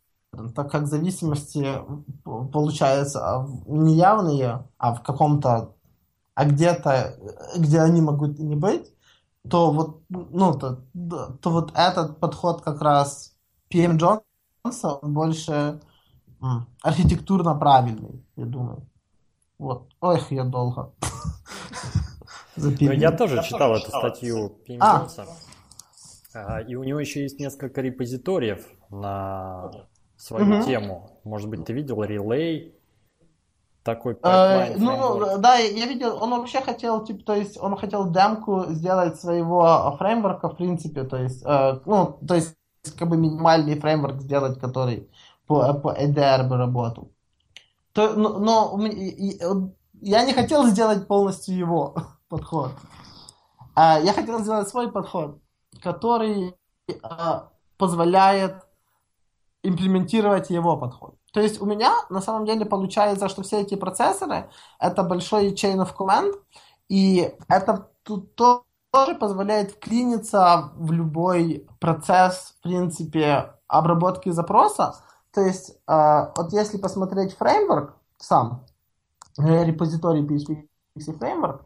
так 0.55 0.71
как 0.71 0.88
зависимости 0.88 1.67
получаются 2.23 3.47
неявные, 3.67 4.67
а 4.78 4.93
в 4.93 5.03
каком-то, 5.03 5.75
а 6.36 6.45
где-то, 6.45 7.15
где 7.57 7.80
они 7.82 8.01
могут 8.01 8.39
и 8.39 8.43
не 8.43 8.55
быть 8.55 8.91
то 9.49 9.71
вот, 9.71 10.03
ну, 10.09 10.53
то, 10.57 10.83
то 11.41 11.49
вот 11.49 11.71
этот 11.75 12.19
подход 12.19 12.61
как 12.61 12.81
раз 12.81 13.35
PM 13.69 13.97
Джонса, 13.97 14.93
он 15.01 15.13
больше 15.13 15.81
м, 16.41 16.67
архитектурно 16.81 17.55
правильный, 17.55 18.25
я 18.35 18.45
думаю. 18.45 18.87
Вот. 19.57 19.93
Ой, 20.01 20.21
я 20.29 20.43
долго. 20.43 20.93
Ну, 22.59 22.71
я 22.71 23.11
тоже 23.11 23.43
читал 23.43 23.75
эту 23.75 23.89
статью 23.89 24.59
PM 24.67 24.77
а. 24.79 24.97
Джонса. 24.97 25.27
И 26.67 26.75
у 26.75 26.83
него 26.83 26.99
еще 26.99 27.21
есть 27.21 27.39
несколько 27.39 27.81
репозиториев 27.81 28.65
на 28.89 29.71
свою 30.15 30.63
тему. 30.63 31.19
Может 31.23 31.49
быть, 31.49 31.65
ты 31.65 31.73
видел 31.73 32.03
Relay, 32.03 32.73
такой 33.88 34.15
пайплайн. 34.15 34.73
Э, 34.73 34.77
ну, 34.77 35.38
да, 35.38 35.55
я 35.55 35.85
видел, 35.85 36.21
он 36.21 36.31
вообще 36.31 36.59
хотел, 36.59 37.05
типа, 37.05 37.23
то 37.23 37.33
есть 37.33 37.57
он 37.57 37.77
хотел 37.77 38.11
демку 38.11 38.65
сделать 38.67 39.17
своего 39.17 39.95
фреймворка, 39.97 40.49
в 40.49 40.57
принципе, 40.57 41.03
то 41.05 41.15
есть, 41.15 41.41
э, 41.45 41.79
ну, 41.85 42.19
то 42.27 42.35
есть, 42.35 42.53
как 42.99 43.07
бы 43.07 43.15
минимальный 43.15 43.79
фреймворк 43.79 44.19
сделать, 44.21 44.59
который 44.59 45.09
по, 45.47 45.73
по 45.73 45.95
EDR 45.97 46.49
бы 46.49 46.57
работал. 46.57 47.13
То, 47.93 48.13
но, 48.13 48.38
но 48.39 48.77
я 50.01 50.25
не 50.25 50.33
хотел 50.33 50.67
сделать 50.67 51.07
полностью 51.07 51.55
его 51.55 51.95
подход. 52.27 52.71
А 53.73 53.99
я 53.99 54.11
хотел 54.11 54.39
сделать 54.39 54.67
свой 54.67 54.91
подход, 54.91 55.39
который 55.81 56.55
а, 57.03 57.51
позволяет 57.77 58.65
имплементировать 59.63 60.49
его 60.49 60.75
подход. 60.75 61.15
То 61.38 61.43
есть 61.43 61.61
у 61.61 61.67
меня 61.67 61.93
на 62.09 62.19
самом 62.19 62.47
деле 62.47 62.65
получается, 62.65 63.29
что 63.29 63.43
все 63.43 63.61
эти 63.61 63.75
процессоры 63.75 64.49
это 64.79 65.03
большой 65.03 65.53
chain 65.53 65.77
of 65.77 65.95
command, 65.95 66.33
и 66.89 67.31
это 67.47 67.91
тут 68.01 68.33
тоже 68.35 68.63
позволяет 69.19 69.73
вклиниться 69.73 70.71
в 70.73 70.91
любой 70.91 71.67
процесс, 71.79 72.55
в 72.57 72.63
принципе, 72.63 73.53
обработки 73.67 74.29
запроса. 74.29 74.95
То 75.31 75.41
есть, 75.41 75.77
э, 75.88 76.31
вот 76.35 76.53
если 76.53 76.79
посмотреть 76.79 77.38
фреймворк 77.38 77.93
сам, 78.17 78.65
э, 79.38 79.63
репозиторий 79.63 80.25
PHP 80.25 80.65
Framework, 81.19 81.59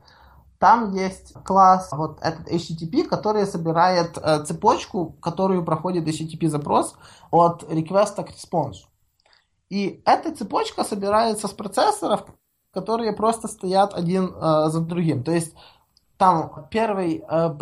там 0.59 0.91
есть 0.91 1.33
класс, 1.45 1.87
вот 1.93 2.19
этот 2.21 2.45
HTTP, 2.51 3.07
который 3.07 3.45
собирает 3.45 4.17
э, 4.17 4.43
цепочку, 4.43 5.13
которую 5.21 5.63
проходит 5.63 6.05
HTTP 6.09 6.49
запрос 6.49 6.97
от 7.31 7.63
request 7.63 8.21
к 8.21 8.31
response. 8.31 8.90
И 9.71 10.01
эта 10.05 10.35
цепочка 10.35 10.83
собирается 10.83 11.47
с 11.47 11.51
процессоров, 11.51 12.25
которые 12.73 13.13
просто 13.13 13.47
стоят 13.47 13.93
один 13.93 14.25
э, 14.25 14.69
за 14.69 14.81
другим. 14.81 15.23
То 15.23 15.31
есть 15.31 15.55
там 16.17 16.67
первый, 16.69 17.23
э, 17.27 17.55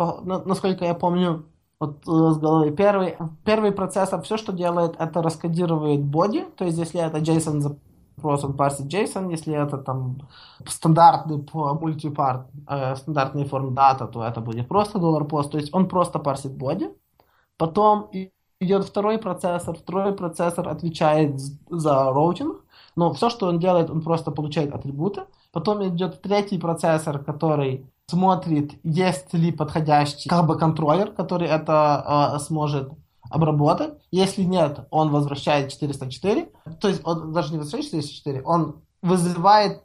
насколько 0.44 0.84
я 0.84 0.94
помню, 0.94 1.46
вот 1.78 1.98
э, 2.08 2.32
с 2.34 2.38
головы, 2.38 2.72
первый, 2.72 3.16
первый 3.44 3.70
процессор 3.70 4.20
все, 4.22 4.36
что 4.36 4.52
делает, 4.52 4.96
это 4.98 5.22
раскодирует 5.22 6.04
боди, 6.04 6.44
то 6.56 6.64
есть 6.64 6.78
если 6.78 7.00
это 7.00 7.18
JSON 7.18 7.60
запрос, 7.60 8.42
он 8.42 8.54
парсит 8.54 8.92
JSON, 8.92 9.30
если 9.30 9.54
это 9.54 9.78
там 9.78 10.18
стандартный 10.66 11.46
мультипарт, 11.54 12.48
э, 12.68 12.96
стандартный 12.96 13.44
форм 13.44 13.72
дата, 13.72 14.08
то 14.08 14.24
это 14.24 14.40
будет 14.40 14.66
просто 14.66 14.98
доллар 14.98 15.24
пост, 15.26 15.52
то 15.52 15.58
есть 15.58 15.72
он 15.72 15.88
просто 15.88 16.18
парсит 16.18 16.56
боди, 16.56 16.90
потом 17.56 18.10
идет 18.60 18.84
второй 18.84 19.18
процессор, 19.18 19.76
второй 19.76 20.14
процессор 20.14 20.68
отвечает 20.68 21.40
за 21.70 22.04
роутинг, 22.12 22.62
но 22.94 23.12
все, 23.14 23.30
что 23.30 23.46
он 23.46 23.58
делает, 23.58 23.90
он 23.90 24.02
просто 24.02 24.30
получает 24.30 24.74
атрибуты. 24.74 25.22
Потом 25.52 25.86
идет 25.88 26.20
третий 26.22 26.58
процессор, 26.58 27.18
который 27.18 27.86
смотрит, 28.08 28.72
есть 28.82 29.32
ли 29.32 29.52
подходящий 29.52 30.28
как 30.28 30.46
бы 30.46 30.58
контроллер, 30.58 31.12
который 31.12 31.48
это 31.48 32.34
э, 32.34 32.38
сможет 32.40 32.90
обработать. 33.30 33.94
Если 34.10 34.42
нет, 34.42 34.86
он 34.90 35.10
возвращает 35.10 35.70
404. 35.70 36.50
То 36.80 36.88
есть 36.88 37.00
он 37.04 37.32
даже 37.32 37.52
не 37.52 37.58
возвращает 37.58 38.04
404, 38.04 38.42
он 38.42 38.82
вызывает 39.02 39.82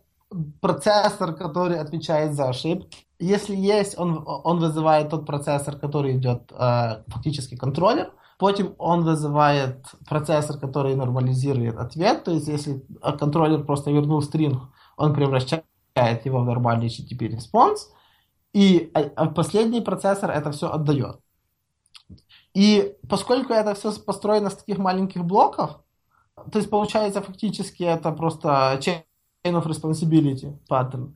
процессор, 0.59 1.33
который 1.35 1.79
отвечает 1.79 2.33
за 2.33 2.49
ошибки. 2.49 3.05
Если 3.19 3.55
есть, 3.55 3.97
он, 3.97 4.23
он 4.25 4.59
вызывает 4.59 5.09
тот 5.09 5.25
процессор, 5.25 5.77
который 5.77 6.17
идет 6.17 6.51
э, 6.51 7.03
фактически 7.07 7.55
контроллер. 7.55 8.11
Потом 8.37 8.75
он 8.77 9.03
вызывает 9.03 9.85
процессор, 10.07 10.57
который 10.59 10.95
нормализирует 10.95 11.77
ответ. 11.77 12.23
То 12.23 12.31
есть, 12.31 12.47
если 12.47 12.85
контроллер 13.19 13.63
просто 13.63 13.91
вернул 13.91 14.21
string, 14.21 14.61
он 14.97 15.13
превращает 15.13 15.65
его 16.25 16.39
в 16.39 16.45
нормальный 16.45 16.87
HTTP 16.87 17.27
response. 17.27 17.89
И 18.53 18.91
а, 18.93 19.01
а 19.15 19.25
последний 19.27 19.81
процессор 19.81 20.31
это 20.31 20.51
все 20.51 20.69
отдает. 20.69 21.19
И 22.53 22.95
поскольку 23.09 23.53
это 23.53 23.73
все 23.73 23.91
построено 23.91 24.49
с 24.49 24.55
таких 24.55 24.77
маленьких 24.77 25.23
блоков, 25.23 25.81
то 26.51 26.59
есть 26.59 26.69
получается 26.69 27.21
фактически 27.21 27.83
это 27.83 28.11
просто 28.11 28.79
chain 28.79 29.03
of 29.45 29.65
responsibility 29.65 30.57
pattern. 30.69 31.13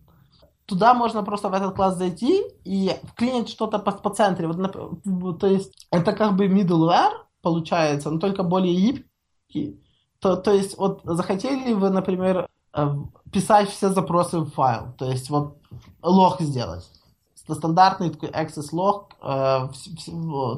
Туда 0.70 0.94
можно 0.94 1.24
просто 1.24 1.50
в 1.50 1.54
этот 1.54 1.76
класс 1.76 1.98
зайти 1.98 2.44
и 2.64 2.92
вклинить 3.04 3.50
что-то 3.50 3.80
по, 3.80 3.92
по 3.92 4.12
центре. 4.12 4.48
Вот, 4.48 5.40
то 5.40 5.48
есть 5.48 5.88
это 5.90 6.14
как 6.14 6.36
бы 6.36 6.46
middleware 6.48 7.10
получается, 7.42 8.12
но 8.12 8.20
только 8.20 8.44
более 8.44 8.76
гибкий. 8.76 9.84
То, 10.20 10.36
то 10.36 10.52
есть 10.52 10.78
вот 10.78 11.02
захотели 11.04 11.74
вы, 11.74 11.90
например, 11.90 12.48
э, 12.74 12.88
писать 13.32 13.70
все 13.70 13.90
запросы 13.90 14.42
в 14.42 14.52
файл, 14.52 14.94
то 14.96 15.06
есть 15.06 15.32
вот 15.32 15.58
лог 16.04 16.40
сделать. 16.40 16.88
Стандартный 17.34 18.12
такой 18.12 18.30
access 18.30 18.72
log, 18.72 19.06
э, 19.24 19.70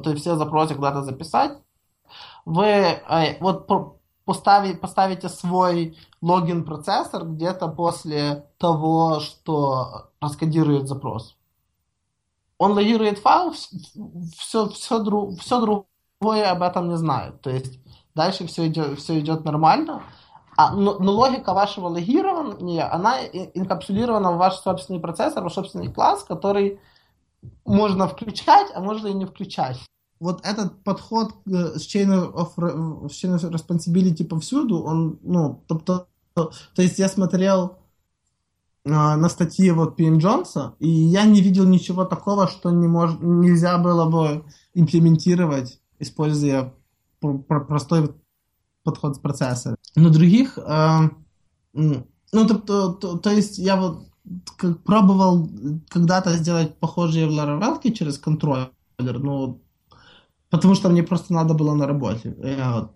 то 0.02 0.10
есть 0.10 0.20
все 0.20 0.36
запросы 0.36 0.74
куда-то 0.74 1.04
записать. 1.04 1.52
Вы 2.44 2.66
э, 2.66 3.38
вот 3.40 3.66
поставить, 4.32 4.80
поставите 4.80 5.28
свой 5.28 5.94
логин 6.22 6.64
процессор 6.64 7.26
где-то 7.26 7.68
после 7.68 8.46
того, 8.56 9.20
что 9.20 10.08
раскодирует 10.22 10.88
запрос. 10.88 11.36
Он 12.56 12.72
логирует 12.72 13.18
файл, 13.18 13.52
все, 13.52 14.68
все, 14.70 15.04
все 15.38 15.60
другое 15.60 16.50
об 16.50 16.62
этом 16.62 16.88
не 16.88 16.96
знает. 16.96 17.42
То 17.42 17.50
есть 17.50 17.78
дальше 18.14 18.46
все 18.46 18.68
идет, 18.68 18.98
все 18.98 19.20
идет 19.20 19.44
нормально. 19.44 20.02
А, 20.56 20.72
но, 20.74 20.98
но 20.98 21.12
логика 21.12 21.52
вашего 21.52 21.88
логирования, 21.88 22.90
она 22.90 23.18
инкапсулирована 23.22 24.32
в 24.32 24.38
ваш 24.38 24.54
собственный 24.56 25.00
процессор, 25.00 25.42
в 25.42 25.44
ваш 25.44 25.52
собственный 25.52 25.92
класс, 25.92 26.24
который 26.24 26.80
можно 27.66 28.08
включать, 28.08 28.68
а 28.74 28.80
можно 28.80 29.08
и 29.08 29.14
не 29.14 29.26
включать 29.26 29.78
вот 30.22 30.40
этот 30.46 30.84
подход 30.84 31.32
к 31.44 31.48
chain 31.76 32.32
of, 32.32 32.54
chain 33.08 33.34
of 33.34 33.50
responsibility 33.50 34.24
повсюду, 34.24 34.80
он, 34.80 35.18
ну, 35.22 35.64
тобто, 35.66 36.06
то, 36.34 36.52
то 36.74 36.82
есть 36.82 37.00
я 37.00 37.08
смотрел 37.08 37.78
а, 38.84 39.16
на 39.16 39.28
статьи 39.28 39.68
вот 39.72 39.96
Пим 39.96 40.18
Джонса, 40.18 40.74
и 40.78 40.88
я 40.88 41.24
не 41.24 41.40
видел 41.40 41.66
ничего 41.66 42.04
такого, 42.04 42.46
что 42.46 42.70
не 42.70 42.86
мож, 42.86 43.10
нельзя 43.20 43.78
было 43.78 44.08
бы 44.08 44.44
имплементировать, 44.74 45.80
используя 45.98 46.72
простой 47.48 48.14
подход 48.84 49.16
с 49.16 49.18
процессора. 49.18 49.76
Но 49.96 50.08
других, 50.08 50.56
э, 50.56 50.98
ну, 51.72 52.06
то, 52.32 52.54
то, 52.54 52.92
то, 52.92 53.18
то 53.18 53.30
есть 53.30 53.58
я 53.58 53.74
вот 53.74 54.06
пробовал 54.84 55.50
когда-то 55.88 56.36
сделать 56.36 56.78
похожие 56.78 57.26
в 57.26 57.32
Laravel 57.32 57.92
через 57.92 58.18
контроллер, 58.18 58.70
но 58.98 59.61
Потому 60.52 60.74
что 60.74 60.90
мне 60.90 61.02
просто 61.02 61.32
надо 61.32 61.54
было 61.54 61.74
на 61.74 61.86
работе. 61.86 62.36
Я 62.42 62.90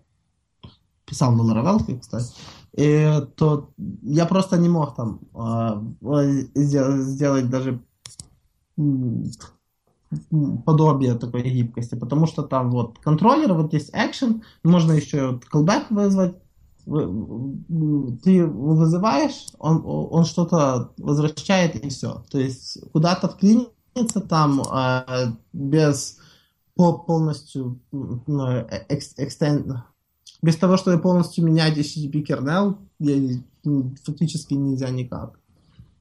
писал 1.05 1.33
на 1.33 1.41
Laravel, 1.41 1.99
кстати. 1.99 2.31
И 2.73 3.11
то 3.35 3.71
я 4.03 4.27
просто 4.27 4.57
не 4.57 4.69
мог 4.69 4.95
там 4.95 5.19
э, 6.03 6.45
сделать 6.53 7.49
даже 7.49 7.81
подобие 10.65 11.15
такой 11.15 11.41
гибкости, 11.41 11.95
потому 11.95 12.27
что 12.27 12.43
там 12.43 12.69
вот 12.69 12.99
контроллер, 12.99 13.53
вот 13.53 13.73
есть 13.73 13.91
action, 13.91 14.43
можно 14.63 14.91
еще 14.91 15.31
вот 15.31 15.45
callback 15.51 15.85
вызвать, 15.89 16.35
ты 16.85 18.45
вызываешь, 18.45 19.47
он, 19.57 19.81
он 19.83 20.25
что-то 20.25 20.91
возвращает 20.97 21.75
и 21.75 21.89
все. 21.89 22.23
То 22.29 22.37
есть 22.37 22.77
куда-то 22.91 23.29
вклиниться 23.29 24.21
там 24.21 24.61
э, 24.61 25.31
без 25.53 26.19
полностью 26.77 27.79
ну, 27.91 28.67
экстен... 28.89 29.83
без 30.41 30.55
того, 30.55 30.77
чтобы 30.77 31.01
полностью 31.01 31.45
менять 31.45 31.77
HTTP 31.77 32.25
kernel, 32.25 32.77
фактически 34.05 34.53
нельзя 34.53 34.89
никак. 34.89 35.39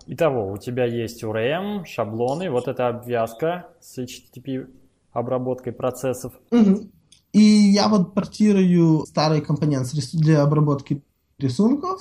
Итого, 0.06 0.52
у 0.52 0.56
тебя 0.56 0.84
есть 0.84 1.22
URM, 1.24 1.84
шаблоны, 1.84 2.50
вот 2.50 2.68
эта 2.68 2.88
обвязка 2.88 3.66
с 3.80 3.98
HTTP 3.98 4.68
обработкой 5.12 5.72
процессов. 5.72 6.32
Угу. 6.52 6.90
И 7.32 7.40
я 7.40 7.88
вот 7.88 8.14
портирую 8.14 9.04
старый 9.06 9.40
компонент 9.40 9.88
для 10.12 10.42
обработки 10.42 11.02
рисунков 11.38 12.00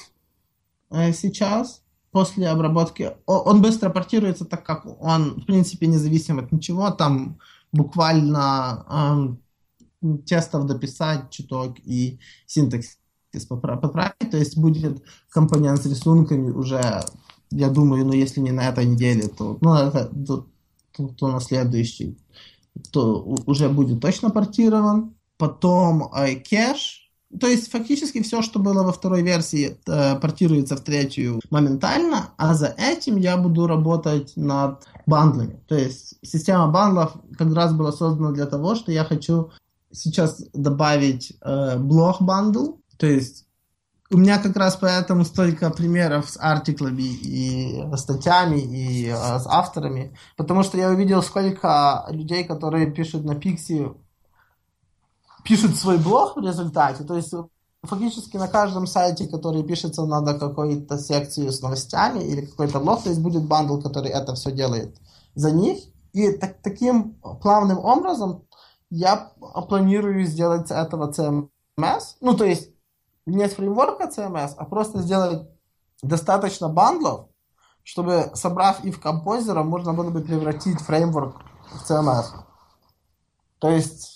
э, 0.92 1.14
сейчас. 1.14 1.82
После 2.12 2.48
обработки 2.48 3.12
он 3.26 3.62
быстро 3.62 3.90
портируется, 3.90 4.46
так 4.46 4.64
как 4.66 4.86
он, 5.02 5.42
в 5.42 5.46
принципе, 5.46 5.88
независим 5.88 6.40
от 6.40 6.54
ничего. 6.54 6.90
Там 6.92 7.40
буквально 7.76 9.38
э, 10.02 10.18
тестов 10.26 10.66
дописать 10.66 11.30
чуток 11.30 11.78
и 11.84 12.20
синтаксис 12.48 12.98
поправить. 13.48 14.32
То 14.32 14.38
есть 14.38 14.58
будет 14.58 15.04
компонент 15.30 15.82
с 15.82 15.86
рисунками 15.86 16.52
уже, 16.52 17.04
я 17.52 17.70
думаю, 17.70 18.06
ну 18.06 18.14
если 18.14 18.40
не 18.40 18.52
на 18.52 18.70
этой 18.70 18.86
неделе, 18.86 19.28
то, 19.28 19.58
ну, 19.62 19.76
это, 19.76 20.06
то, 20.06 20.48
то, 20.96 21.08
то 21.08 21.28
на 21.28 21.40
следующий, 21.40 22.18
то 22.92 23.22
уже 23.46 23.70
будет 23.70 24.02
точно 24.02 24.30
портирован. 24.30 25.16
Потом 25.38 26.14
э, 26.16 26.36
то 27.40 27.48
есть 27.48 27.72
фактически 27.72 28.22
все, 28.22 28.42
что 28.42 28.60
было 28.60 28.84
во 28.84 28.92
второй 28.92 29.24
версии, 29.24 29.78
э, 29.88 30.16
портируется 30.20 30.76
в 30.76 30.82
третью 30.82 31.40
моментально, 31.50 32.30
а 32.38 32.54
за 32.54 32.68
этим 32.78 33.18
я 33.18 33.38
буду 33.38 33.68
работать 33.68 34.34
над 34.36 34.88
бандлами. 35.06 35.60
То 35.68 35.76
есть 35.76 36.16
система 36.22 36.68
бандлов 36.68 37.14
как 37.38 37.54
раз 37.54 37.74
была 37.74 37.92
создана 37.92 38.32
для 38.32 38.46
того, 38.46 38.76
что 38.76 38.92
я 38.92 39.04
хочу 39.04 39.52
сейчас 39.92 40.44
добавить 40.54 41.34
э, 41.42 41.78
blog 41.78 42.22
bundle, 42.22 42.74
то 42.98 43.08
есть 43.08 43.46
у 44.12 44.18
меня 44.18 44.38
как 44.38 44.56
раз 44.56 44.76
поэтому 44.76 45.26
столько 45.26 45.72
примеров 45.72 46.30
с 46.30 46.38
артиклами 46.40 47.04
и 47.04 47.84
статьями 47.98 48.60
и 48.60 49.08
э, 49.08 49.14
с 49.14 49.48
авторами, 49.48 50.16
потому 50.38 50.64
что 50.64 50.78
я 50.78 50.90
увидел 50.90 51.24
сколько 51.24 52.06
людей, 52.10 52.44
которые 52.44 52.92
пишут 52.92 53.26
на 53.26 53.36
Pixie, 53.36 53.92
пишут 55.46 55.76
свой 55.78 55.98
блог 55.98 56.36
в 56.36 56.42
результате, 56.42 57.04
то 57.04 57.16
есть 57.16 57.34
фактически 57.84 58.36
на 58.38 58.48
каждом 58.48 58.88
сайте, 58.88 59.28
который 59.28 59.64
пишется, 59.64 60.06
надо 60.06 60.38
какую-то 60.38 60.98
секцию 60.98 61.52
с 61.52 61.62
новостями 61.62 62.20
или 62.20 62.46
какой-то 62.46 62.80
блог, 62.80 63.04
то 63.04 63.10
есть 63.10 63.22
будет 63.22 63.44
bundle, 63.44 63.80
который 63.80 64.10
это 64.10 64.34
все 64.34 64.52
делает 64.52 64.98
за 65.36 65.52
них. 65.52 65.84
И 66.14 66.32
так, 66.32 66.62
таким 66.64 67.14
плавным 67.42 67.78
образом 67.78 68.46
я 68.90 69.32
планирую 69.70 70.26
сделать 70.26 70.72
этого 70.72 71.12
CMS, 71.12 72.16
ну 72.22 72.36
то 72.36 72.44
есть 72.44 72.72
не 73.26 73.48
с 73.48 73.54
фреймворка 73.54 74.06
CMS, 74.06 74.54
а 74.58 74.66
просто 74.66 75.02
сделать 75.02 75.48
достаточно 76.02 76.70
бандлов, 76.70 77.28
чтобы, 77.84 78.32
собрав 78.34 78.84
их 78.84 78.92
в 78.92 79.00
Composer 79.00 79.51
а, 79.51 79.64
можно 79.64 79.94
было 79.94 80.10
бы 80.10 80.22
превратить 80.22 80.82
фреймворк 80.82 81.36
в 81.72 81.90
CMS. 81.90 82.26
То 83.60 83.70
есть, 83.70 84.15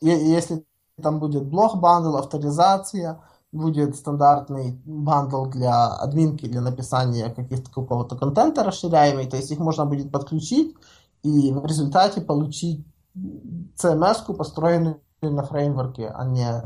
если 0.00 0.64
там 1.02 1.18
будет 1.18 1.46
blog 1.46 1.78
bundle, 1.78 2.16
авторизация, 2.16 3.20
будет 3.52 3.96
стандартный 3.96 4.80
bundle 4.84 5.46
для 5.46 5.88
админки, 5.88 6.46
для 6.46 6.60
написания 6.60 7.30
каких-то 7.30 7.70
какого-то 7.70 8.16
контента 8.16 8.62
расширяемый, 8.62 9.26
то 9.26 9.36
есть 9.36 9.50
их 9.50 9.58
можно 9.58 9.86
будет 9.86 10.12
подключить 10.12 10.76
и 11.22 11.52
в 11.52 11.66
результате 11.66 12.20
получить 12.20 12.86
CMS, 13.16 14.34
построенную 14.34 15.00
на 15.20 15.42
фреймворке, 15.42 16.08
а 16.08 16.24
не 16.24 16.62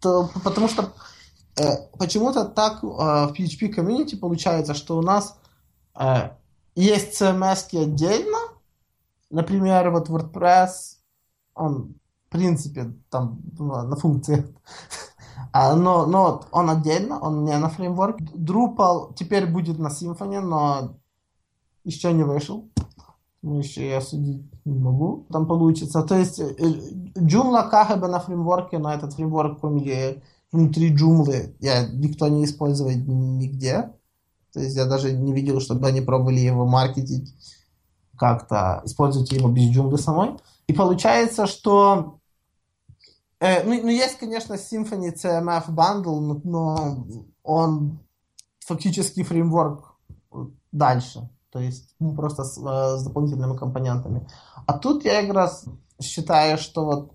то, 0.00 0.28
потому 0.42 0.68
что 0.68 0.92
э, 1.56 1.86
почему-то 1.96 2.44
так 2.44 2.82
э, 2.82 2.86
в 2.86 3.32
PHP 3.32 3.68
комьюнити 3.68 4.16
получается, 4.16 4.74
что 4.74 4.98
у 4.98 5.02
нас 5.02 5.38
э, 5.94 6.30
есть 6.74 7.22
CMS 7.22 7.80
отдельно, 7.80 8.38
например, 9.30 9.90
вот 9.90 10.08
WordPress, 10.08 10.96
он 11.54 11.94
в 12.28 12.32
принципе, 12.32 12.92
там 13.10 13.40
ну, 13.58 13.82
на 13.82 13.96
функциях. 13.96 14.44
А, 15.52 15.74
но, 15.74 16.04
но 16.04 16.42
он 16.50 16.68
отдельно, 16.68 17.18
он 17.20 17.44
не 17.44 17.56
на 17.56 17.70
фреймворк. 17.70 18.20
Drupal 18.20 19.14
теперь 19.14 19.46
будет 19.46 19.78
на 19.78 19.88
Symfony, 19.88 20.40
но 20.40 20.96
еще 21.84 22.12
не 22.12 22.22
вышел. 22.22 22.68
Ну, 23.40 23.58
еще 23.58 23.88
я 23.88 24.00
судить 24.00 24.42
не 24.66 24.78
могу. 24.78 25.26
Там 25.30 25.46
получится. 25.46 26.02
То 26.02 26.16
есть 26.18 26.38
э, 26.40 26.54
Joomla 27.16 27.70
как 27.70 27.98
бы 27.98 28.08
на 28.08 28.18
фреймворке, 28.18 28.78
но 28.78 28.92
этот 28.92 29.14
фреймворк, 29.14 29.62
внутри 29.62 30.94
Joomla, 30.94 31.54
я 31.60 31.88
никто 31.88 32.28
не 32.28 32.44
использует 32.44 33.06
нигде. 33.06 33.92
То 34.52 34.60
есть 34.60 34.76
я 34.76 34.84
даже 34.86 35.12
не 35.12 35.32
видел, 35.32 35.60
чтобы 35.60 35.86
они 35.86 36.00
пробовали 36.00 36.40
его 36.40 36.66
маркетить 36.66 37.34
как-то, 38.18 38.82
использовать 38.84 39.32
его 39.32 39.48
без 39.48 39.74
Joomla 39.74 39.96
самой. 39.96 40.36
И 40.66 40.72
получается, 40.74 41.46
что 41.46 42.17
Э, 43.40 43.62
ну, 43.64 43.80
ну, 43.82 43.88
есть, 43.88 44.18
конечно, 44.18 44.54
Symfony 44.54 45.14
CMF 45.14 45.68
Bundle, 45.68 46.40
но 46.44 47.06
он 47.42 47.98
фактически 48.60 49.22
фреймворк 49.22 49.94
дальше. 50.72 51.28
То 51.50 51.60
есть 51.60 51.94
ну, 51.98 52.14
просто 52.14 52.44
с, 52.44 52.58
э, 52.58 52.96
с 52.98 53.04
дополнительными 53.04 53.56
компонентами. 53.56 54.26
А 54.66 54.78
тут 54.78 55.04
я 55.04 55.22
как 55.22 55.34
раз 55.34 55.64
считаю, 56.00 56.58
что 56.58 56.84
вот 56.84 57.12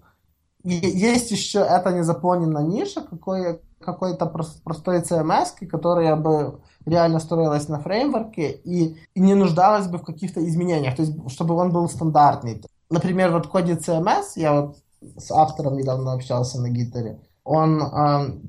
есть 0.64 1.32
еще 1.32 1.60
эта 1.60 1.92
незаполненная 1.92 2.64
ниша, 2.64 3.02
какое, 3.02 3.60
какой-то 3.80 4.26
простой 4.26 5.02
CMS, 5.02 5.68
которая 5.68 6.16
бы 6.16 6.62
реально 6.86 7.20
строилась 7.20 7.68
на 7.68 7.80
фреймворке 7.80 8.52
и, 8.52 8.98
и 9.14 9.20
не 9.20 9.36
нуждалась 9.36 9.88
бы 9.88 9.98
в 9.98 10.04
каких-то 10.04 10.46
изменениях, 10.46 10.96
то 10.96 11.02
есть 11.04 11.14
чтобы 11.30 11.56
он 11.56 11.72
был 11.72 11.90
стандартный. 11.90 12.64
Например, 12.90 13.32
вот 13.32 13.46
в 13.46 13.50
коде 13.50 13.74
CMS, 13.74 14.34
я 14.36 14.54
вот 14.54 14.78
с 15.18 15.32
автором 15.32 15.78
недавно 15.78 16.14
общался 16.14 16.60
на 16.60 16.70
гитаре, 16.70 17.20
он, 17.44 17.82
э, 17.82 18.40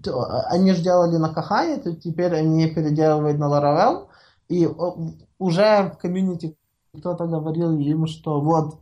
они 0.51 0.73
же 0.73 0.83
делали 0.83 1.17
на 1.17 1.33
Кахане, 1.33 1.79
то 1.79 1.95
теперь 1.95 2.35
они 2.35 2.67
переделывают 2.69 3.39
на 3.39 3.47
Laravel, 3.47 4.07
и 4.49 4.69
уже 5.39 5.91
в 5.95 5.99
комьюнити 5.99 6.57
кто-то 6.97 7.27
говорил 7.27 7.77
им, 7.79 8.07
что 8.07 8.41
вот 8.41 8.79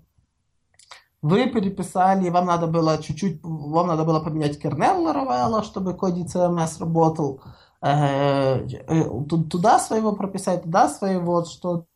вы 1.22 1.48
переписали, 1.48 2.28
вам 2.30 2.46
надо 2.46 2.66
было 2.66 2.98
чуть-чуть, 2.98 3.40
вам 3.42 3.86
надо 3.86 4.04
было 4.04 4.20
поменять 4.20 4.60
кернел 4.60 5.06
Laravel, 5.06 5.62
чтобы 5.62 5.94
коде 5.94 6.24
CMS 6.24 6.80
работал, 6.80 7.40
э, 7.80 8.66
э, 8.66 9.04
туда 9.50 9.78
своего 9.78 10.12
прописать, 10.12 10.64
туда 10.64 10.88
своего, 10.88 11.44
что 11.44 11.86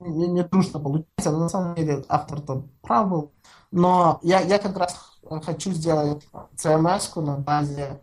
не, 0.00 0.28
не 0.28 0.44
трудно 0.44 0.80
получается, 0.80 1.30
но 1.32 1.38
на 1.40 1.48
самом 1.48 1.74
деле 1.74 2.04
автор-то 2.08 2.64
прав 2.82 3.08
был. 3.08 3.32
Но 3.70 4.18
я, 4.22 4.40
я 4.40 4.58
как 4.58 4.76
раз 4.76 4.96
хочу 5.44 5.72
сделать 5.72 6.26
CMS 6.56 7.20
на 7.20 7.38
базе 7.38 8.00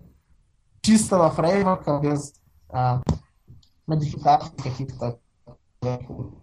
чистого 0.82 1.32
фреймворка 1.32 2.00
без 2.00 2.34
а, 2.70 3.02
модификаций 3.88 4.52
каких-то 4.58 5.20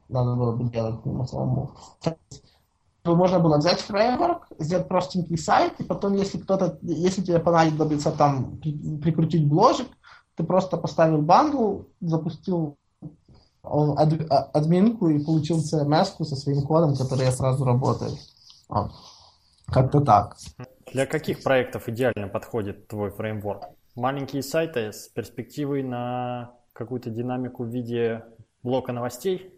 надо 0.08 0.36
было 0.36 0.52
бы 0.54 0.70
делать 0.70 1.04
ему 1.04 1.26
самому. 1.26 1.72
Можно 3.04 3.40
было 3.40 3.58
взять 3.58 3.80
фреймворк, 3.80 4.46
сделать 4.58 4.86
простенький 4.86 5.36
сайт, 5.36 5.80
и 5.80 5.84
потом, 5.84 6.14
если 6.14 6.38
кто-то, 6.38 6.78
если 6.82 7.22
тебе 7.22 7.40
понадобится 7.40 8.12
там 8.12 8.58
прикрутить 8.58 9.48
бложек, 9.48 9.88
ты 10.36 10.44
просто 10.44 10.76
поставил 10.76 11.20
бандл, 11.20 11.82
запустил 12.00 12.76
ад, 13.64 14.12
админку 14.54 15.08
и 15.08 15.24
получил 15.24 15.58
CMS 15.58 16.24
со 16.24 16.36
своим 16.36 16.62
кодом, 16.62 16.96
который 16.96 17.30
сразу 17.32 17.64
работает. 17.64 18.18
Вот. 18.68 18.92
Как-то 19.66 20.00
так. 20.00 20.36
Для 20.92 21.06
каких 21.06 21.42
проектов 21.42 21.88
идеально 21.88 22.28
подходит 22.28 22.88
твой 22.88 23.10
фреймворк? 23.10 23.64
Маленькие 23.94 24.42
сайты 24.42 24.92
с 24.92 25.08
перспективой 25.08 25.82
на 25.82 26.52
какую-то 26.72 27.10
динамику 27.10 27.64
в 27.64 27.68
виде 27.68 28.24
блока 28.62 28.92
новостей? 28.92 29.54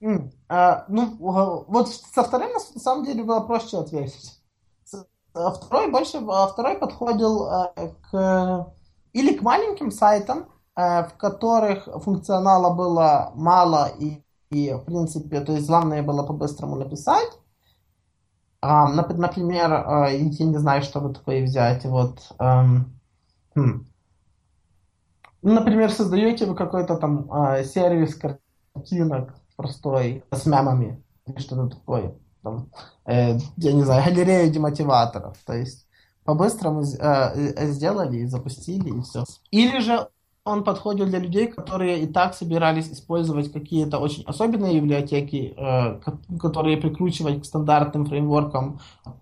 Mm, 0.00 0.30
а, 0.48 0.84
ну, 0.88 1.16
вот 1.18 1.88
со 1.88 2.24
вторым 2.24 2.52
на 2.52 2.60
самом 2.60 3.04
деле 3.04 3.24
было 3.24 3.40
проще 3.40 3.78
ответить. 3.78 4.40
А 5.34 5.50
второй 5.50 5.90
больше, 5.90 6.18
а 6.28 6.46
второй 6.46 6.76
подходил 6.76 7.44
а, 7.44 7.72
к 8.10 8.74
или 9.12 9.36
к 9.36 9.42
маленьким 9.42 9.90
сайтам, 9.90 10.48
в 10.76 11.12
которых 11.18 11.88
функционала 12.02 12.74
было 12.74 13.32
мало 13.34 13.90
и, 13.98 14.22
и 14.50 14.72
в 14.72 14.80
принципе, 14.80 15.40
то 15.40 15.52
есть 15.52 15.68
главное 15.68 16.02
было 16.02 16.24
по-быстрому 16.24 16.76
написать. 16.76 17.28
Например, 18.62 19.70
я 20.10 20.18
не 20.18 20.58
знаю, 20.58 20.82
что 20.82 21.00
бы 21.00 21.12
такое 21.12 21.44
взять. 21.44 21.84
Вот, 21.84 22.18
хм. 22.38 23.86
Например, 25.42 25.92
создаете 25.92 26.46
вы 26.46 26.56
какой-то 26.56 26.96
там 26.96 27.28
сервис 27.62 28.16
картинок 28.16 29.34
простой 29.56 30.24
с 30.30 30.46
мемами 30.46 31.02
или 31.26 31.38
что-то 31.38 31.76
такое. 31.76 32.14
Там, 32.42 32.70
э, 33.06 33.38
я 33.56 33.72
не 33.72 33.82
знаю, 33.82 34.04
галерею 34.14 34.52
демотиваторов. 34.52 35.36
То 35.46 35.54
есть 35.54 35.86
по-быстрому 36.24 36.82
э, 36.82 36.84
э, 37.00 37.66
сделали 37.68 38.18
и 38.18 38.26
запустили, 38.26 38.90
и 38.90 39.00
все. 39.00 39.24
Или 39.50 39.80
же 39.80 40.08
он 40.44 40.62
подходит 40.62 41.08
для 41.08 41.18
людей, 41.18 41.46
которые 41.46 42.00
и 42.00 42.06
так 42.06 42.34
собирались 42.34 42.90
использовать 42.90 43.50
какие-то 43.50 43.98
очень 43.98 44.24
особенные 44.24 44.78
библиотеки, 44.78 45.54
э, 45.56 46.00
которые 46.38 46.76
прикручивать 46.76 47.42
к 47.42 47.44
стандартным 47.46 48.04
фреймворкам 48.04 48.78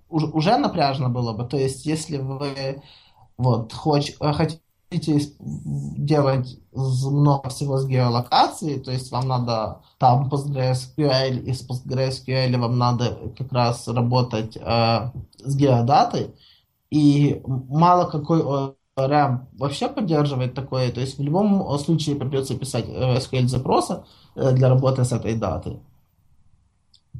уже, 0.08 0.58
напряжно 0.58 1.08
было 1.08 1.32
бы. 1.32 1.44
То 1.44 1.56
есть, 1.56 1.86
если 1.86 2.18
вы 2.18 2.82
вот, 3.38 3.72
хоч, 3.72 4.12
хотите 4.18 5.32
делать 5.38 6.58
много 6.72 7.48
всего 7.50 7.78
с 7.78 7.86
геолокацией, 7.86 8.80
то 8.80 8.90
есть 8.90 9.10
вам 9.12 9.28
надо 9.28 9.80
там 9.98 10.28
PostgreSQL, 10.28 11.44
из 11.44 11.66
PostgreSQL 11.66 12.58
вам 12.58 12.78
надо 12.78 13.32
как 13.38 13.52
раз 13.52 13.86
работать 13.86 14.56
э, 14.56 15.10
с 15.38 15.56
геодатой, 15.56 16.34
и 16.90 17.40
мало 17.46 18.10
какой 18.10 18.74
RAM 18.96 19.46
вообще 19.52 19.88
поддерживает 19.88 20.54
такое, 20.54 20.92
то 20.92 21.00
есть 21.00 21.18
в 21.18 21.22
любом 21.22 21.78
случае 21.78 22.16
придется 22.16 22.58
писать 22.58 22.86
SQL 22.86 23.48
запросы 23.48 24.04
э, 24.34 24.52
для 24.52 24.68
работы 24.68 25.04
с 25.04 25.12
этой 25.12 25.34
датой 25.34 25.80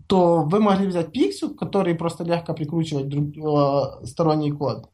то 0.07 0.43
вы 0.43 0.61
могли 0.61 0.87
взять 0.87 1.09
Pixel, 1.09 1.55
который 1.55 1.95
просто 1.95 2.25
легко 2.25 2.53
прикручивать 2.53 3.09
друг, 3.09 3.35
э, 3.35 4.07
сторонний 4.07 4.51
код, 4.53 4.91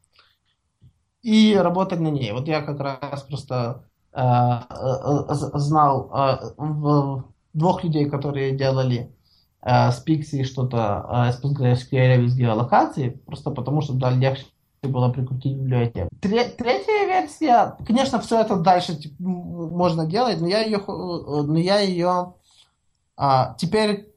и 1.21 1.55
работать 1.55 1.99
на 1.99 2.07
ней. 2.07 2.31
Вот 2.31 2.47
я 2.47 2.61
как 2.61 2.79
раз 2.79 3.23
просто 3.23 3.83
э, 4.13 4.21
э, 4.21 5.33
знал 5.33 6.09
э, 6.13 6.37
в, 6.57 7.25
двух 7.53 7.83
людей, 7.83 8.09
которые 8.09 8.55
делали 8.55 9.13
э, 9.61 9.91
с 9.91 10.05
Pixie 10.07 10.45
что-то 10.45 11.05
э, 11.27 11.33
с 11.33 11.43
PostgreSQL 11.43 12.23
из 12.23 12.37
геолокации, 12.37 13.21
просто 13.25 13.51
потому 13.51 13.81
что 13.81 13.93
да, 13.93 14.11
легче 14.11 14.45
было 14.87 15.09
прикрутить 15.09 15.57
библиотеку. 15.57 16.09
Третья 16.21 17.05
версия, 17.05 17.77
конечно, 17.85 18.19
все 18.19 18.41
это 18.41 18.55
дальше 18.55 18.99
можно 19.19 20.05
делать, 20.05 20.39
но 20.39 20.47
я 20.47 20.61
ее, 20.61 20.81
но 20.87 21.57
я 21.57 21.79
ее 21.79 22.33
а, 23.17 23.55
теперь 23.57 24.13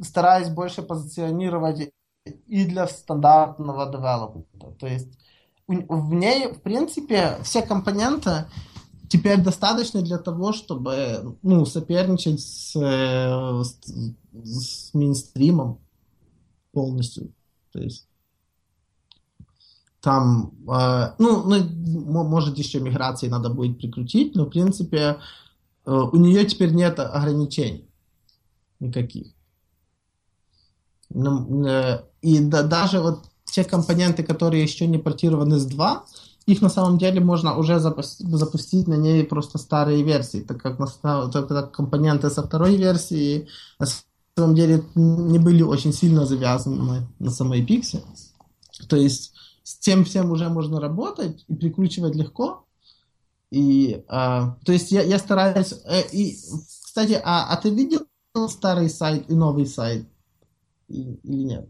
стараюсь 0.00 0.48
больше 0.48 0.82
позиционировать 0.82 1.92
и 2.46 2.64
для 2.64 2.86
стандартного 2.86 3.90
девелопмента. 3.90 4.70
То 4.78 4.86
есть 4.86 5.18
в 5.66 6.14
ней, 6.14 6.52
в 6.52 6.62
принципе, 6.62 7.38
все 7.42 7.62
компоненты 7.62 8.46
теперь 9.08 9.42
достаточно 9.42 10.02
для 10.02 10.18
того, 10.18 10.52
чтобы 10.52 11.36
ну, 11.42 11.64
соперничать 11.64 12.40
с, 12.40 12.76
э, 12.76 13.62
с, 13.64 13.80
с 14.44 14.94
мейнстримом 14.94 15.80
полностью. 16.72 17.32
То 17.72 17.80
есть 17.80 18.08
там, 20.06 20.52
э, 20.68 21.14
ну, 21.18 21.42
ну, 21.42 22.22
может, 22.22 22.56
еще 22.58 22.78
миграции 22.78 23.26
надо 23.26 23.50
будет 23.50 23.78
прикрутить, 23.78 24.36
но, 24.36 24.44
в 24.44 24.50
принципе, 24.50 25.16
э, 25.84 25.90
у 25.90 26.16
нее 26.16 26.44
теперь 26.44 26.70
нет 26.70 27.00
ограничений 27.00 27.90
никаких. 28.78 29.32
Ну, 31.10 31.66
э, 31.66 32.04
и 32.22 32.38
да, 32.38 32.62
даже 32.62 33.00
вот 33.00 33.24
те 33.46 33.64
компоненты, 33.64 34.22
которые 34.22 34.62
еще 34.62 34.86
не 34.86 34.98
портированы 34.98 35.58
с 35.58 35.66
2, 35.66 36.04
их 36.46 36.62
на 36.62 36.68
самом 36.68 36.98
деле 36.98 37.20
можно 37.20 37.56
уже 37.58 37.80
запустить, 37.80 38.28
запустить 38.28 38.86
на 38.86 38.94
ней 38.94 39.24
просто 39.24 39.58
старые 39.58 40.04
версии, 40.04 40.38
так 40.38 40.62
как, 40.62 40.78
на, 40.78 40.86
так 41.26 41.48
как 41.48 41.72
компоненты 41.72 42.30
со 42.30 42.44
второй 42.44 42.76
версии 42.76 43.48
на 43.80 43.88
самом 44.36 44.54
деле 44.54 44.84
не 44.94 45.40
были 45.40 45.62
очень 45.62 45.92
сильно 45.92 46.26
завязаны 46.26 47.08
на 47.18 47.30
самой 47.32 47.66
Pixie. 47.66 48.04
То 48.88 48.94
есть 48.94 49.32
с 49.66 49.78
тем 49.78 50.04
всем 50.04 50.30
уже 50.30 50.48
можно 50.48 50.80
работать 50.80 51.44
и 51.48 51.54
прикручивать 51.56 52.14
легко. 52.14 52.64
И, 53.50 54.04
а, 54.06 54.56
то 54.64 54.70
есть 54.70 54.92
я, 54.92 55.02
я 55.02 55.18
стараюсь... 55.18 55.72
Э, 55.84 56.02
и, 56.12 56.36
кстати, 56.36 57.20
а, 57.24 57.48
а 57.50 57.56
ты 57.56 57.70
видел 57.70 58.06
старый 58.48 58.88
сайт 58.88 59.28
и 59.28 59.34
новый 59.34 59.66
сайт? 59.66 60.06
И, 60.86 61.14
или 61.24 61.42
нет? 61.42 61.68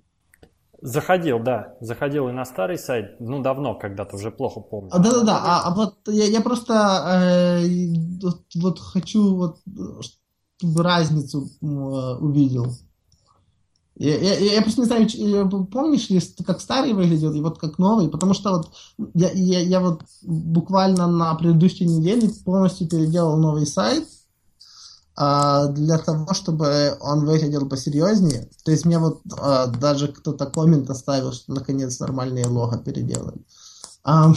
Заходил, 0.82 1.38
да. 1.38 1.74
Заходил 1.80 2.28
и 2.28 2.32
на 2.32 2.44
старый 2.44 2.76
сайт. 2.76 3.18
Ну, 3.18 3.40
давно, 3.40 3.74
когда-то, 3.74 4.16
уже 4.16 4.30
плохо 4.30 4.60
помню. 4.60 4.90
А, 4.92 4.98
да-да-да. 4.98 5.38
А, 5.42 5.62
а 5.68 5.74
вот 5.74 5.96
я, 6.08 6.26
я 6.26 6.42
просто 6.42 7.62
э, 7.62 7.66
вот, 8.20 8.42
вот 8.56 8.78
хочу, 8.78 9.36
вот, 9.36 9.56
чтобы 10.58 10.82
разницу 10.82 11.48
э, 11.62 11.66
увидел. 11.66 12.66
Я, 13.98 14.18
я, 14.18 14.54
я 14.56 14.62
просто 14.62 14.82
не 14.82 14.86
знаю, 14.86 15.66
помнишь 15.66 16.10
ли, 16.10 16.20
как 16.46 16.60
старый 16.60 16.92
выглядел 16.92 17.32
и 17.32 17.40
вот 17.40 17.58
как 17.58 17.78
новый, 17.78 18.08
потому 18.08 18.34
что 18.34 18.58
вот 18.58 18.70
я, 19.14 19.30
я, 19.30 19.60
я 19.60 19.80
вот 19.80 20.02
буквально 20.22 21.06
на 21.06 21.34
предыдущей 21.34 21.86
неделе 21.86 22.30
полностью 22.44 22.88
переделал 22.88 23.38
новый 23.38 23.66
сайт, 23.66 24.06
а, 25.18 25.68
для 25.68 25.96
того, 25.96 26.34
чтобы 26.34 26.98
он 27.00 27.24
выглядел 27.24 27.66
посерьезнее. 27.66 28.50
То 28.64 28.70
есть 28.70 28.84
мне 28.84 28.98
вот 28.98 29.22
а, 29.38 29.66
даже 29.66 30.08
кто-то 30.08 30.44
коммент 30.44 30.90
оставил, 30.90 31.32
что 31.32 31.54
наконец 31.54 31.98
нормальные 31.98 32.46
лого 32.46 32.78
переделали. 32.78 33.38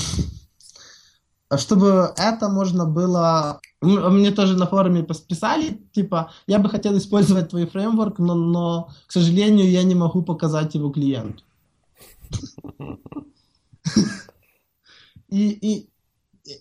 А, 1.51 1.57
чтобы 1.57 2.13
это 2.15 2.47
можно 2.47 2.85
было... 2.85 3.59
Мне 3.81 4.31
тоже 4.31 4.57
на 4.57 4.67
форуме 4.67 5.03
писали, 5.03 5.81
типа, 5.93 6.31
я 6.47 6.59
бы 6.59 6.69
хотел 6.69 6.97
использовать 6.97 7.49
твой 7.49 7.65
фреймворк, 7.65 8.19
но, 8.19 8.35
но 8.35 8.89
к 9.07 9.11
сожалению, 9.11 9.69
я 9.69 9.83
не 9.83 9.95
могу 9.95 10.21
показать 10.21 10.75
его 10.75 10.89
клиенту. 10.89 11.43
И, 15.29 15.49
и, 15.51 15.89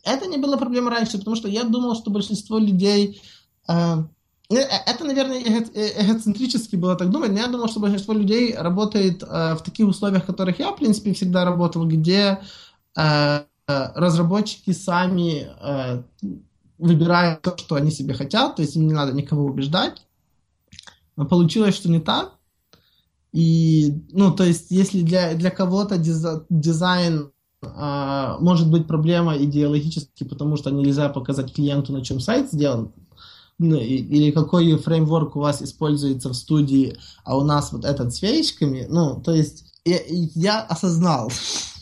это 0.05 0.27
не 0.27 0.37
было 0.37 0.57
проблемой 0.57 0.93
раньше, 0.93 1.19
потому 1.19 1.35
что 1.35 1.49
я 1.49 1.64
думал, 1.64 1.97
что 1.97 2.11
большинство 2.11 2.59
людей... 2.59 3.21
Э, 3.66 4.05
э 4.51 4.57
это, 4.87 5.05
наверное, 5.05 5.41
э, 5.41 6.05
эгоцентрически 6.05 6.77
было 6.77 6.95
так 6.95 7.11
думать, 7.11 7.33
но 7.33 7.39
я 7.39 7.49
думал, 7.49 7.69
что 7.69 7.81
большинство 7.81 8.14
людей 8.14 8.55
работает 8.55 9.23
э, 9.23 9.55
в 9.55 9.62
таких 9.62 9.89
условиях, 9.89 10.25
в 10.25 10.27
которых 10.27 10.59
я, 10.59 10.71
в 10.71 10.77
принципе, 10.77 11.14
всегда 11.14 11.45
работал, 11.45 11.87
где 11.87 12.41
э, 12.97 13.45
разработчики 13.66 14.73
сами 14.73 15.49
э, 15.61 16.03
выбирают 16.79 17.43
то, 17.43 17.57
что 17.57 17.74
они 17.74 17.91
себе 17.91 18.14
хотят, 18.14 18.57
то 18.57 18.62
есть 18.62 18.76
им 18.76 18.87
не 18.87 18.95
надо 18.95 19.12
никого 19.12 19.45
убеждать. 19.45 20.03
Но 21.16 21.26
получилось, 21.26 21.74
что 21.74 21.91
не 21.91 22.01
так. 22.01 22.35
И, 23.33 24.03
ну, 24.12 24.33
то 24.33 24.45
есть, 24.45 24.70
если 24.70 25.03
для, 25.03 25.35
для 25.35 25.51
кого-то 25.51 25.99
дизайн 26.49 27.31
э, 27.61 28.37
может 28.41 28.70
быть 28.70 28.87
проблема 28.87 29.37
идеологически, 29.37 30.24
потому 30.24 30.57
что 30.57 30.70
нельзя 30.70 31.09
показать 31.09 31.53
клиенту, 31.53 31.93
на 31.93 32.05
чем 32.05 32.20
сайт 32.20 32.51
сделан, 32.51 32.93
ну, 33.59 33.76
или 33.76 34.31
какой 34.31 34.76
фреймворк 34.79 35.37
у 35.37 35.41
вас 35.41 35.61
используется 35.61 36.29
в 36.29 36.35
студии, 36.35 36.97
а 37.24 37.37
у 37.37 37.43
нас 37.43 37.72
вот 37.72 37.85
этот 37.85 38.14
с 38.14 38.18
феечками, 38.18 38.87
ну, 38.89 39.20
то 39.20 39.33
есть 39.33 39.64
я, 39.85 39.99
я 40.07 40.62
осознал, 40.62 41.31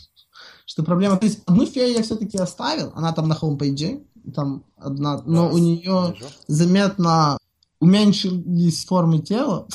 что 0.65 0.83
проблема... 0.83 1.17
То 1.17 1.27
есть 1.27 1.43
одну 1.45 1.65
фею 1.65 1.93
я 1.93 2.03
все-таки 2.03 2.37
оставил, 2.37 2.91
она 2.95 3.13
там 3.13 3.27
на 3.27 3.35
homepage 3.35 3.88
е, 3.88 4.01
там 4.31 4.63
одна, 4.77 5.21
но 5.25 5.47
да, 5.47 5.53
у 5.53 5.57
нее 5.57 6.13
вижу. 6.13 6.25
заметно 6.47 7.37
уменьшились 7.79 8.85
формы 8.85 9.19
тела, 9.19 9.67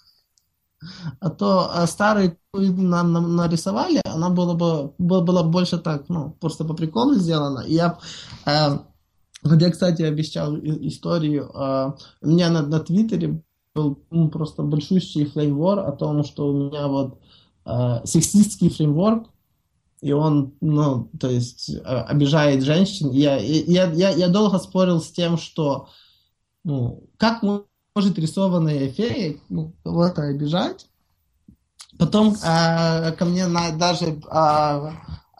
а 1.20 1.30
то 1.30 1.70
а 1.72 1.86
старые 1.86 2.38
нам, 2.54 3.12
нам 3.12 3.36
нарисовали, 3.36 4.00
она 4.04 4.28
была 4.28 4.54
бы 4.54 4.94
была, 4.98 5.42
больше 5.42 5.78
так, 5.78 6.08
ну, 6.08 6.36
просто 6.40 6.64
по 6.64 6.74
приколу 6.74 7.14
сделана. 7.14 7.60
И 7.60 7.74
я, 7.74 7.98
э, 8.44 8.78
вот 9.42 9.60
я, 9.60 9.70
кстати, 9.70 10.02
обещал 10.02 10.56
историю, 10.58 11.50
э, 11.54 11.92
у 12.20 12.28
меня 12.28 12.50
на, 12.50 12.62
на 12.62 12.80
Твиттере 12.80 13.42
был 13.74 14.02
ну, 14.10 14.28
просто 14.28 14.62
большущий 14.62 15.24
flame 15.24 15.58
war 15.58 15.78
о 15.80 15.92
том, 15.92 16.24
что 16.24 16.48
у 16.48 16.52
меня 16.52 16.88
вот 16.88 17.20
э, 17.64 18.04
сексистский 18.04 18.68
фреймворк, 18.68 19.28
и 20.02 20.12
он, 20.12 20.54
ну, 20.60 21.08
то 21.18 21.30
есть, 21.30 21.70
э, 21.70 21.78
обижает 21.80 22.64
женщин. 22.64 23.10
Я, 23.10 23.36
я, 23.36 23.90
я, 23.92 24.10
я 24.10 24.28
долго 24.28 24.58
спорил 24.58 25.00
с 25.00 25.12
тем, 25.12 25.38
что, 25.38 25.88
ну, 26.64 27.04
как 27.16 27.42
может 27.42 28.18
рисованная 28.18 28.88
фея 28.88 29.38
ну, 29.48 29.72
кого-то 29.84 30.22
обижать. 30.22 30.88
Потом 32.00 32.34
э, 32.34 33.12
ко 33.12 33.24
мне 33.24 33.46
на, 33.46 33.70
даже 33.70 34.06
э, 34.06 34.90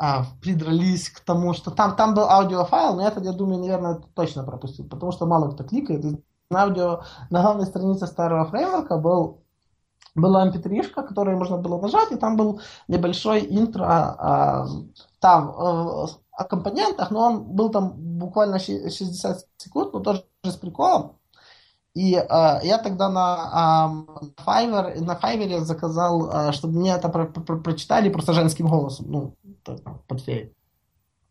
э, 0.01 0.07
придрались 0.41 1.11
к 1.11 1.21
тому, 1.21 1.55
что 1.55 1.73
там, 1.73 1.97
там 1.97 2.15
был 2.15 2.31
аудиофайл, 2.31 2.95
но 2.95 3.09
это, 3.09 3.21
я 3.21 3.33
думаю, 3.33 3.59
наверное, 3.59 4.01
точно 4.15 4.45
пропустил, 4.45 4.87
потому 4.89 5.11
что 5.11 5.27
мало 5.27 5.51
кто 5.51 5.65
кликает. 5.65 6.05
На 6.51 6.63
аудио, 6.63 7.03
на 7.31 7.43
главной 7.43 7.67
странице 7.67 8.07
старого 8.07 8.47
фреймворка 8.47 8.97
был 8.97 9.42
была 10.15 10.47
mp3, 10.49 10.89
которую 10.89 11.39
можно 11.39 11.57
было 11.57 11.81
нажать, 11.81 12.13
и 12.13 12.17
там 12.17 12.37
был 12.37 12.61
небольшой 12.89 13.47
интро 13.49 13.85
а, 13.85 14.67
там 15.21 15.49
а, 15.51 16.07
о 16.33 16.45
компонентах, 16.45 17.11
но 17.11 17.21
он 17.21 17.43
был 17.45 17.71
там 17.71 17.93
буквально 18.19 18.59
60 18.59 19.47
секунд, 19.57 19.93
но 19.93 20.01
тоже 20.01 20.25
с 20.45 20.57
приколом. 20.57 21.19
И 21.95 22.15
а, 22.15 22.61
я 22.63 22.79
тогда 22.79 23.09
на, 23.11 23.51
а, 23.53 23.93
Fiverr, 24.47 25.01
на 25.01 25.15
Fiverr 25.15 25.61
заказал, 25.61 26.31
а, 26.31 26.53
чтобы 26.53 26.79
мне 26.79 26.93
это 26.93 27.09
про 27.09 27.27
про 27.27 27.57
прочитали 27.57 28.09
просто 28.09 28.33
женским 28.33 28.67
голосом, 28.67 29.07
ну, 29.11 29.37
под 30.07 30.21
феей. 30.21 30.55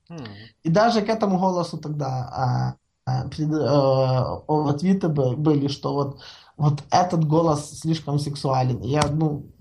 Mm. 0.10 0.28
И 0.64 0.70
даже 0.70 1.02
к 1.02 1.10
этому 1.10 1.40
голосу 1.40 1.78
тогда 1.78 2.30
а, 2.32 2.76
а, 3.06 3.24
ответы 4.70 5.10
были, 5.10 5.68
что 5.68 5.94
вот 5.94 6.20
вот 6.58 6.84
этот 6.92 7.28
голос 7.28 7.80
слишком 7.80 8.20
сексуален. 8.20 8.82
Я, 8.82 9.02
ну, 9.10 9.52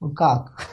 ну 0.00 0.10
как? 0.14 0.66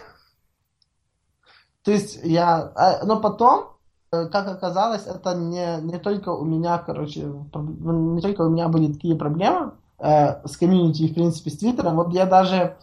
То 1.84 1.92
есть 1.92 2.20
я, 2.24 2.74
а, 2.76 3.06
но 3.06 3.20
потом, 3.20 3.78
э, 4.12 4.26
как 4.28 4.48
оказалось, 4.48 5.06
это 5.06 5.36
не, 5.36 5.80
не 5.82 5.98
только 6.00 6.30
у 6.30 6.44
меня, 6.44 6.78
короче, 6.80 7.22
не 7.24 8.22
только 8.22 8.42
у 8.42 8.50
меня 8.50 8.68
были 8.68 8.92
такие 8.92 9.16
проблемы 9.16 9.72
э, 10.00 10.46
с 10.46 10.58
комьюнити, 10.58 11.08
в 11.08 11.14
принципе, 11.14 11.50
с 11.50 11.58
Твиттером. 11.58 11.96
Вот 11.96 12.14
я 12.14 12.26
даже, 12.26 12.78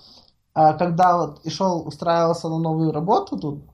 э, 0.55 0.79
когда 0.79 1.19
вот 1.19 1.41
и 1.45 1.51
шел, 1.51 1.87
устраивался 1.87 2.49
на 2.49 2.59
новую 2.59 2.93
работу 2.93 3.37
тут, 3.37 3.65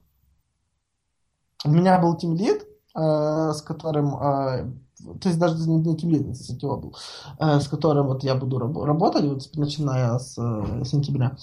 у 1.65 1.71
меня 1.71 2.01
был 2.01 2.17
тимлид, 2.17 2.67
с 2.95 3.63
которым 3.63 4.15
э, 4.17 4.73
то 5.21 5.29
есть 5.29 5.39
даже 5.39 5.57
не, 5.69 5.97
тимлидом, 5.97 6.35
CTO 6.35 6.77
был, 6.77 6.97
э, 7.39 7.61
с 7.61 7.69
которым 7.69 8.07
вот 8.07 8.23
я 8.25 8.35
буду 8.35 8.59
раб- 8.59 8.85
работать, 8.85 9.25
вот, 9.25 9.49
начиная 9.55 10.19
с 10.19 10.37
э, 10.39 10.85
сентября. 10.85 11.37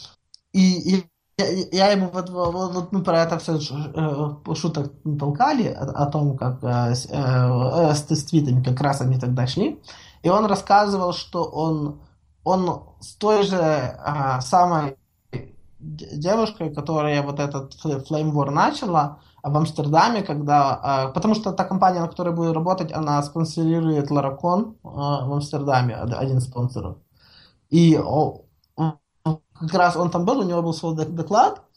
И, 0.54 0.96
и 0.98 1.06
я, 1.38 1.48
я 1.72 1.92
ему 1.92 2.10
вот, 2.10 2.30
вот, 2.30 2.74
вот 2.74 2.92
мы 2.92 3.04
про 3.04 3.22
это 3.24 3.38
все 3.40 3.58
э, 3.58 4.56
шуток 4.56 4.94
толкали, 5.20 5.68
о, 5.68 6.04
о 6.04 6.06
том, 6.08 6.38
как 6.38 6.64
э, 6.64 6.94
э, 6.94 7.94
с, 7.94 8.08
с 8.10 8.24
твитами 8.26 8.64
как 8.64 8.80
раз 8.82 9.02
они 9.02 9.20
тогда 9.20 9.48
шли. 9.48 9.80
И 10.24 10.30
он 10.30 10.46
рассказывал, 10.46 11.14
что 11.14 11.44
он, 11.46 12.02
он 12.44 12.84
с 13.00 13.16
той 13.16 13.44
же 13.44 13.56
э, 13.58 14.42
самой 14.42 14.98
девушкой, 15.80 16.74
которая 16.74 17.22
вот 17.22 17.40
этот 17.40 17.76
Flame 17.84 18.32
War 18.32 18.50
начала, 18.50 19.20
в 19.44 19.58
Амстердаме, 19.58 20.24
когда... 20.24 20.80
А, 20.82 21.08
потому 21.10 21.36
что 21.36 21.52
та 21.52 21.64
компания, 21.64 22.02
на 22.02 22.08
которой 22.08 22.34
буду 22.34 22.54
работать, 22.54 22.92
она 22.92 23.22
спонсорирует 23.24 24.12
Ларакон 24.12 24.78
в 24.84 25.34
Амстердаме, 25.34 25.96
один 25.96 26.38
из 26.38 26.46
спонсоров. 26.46 26.98
И 27.70 28.00
как 28.76 29.74
раз 29.74 29.96
он 29.96 30.10
там 30.10 30.26
был, 30.26 30.40
у 30.40 30.44
него 30.44 30.62
был 30.62 30.74
свой 30.74 30.96
доклад, 30.96 31.68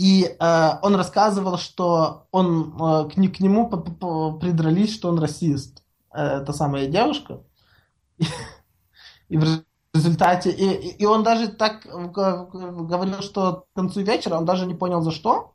и 0.00 0.24
э, 0.24 0.70
он 0.80 0.94
рассказывал, 0.94 1.58
что 1.58 2.26
он 2.30 2.74
э, 2.80 3.10
к, 3.10 3.36
к 3.36 3.40
нему 3.40 3.68
придрались, 4.38 4.94
что 4.94 5.10
он 5.10 5.18
расист. 5.18 5.82
Э, 6.10 6.40
та 6.40 6.54
самая 6.54 6.86
девушка. 6.86 7.42
И, 8.16 8.24
и 9.28 9.36
в 9.36 9.62
результате... 9.92 10.52
И, 10.52 11.02
и 11.02 11.04
он 11.04 11.22
даже 11.22 11.48
так 11.48 11.84
говорил, 11.84 13.20
что 13.20 13.66
к 13.72 13.76
концу 13.76 14.00
вечера 14.00 14.36
он 14.36 14.46
даже 14.46 14.64
не 14.64 14.74
понял, 14.74 15.02
за 15.02 15.10
что. 15.10 15.52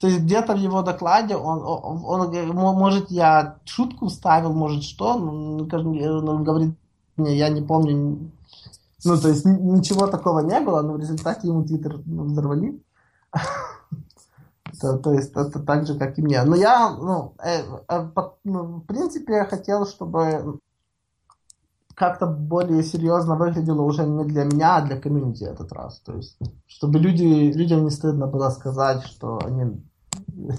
То 0.00 0.06
есть 0.06 0.20
где-то 0.20 0.54
в 0.54 0.58
его 0.58 0.82
докладе 0.82 1.36
он, 1.36 1.60
он, 1.64 2.04
он, 2.04 2.76
может, 2.76 3.10
я 3.10 3.56
шутку 3.64 4.06
вставил, 4.06 4.52
может, 4.52 4.84
что, 4.84 5.14
он 5.14 5.66
говорит 5.66 6.74
мне, 7.16 7.36
я 7.36 7.48
не 7.48 7.62
помню, 7.62 8.30
ну, 9.04 9.20
то 9.20 9.28
есть 9.28 9.44
ничего 9.44 10.06
такого 10.06 10.40
не 10.40 10.60
было, 10.60 10.82
но 10.82 10.94
в 10.94 11.00
результате 11.00 11.48
ему 11.48 11.64
Твиттер 11.64 12.00
ну, 12.06 12.24
взорвали. 12.24 12.80
То, 14.80 14.96
то 14.98 15.12
есть 15.12 15.32
это 15.34 15.58
так 15.60 15.86
же, 15.86 15.98
как 15.98 16.18
и 16.18 16.22
мне. 16.22 16.40
Но 16.44 16.54
я, 16.54 16.90
ну, 16.90 17.34
э, 17.42 17.62
э, 17.88 18.10
ну, 18.44 18.62
в 18.76 18.80
принципе, 18.82 19.32
я 19.32 19.44
хотел, 19.44 19.86
чтобы 19.86 20.60
как-то 21.98 22.26
более 22.26 22.84
серьезно 22.84 23.34
выглядело 23.34 23.82
уже 23.82 24.04
не 24.04 24.24
для 24.24 24.44
меня, 24.44 24.76
а 24.76 24.82
для 24.82 25.00
комьюнити 25.00 25.42
этот 25.42 25.72
раз. 25.72 25.98
То 26.00 26.14
есть, 26.14 26.38
чтобы 26.68 27.00
люди, 27.00 27.24
людям 27.24 27.84
не 27.84 27.90
стыдно 27.90 28.28
было 28.28 28.50
сказать, 28.50 29.02
что 29.04 29.40
они 29.44 29.82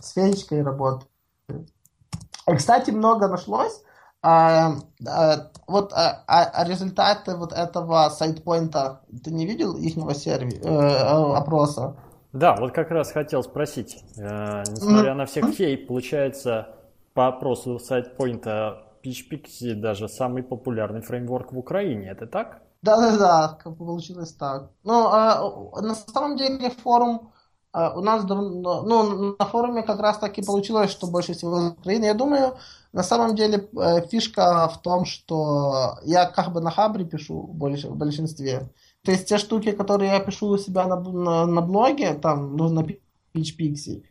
с 0.00 0.12
феечкой 0.12 0.62
работают. 0.62 1.08
И, 1.48 2.54
кстати, 2.54 2.90
много 2.90 3.28
нашлось. 3.28 3.82
А, 4.22 4.74
а, 5.06 5.50
вот 5.66 5.92
а, 5.94 6.24
а, 6.26 6.44
а 6.44 6.68
результаты 6.68 7.34
вот 7.36 7.52
этого 7.52 8.08
сайтпоинта, 8.10 9.00
ты 9.24 9.30
не 9.30 9.46
видел 9.46 9.74
ихнего 9.76 10.14
серви, 10.14 10.60
э, 10.62 10.68
опроса? 10.68 11.96
Да, 12.32 12.56
вот 12.56 12.72
как 12.72 12.90
раз 12.90 13.12
хотел 13.12 13.42
спросить. 13.42 14.04
Э, 14.18 14.64
несмотря 14.68 15.14
на 15.14 15.24
всех 15.24 15.54
фей, 15.54 15.78
получается, 15.78 16.68
по 17.14 17.28
опросу 17.28 17.78
сайтпоинта 17.78 18.85
PHP 19.06 19.74
даже 19.74 20.08
самый 20.08 20.42
популярный 20.42 21.00
фреймворк 21.00 21.52
в 21.52 21.58
Украине, 21.58 22.10
это 22.10 22.26
так? 22.26 22.62
Да-да-да, 22.82 23.58
получилось 23.78 24.32
так. 24.34 24.70
Ну, 24.84 25.08
а, 25.08 25.80
на 25.80 25.94
самом 25.94 26.36
деле 26.36 26.70
форум 26.70 27.32
а, 27.72 27.98
у 27.98 28.00
нас 28.00 28.24
давно, 28.24 28.82
ну, 28.82 29.36
на 29.38 29.44
форуме 29.44 29.82
как 29.82 30.00
раз 30.00 30.18
таки 30.18 30.42
получилось, 30.42 30.90
что 30.90 31.06
больше 31.06 31.34
всего 31.34 31.58
из 31.58 31.72
Украины. 31.72 32.04
Я 32.04 32.14
думаю, 32.14 32.56
на 32.92 33.02
самом 33.02 33.34
деле 33.34 33.68
э, 33.76 34.06
фишка 34.08 34.68
в 34.68 34.80
том, 34.82 35.04
что 35.04 35.98
я 36.04 36.26
как 36.26 36.52
бы 36.52 36.60
на 36.60 36.70
Хабре 36.70 37.04
пишу 37.04 37.42
больше, 37.42 37.88
в 37.88 37.96
большинстве. 37.96 38.70
То 39.02 39.12
есть 39.12 39.28
те 39.28 39.38
штуки, 39.38 39.72
которые 39.72 40.12
я 40.12 40.20
пишу 40.20 40.46
у 40.46 40.58
себя 40.58 40.86
на, 40.86 40.96
на, 40.96 41.46
на 41.46 41.60
блоге, 41.60 42.14
там, 42.14 42.56
ну, 42.56 42.68
на 42.68 42.86
PHPixie, 43.34 44.04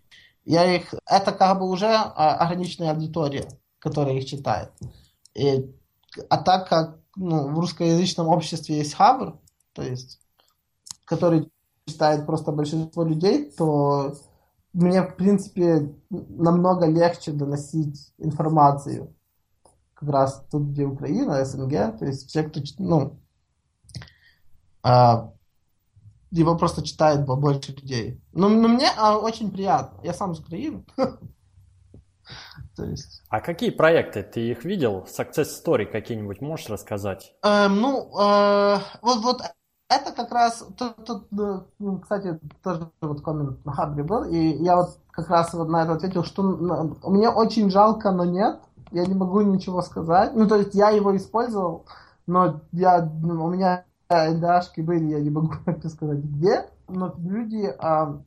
я 0.46 0.76
их, 0.76 0.94
это 1.10 1.32
как 1.32 1.60
бы 1.60 1.68
уже 1.68 1.88
а, 1.88 2.36
ограниченная 2.36 2.92
аудитория 2.92 3.48
которая 3.86 4.16
их 4.16 4.26
читает. 4.26 4.72
И, 5.36 5.72
а 6.28 6.38
так 6.40 6.68
как 6.70 6.98
ну, 7.16 7.50
в 7.54 7.60
русскоязычном 7.60 8.28
обществе 8.28 8.78
есть 8.78 8.96
Хабр, 8.96 9.38
то 9.74 9.84
есть, 9.84 10.20
который 11.06 11.52
читает 11.86 12.26
просто 12.26 12.52
большинство 12.52 13.04
людей, 13.04 13.52
то 13.52 14.16
мне, 14.74 15.04
в 15.04 15.16
принципе, 15.16 15.96
намного 16.10 16.88
легче 16.88 17.32
доносить 17.32 18.12
информацию. 18.18 19.16
Как 19.94 20.10
раз 20.10 20.44
тут, 20.50 20.64
где 20.70 20.86
Украина, 20.86 21.46
СНГ, 21.46 22.00
то 22.00 22.06
есть 22.06 22.28
все, 22.28 22.42
кто, 22.42 22.62
ну, 22.80 23.20
а, 24.82 25.32
его 26.32 26.58
просто 26.58 26.82
читает 26.82 27.24
больше 27.24 27.72
людей. 27.72 28.20
Но, 28.34 28.50
но 28.50 28.68
мне 28.68 28.90
а, 28.98 29.20
очень 29.20 29.52
приятно. 29.52 30.02
Я 30.04 30.16
сам 30.16 30.32
из 30.32 30.40
Украины. 30.40 30.84
То 32.76 32.86
есть... 32.86 33.24
А 33.30 33.40
какие 33.40 33.70
проекты? 33.70 34.24
Ты 34.24 34.50
их 34.50 34.66
видел? 34.66 35.08
Success 35.08 35.48
Story 35.64 35.86
какие-нибудь 35.86 36.42
можешь 36.42 36.70
рассказать? 36.70 37.34
Эм, 37.44 37.80
ну, 37.80 38.10
э, 38.20 38.78
вот, 39.02 39.24
вот 39.24 39.42
это 39.90 40.12
как 40.12 40.32
раз, 40.32 40.66
тут, 40.78 41.06
тут, 41.06 41.28
ну, 41.32 42.00
кстати, 42.00 42.40
тоже 42.64 42.90
вот 43.02 43.22
коммент 43.22 43.64
на 43.66 43.74
Хабре 43.74 44.04
был, 44.04 44.24
и 44.24 44.38
я 44.38 44.78
вот 44.78 44.98
как 45.12 45.30
раз 45.30 45.54
вот 45.54 45.70
на 45.70 45.84
это 45.84 45.94
ответил, 45.94 46.24
что 46.24 46.44
мне 47.04 47.30
очень 47.30 47.70
жалко, 47.70 48.12
но 48.12 48.26
нет, 48.26 48.60
я 48.92 49.06
не 49.06 49.14
могу 49.14 49.42
ничего 49.42 49.82
сказать. 49.82 50.36
Ну, 50.36 50.48
то 50.48 50.56
есть 50.56 50.74
я 50.74 50.90
его 50.90 51.16
использовал, 51.16 51.86
но 52.28 52.62
я, 52.72 53.00
у 53.02 53.50
меня 53.50 53.86
НДАшки 54.10 54.82
были, 54.82 55.06
я 55.06 55.20
не 55.20 55.30
могу 55.30 55.54
сказать 55.88 56.20
где, 56.20 56.66
но 56.88 57.14
люди, 57.18 57.74
а, 57.80 58.22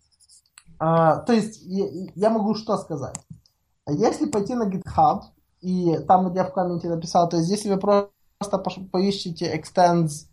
а, 0.78 1.16
то 1.16 1.32
есть 1.32 1.62
я, 1.62 2.10
я 2.14 2.30
могу 2.30 2.54
что 2.54 2.76
сказать. 2.76 3.16
Если 3.90 4.26
пойти 4.26 4.54
на 4.54 4.68
GitHub, 4.68 5.22
и 5.60 5.98
там, 6.06 6.30
где 6.30 6.40
я 6.40 6.44
в 6.44 6.52
комменте 6.52 6.88
написал, 6.88 7.28
то 7.28 7.36
есть 7.36 7.50
если 7.50 7.72
вы 7.72 7.78
просто 7.78 8.58
поищите 8.92 9.56
extends 9.56 10.26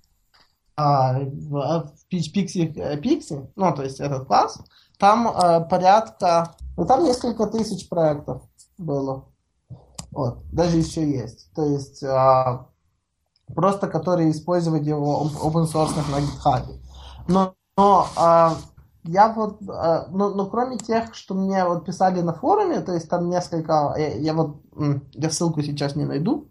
а, 0.76 1.20
в, 1.20 1.50
в 1.50 2.14
PHP 2.14 3.02
Pixie, 3.02 3.50
ну, 3.56 3.74
то 3.74 3.84
есть 3.84 4.00
этот 4.00 4.28
класс, 4.28 4.60
там 5.00 5.28
а, 5.28 5.62
порядка, 5.62 6.56
ну, 6.78 6.86
там 6.86 7.04
несколько 7.04 7.48
тысяч 7.48 7.90
проектов 7.90 8.44
было. 8.78 9.26
Вот, 10.12 10.40
даже 10.52 10.78
еще 10.78 11.10
есть. 11.10 11.52
То 11.54 11.66
есть 11.66 12.04
а, 12.04 12.68
просто 13.54 13.88
которые 13.88 14.32
использовали 14.32 14.84
его 14.84 15.30
open 15.42 15.66
source 15.66 15.94
на 16.12 16.20
GitHub. 16.20 16.80
Но, 17.28 17.56
но 17.78 18.08
а, 18.16 18.56
я 19.08 19.32
вот, 19.32 19.60
а, 19.70 20.08
ну, 20.10 20.34
ну, 20.34 20.48
кроме 20.48 20.78
тех, 20.78 21.14
что 21.14 21.36
мне 21.36 21.64
вот 21.66 21.86
писали 21.86 22.22
на 22.22 22.34
форуме, 22.34 22.82
то 22.82 22.94
есть 22.94 23.10
там 23.10 23.30
несколько, 23.30 23.94
я, 23.98 24.16
я 24.16 24.34
вот, 24.34 24.58
я 25.14 25.30
ссылку 25.30 25.62
сейчас 25.62 25.96
не 25.96 26.06
найду, 26.06 26.48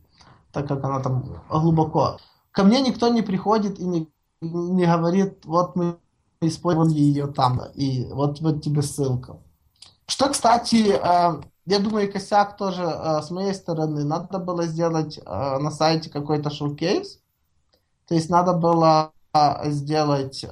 так 0.52 0.68
как 0.68 0.84
она 0.84 1.00
там 1.00 1.42
глубоко. 1.50 2.18
Ко 2.52 2.62
мне 2.62 2.80
никто 2.80 3.08
не 3.08 3.22
приходит 3.22 3.80
и 3.80 3.84
не, 3.84 4.08
не 4.40 4.86
говорит, 4.86 5.44
вот 5.44 5.74
мы 5.74 5.98
использовали 6.40 6.92
ее 6.92 7.26
там, 7.26 7.60
и 7.74 8.06
вот, 8.12 8.40
вот 8.40 8.62
тебе 8.62 8.82
ссылка. 8.82 9.38
Что, 10.06 10.28
кстати, 10.28 10.92
а, 11.02 11.40
я 11.66 11.78
думаю, 11.80 12.12
косяк 12.12 12.56
тоже 12.56 12.84
а, 12.84 13.22
с 13.22 13.30
моей 13.30 13.54
стороны. 13.54 14.04
Надо 14.04 14.38
было 14.38 14.66
сделать 14.66 15.18
на 15.24 15.70
сайте 15.70 16.10
какой-то 16.10 16.50
шоу-кейс. 16.50 17.18
То 18.06 18.14
есть 18.14 18.28
надо 18.28 18.52
было 18.52 19.12
сделать 19.64 20.44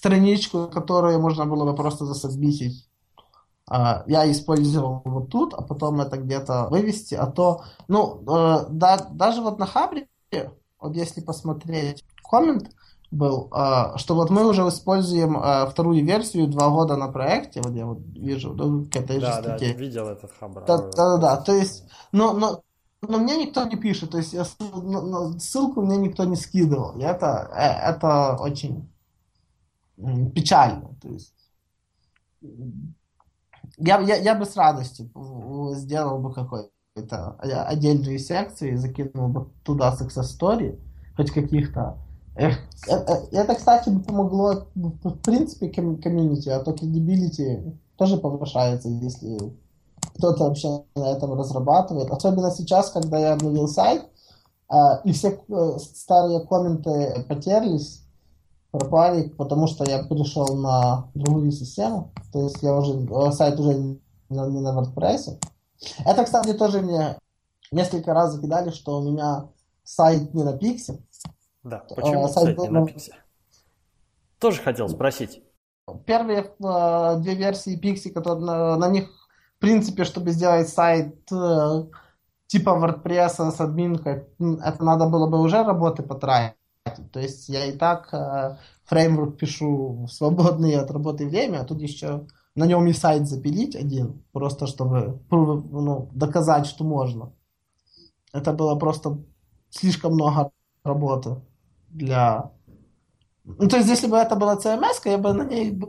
страничку, 0.00 0.68
которую 0.68 1.20
можно 1.20 1.44
было 1.44 1.70
бы 1.70 1.76
просто 1.76 2.06
засобмитить. 2.06 2.88
Uh, 3.70 4.02
я 4.06 4.28
использовал 4.32 5.02
вот 5.04 5.28
тут, 5.28 5.52
а 5.54 5.62
потом 5.62 6.00
это 6.00 6.16
где-то 6.16 6.68
вывести, 6.70 7.14
а 7.14 7.26
то, 7.26 7.64
ну, 7.86 8.22
uh, 8.26 8.66
да, 8.70 8.96
даже 8.96 9.42
вот 9.42 9.58
на 9.58 9.66
Хабре, 9.66 10.08
вот 10.80 10.96
если 10.96 11.20
посмотреть, 11.20 12.02
коммент 12.28 12.70
был, 13.10 13.48
uh, 13.52 13.96
что 13.98 14.14
вот 14.14 14.30
мы 14.30 14.48
уже 14.48 14.66
используем 14.66 15.38
вторую 15.70 16.02
версию 16.04 16.48
два 16.48 16.70
года 16.70 16.96
на 16.96 17.12
проекте, 17.12 17.60
вот 17.62 17.74
я 17.74 17.84
вот 17.84 17.98
вижу, 18.16 18.54
ну, 18.54 18.86
к 18.86 18.96
этой 18.96 19.20
да, 19.20 19.26
же 19.26 19.42
статье. 19.42 19.74
Да, 19.74 19.78
видел 19.78 20.08
этот 20.08 20.32
Хабр. 20.40 20.64
Да, 20.64 20.78
да, 20.78 20.90
да, 20.96 21.16
да, 21.18 21.36
то 21.36 21.52
есть, 21.52 21.84
но, 22.10 22.32
но, 22.32 22.62
но 23.02 23.18
мне 23.18 23.36
никто 23.36 23.64
не 23.66 23.76
пишет, 23.76 24.10
то 24.10 24.18
есть 24.18 24.32
я, 24.32 24.46
ссылку 25.38 25.82
мне 25.82 25.96
никто 25.98 26.24
не 26.24 26.36
скидывал, 26.36 26.98
и 26.98 27.02
это, 27.02 27.50
э, 27.54 27.90
это 27.92 28.36
очень 28.40 28.89
печально. 30.34 30.94
То 31.00 31.08
есть 31.08 31.34
я, 33.76 34.00
я, 34.00 34.16
я 34.16 34.34
бы 34.34 34.44
с 34.44 34.56
радостью 34.56 35.10
сделал 35.74 36.18
бы 36.18 36.32
какой-то 36.32 37.36
отдельную 37.38 38.18
секцию 38.18 38.72
и 38.72 38.76
закинул 38.76 39.28
бы 39.28 39.48
туда 39.64 39.96
success 39.98 40.38
story, 40.38 40.78
хоть 41.16 41.30
каких-то. 41.30 41.98
Э, 42.36 42.50
э, 42.88 43.14
это, 43.32 43.54
кстати, 43.54 43.90
помогло 44.06 44.66
в 44.74 45.16
принципе 45.18 45.68
комьюнити, 45.68 46.48
а 46.48 46.60
то 46.60 46.72
credibility 46.72 47.76
тоже 47.96 48.16
повышается, 48.16 48.88
если 48.88 49.38
кто-то 50.16 50.44
вообще 50.44 50.82
на 50.94 51.10
этом 51.12 51.34
разрабатывает. 51.34 52.10
Особенно 52.10 52.50
сейчас, 52.50 52.90
когда 52.90 53.18
я 53.18 53.32
обновил 53.34 53.68
сайт, 53.68 54.02
и 55.04 55.12
все 55.12 55.40
э, 55.48 55.78
старые 55.78 56.40
комменты 56.46 57.24
потерлись, 57.28 58.04
пропали, 58.70 59.28
потому 59.28 59.66
что 59.66 59.84
я 59.84 60.04
перешел 60.04 60.56
на 60.56 61.08
другую 61.14 61.50
систему. 61.52 62.12
То 62.32 62.42
есть 62.44 62.62
я 62.62 62.74
уже 62.74 62.92
э, 62.94 63.32
сайт 63.32 63.58
уже 63.58 63.74
не, 63.74 64.00
на 64.28 64.78
WordPress. 64.78 65.40
Это, 66.04 66.24
кстати, 66.24 66.52
тоже 66.52 66.80
мне 66.80 67.16
несколько 67.72 68.14
раз 68.14 68.34
закидали, 68.34 68.70
что 68.70 68.98
у 68.98 69.10
меня 69.10 69.48
сайт 69.82 70.34
не 70.34 70.44
на 70.44 70.56
Pixie. 70.56 71.00
Да, 71.64 71.84
почему 71.94 72.24
а, 72.24 72.28
сайт, 72.28 72.44
сайт 72.44 72.58
не 72.58 72.68
на 72.68 72.84
Pixie? 72.84 73.12
Тоже 74.38 74.62
хотел 74.62 74.88
спросить. 74.88 75.42
Первые 76.06 76.40
э, 76.44 77.16
две 77.18 77.34
версии 77.34 77.80
Pixie, 77.80 78.12
которые 78.12 78.44
на, 78.44 78.76
на 78.76 78.88
них, 78.88 79.08
в 79.56 79.60
принципе, 79.60 80.04
чтобы 80.04 80.30
сделать 80.30 80.68
сайт 80.68 81.16
э, 81.32 81.84
типа 82.46 82.70
WordPress 82.70 83.50
с 83.50 83.60
админкой, 83.60 84.26
это 84.38 84.84
надо 84.84 85.06
было 85.06 85.26
бы 85.28 85.40
уже 85.40 85.64
работы 85.64 86.04
потратить. 86.04 86.59
То 87.12 87.20
есть 87.20 87.48
я 87.48 87.66
и 87.66 87.72
так 87.72 88.12
э, 88.12 88.56
фреймворк 88.84 89.36
пишу 89.36 90.06
в 90.06 90.08
свободное 90.08 90.80
от 90.80 90.90
работы 90.90 91.28
время, 91.28 91.60
а 91.60 91.64
тут 91.64 91.80
еще 91.80 92.26
на 92.54 92.66
нем 92.66 92.86
и 92.86 92.92
сайт 92.92 93.28
запилить 93.28 93.76
один, 93.76 94.22
просто 94.32 94.66
чтобы 94.66 95.20
ну, 95.30 96.10
доказать, 96.12 96.66
что 96.66 96.84
можно. 96.84 97.32
Это 98.32 98.52
было 98.52 98.74
просто 98.76 99.18
слишком 99.70 100.14
много 100.14 100.50
работы 100.84 101.40
для... 101.88 102.50
Ну, 103.44 103.68
то 103.68 103.76
есть, 103.76 103.88
если 103.88 104.06
бы 104.06 104.16
это 104.16 104.36
была 104.36 104.56
CMS, 104.56 105.00
я 105.04 105.18
бы 105.18 105.32
на 105.32 105.44
ней 105.44 105.80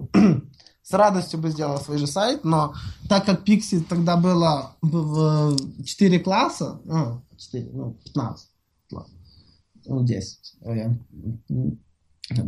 с 0.82 0.94
радостью 0.94 1.40
бы 1.40 1.50
сделал 1.50 1.78
свой 1.78 1.98
же 1.98 2.08
сайт, 2.08 2.44
но 2.44 2.74
так 3.10 3.26
как 3.26 3.48
Pixie 3.48 3.84
тогда 3.84 4.18
было 4.18 4.76
в 4.82 5.84
4 5.84 6.20
класса, 6.20 6.80
ну, 6.86 7.22
4, 7.38 7.70
ну, 7.74 7.94
15, 8.06 8.48
ну, 9.86 10.04
10, 10.04 10.56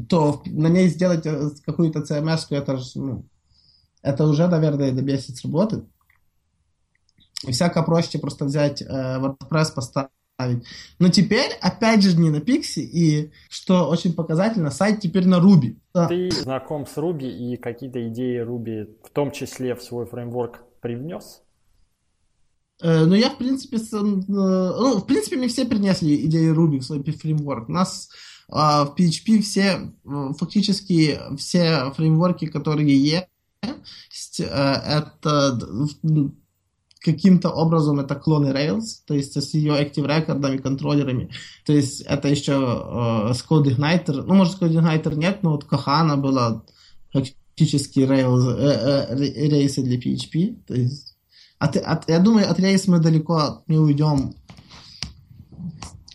то 0.09 0.41
на 0.45 0.67
ней 0.67 0.87
сделать 0.87 1.25
э, 1.25 1.49
какую-то 1.65 1.99
CMS, 1.99 2.47
это 2.49 2.77
же, 2.77 2.85
ну, 2.95 3.25
это 4.01 4.25
уже, 4.25 4.47
наверное, 4.47 4.91
до 4.91 5.01
месяц 5.01 5.43
работы. 5.43 5.83
И 7.45 7.51
всяко 7.51 7.83
проще 7.83 8.19
просто 8.19 8.45
взять 8.45 8.81
э, 8.81 8.85
WordPress, 8.85 9.73
поставить. 9.73 10.09
Но 10.99 11.09
теперь, 11.09 11.51
опять 11.61 12.01
же, 12.01 12.17
не 12.17 12.29
на 12.29 12.37
Pixie, 12.37 12.81
и 12.81 13.31
что 13.49 13.87
очень 13.87 14.13
показательно, 14.13 14.71
сайт 14.71 14.99
теперь 14.99 15.27
на 15.27 15.39
Ruby. 15.39 15.77
Ты 16.07 16.31
знаком 16.31 16.85
с 16.85 16.97
Ruby 16.97 17.29
и 17.29 17.57
какие-то 17.57 18.07
идеи 18.09 18.43
Ruby, 18.43 18.95
в 19.03 19.09
том 19.11 19.31
числе 19.31 19.75
в 19.75 19.83
свой 19.83 20.05
фреймворк, 20.05 20.63
привнес? 20.81 21.41
Э, 22.81 23.05
ну, 23.05 23.15
я, 23.15 23.29
в 23.29 23.37
принципе, 23.37 23.77
с, 23.77 23.93
э, 23.93 24.01
ну, 24.01 24.97
в 24.97 25.05
принципе, 25.05 25.37
мы 25.37 25.47
все 25.47 25.65
принесли 25.65 26.25
идею 26.25 26.55
Ruby 26.55 26.79
в 26.79 26.83
свой 26.83 27.03
фреймворк. 27.03 27.69
У 27.69 27.71
нас 27.71 28.09
а, 28.49 28.85
в 28.85 28.95
PHP 28.95 29.41
все, 29.41 29.93
фактически 30.37 31.19
все 31.37 31.91
фреймворки, 31.95 32.45
которые 32.47 32.95
есть, 32.95 34.39
э, 34.39 34.43
это 34.43 35.59
каким-то 37.03 37.49
образом 37.49 37.99
это 37.99 38.15
клоны 38.15 38.47
Rails, 38.47 39.01
то 39.05 39.13
есть 39.13 39.35
с 39.35 39.53
ее 39.53 39.73
Active 39.73 40.05
Record 40.05 40.57
контроллерами. 40.59 41.29
То 41.65 41.73
есть 41.73 42.01
это 42.01 42.29
еще 42.29 42.53
uh, 42.53 43.33
с 43.33 43.43
Code 43.43 43.75
Igniter. 43.75 44.23
Ну, 44.23 44.35
может, 44.35 44.61
Code 44.61 44.73
Igniter 44.73 45.15
нет, 45.15 45.43
но 45.43 45.51
вот 45.51 45.65
Kahana 45.65 46.15
была 46.15 46.63
фактически 47.11 47.99
Rails, 47.99 48.49
э, 48.57 49.07
э, 49.09 49.49
рейсы 49.49 49.83
для 49.83 49.97
PHP. 49.97 50.63
То 50.65 50.75
есть 50.75 51.12
от, 51.63 51.77
от, 51.77 52.09
я 52.09 52.19
думаю, 52.19 52.49
от 52.49 52.59
рейс 52.59 52.87
мы 52.87 52.99
далеко 52.99 53.63
не 53.67 53.77
уйдем. 53.77 54.35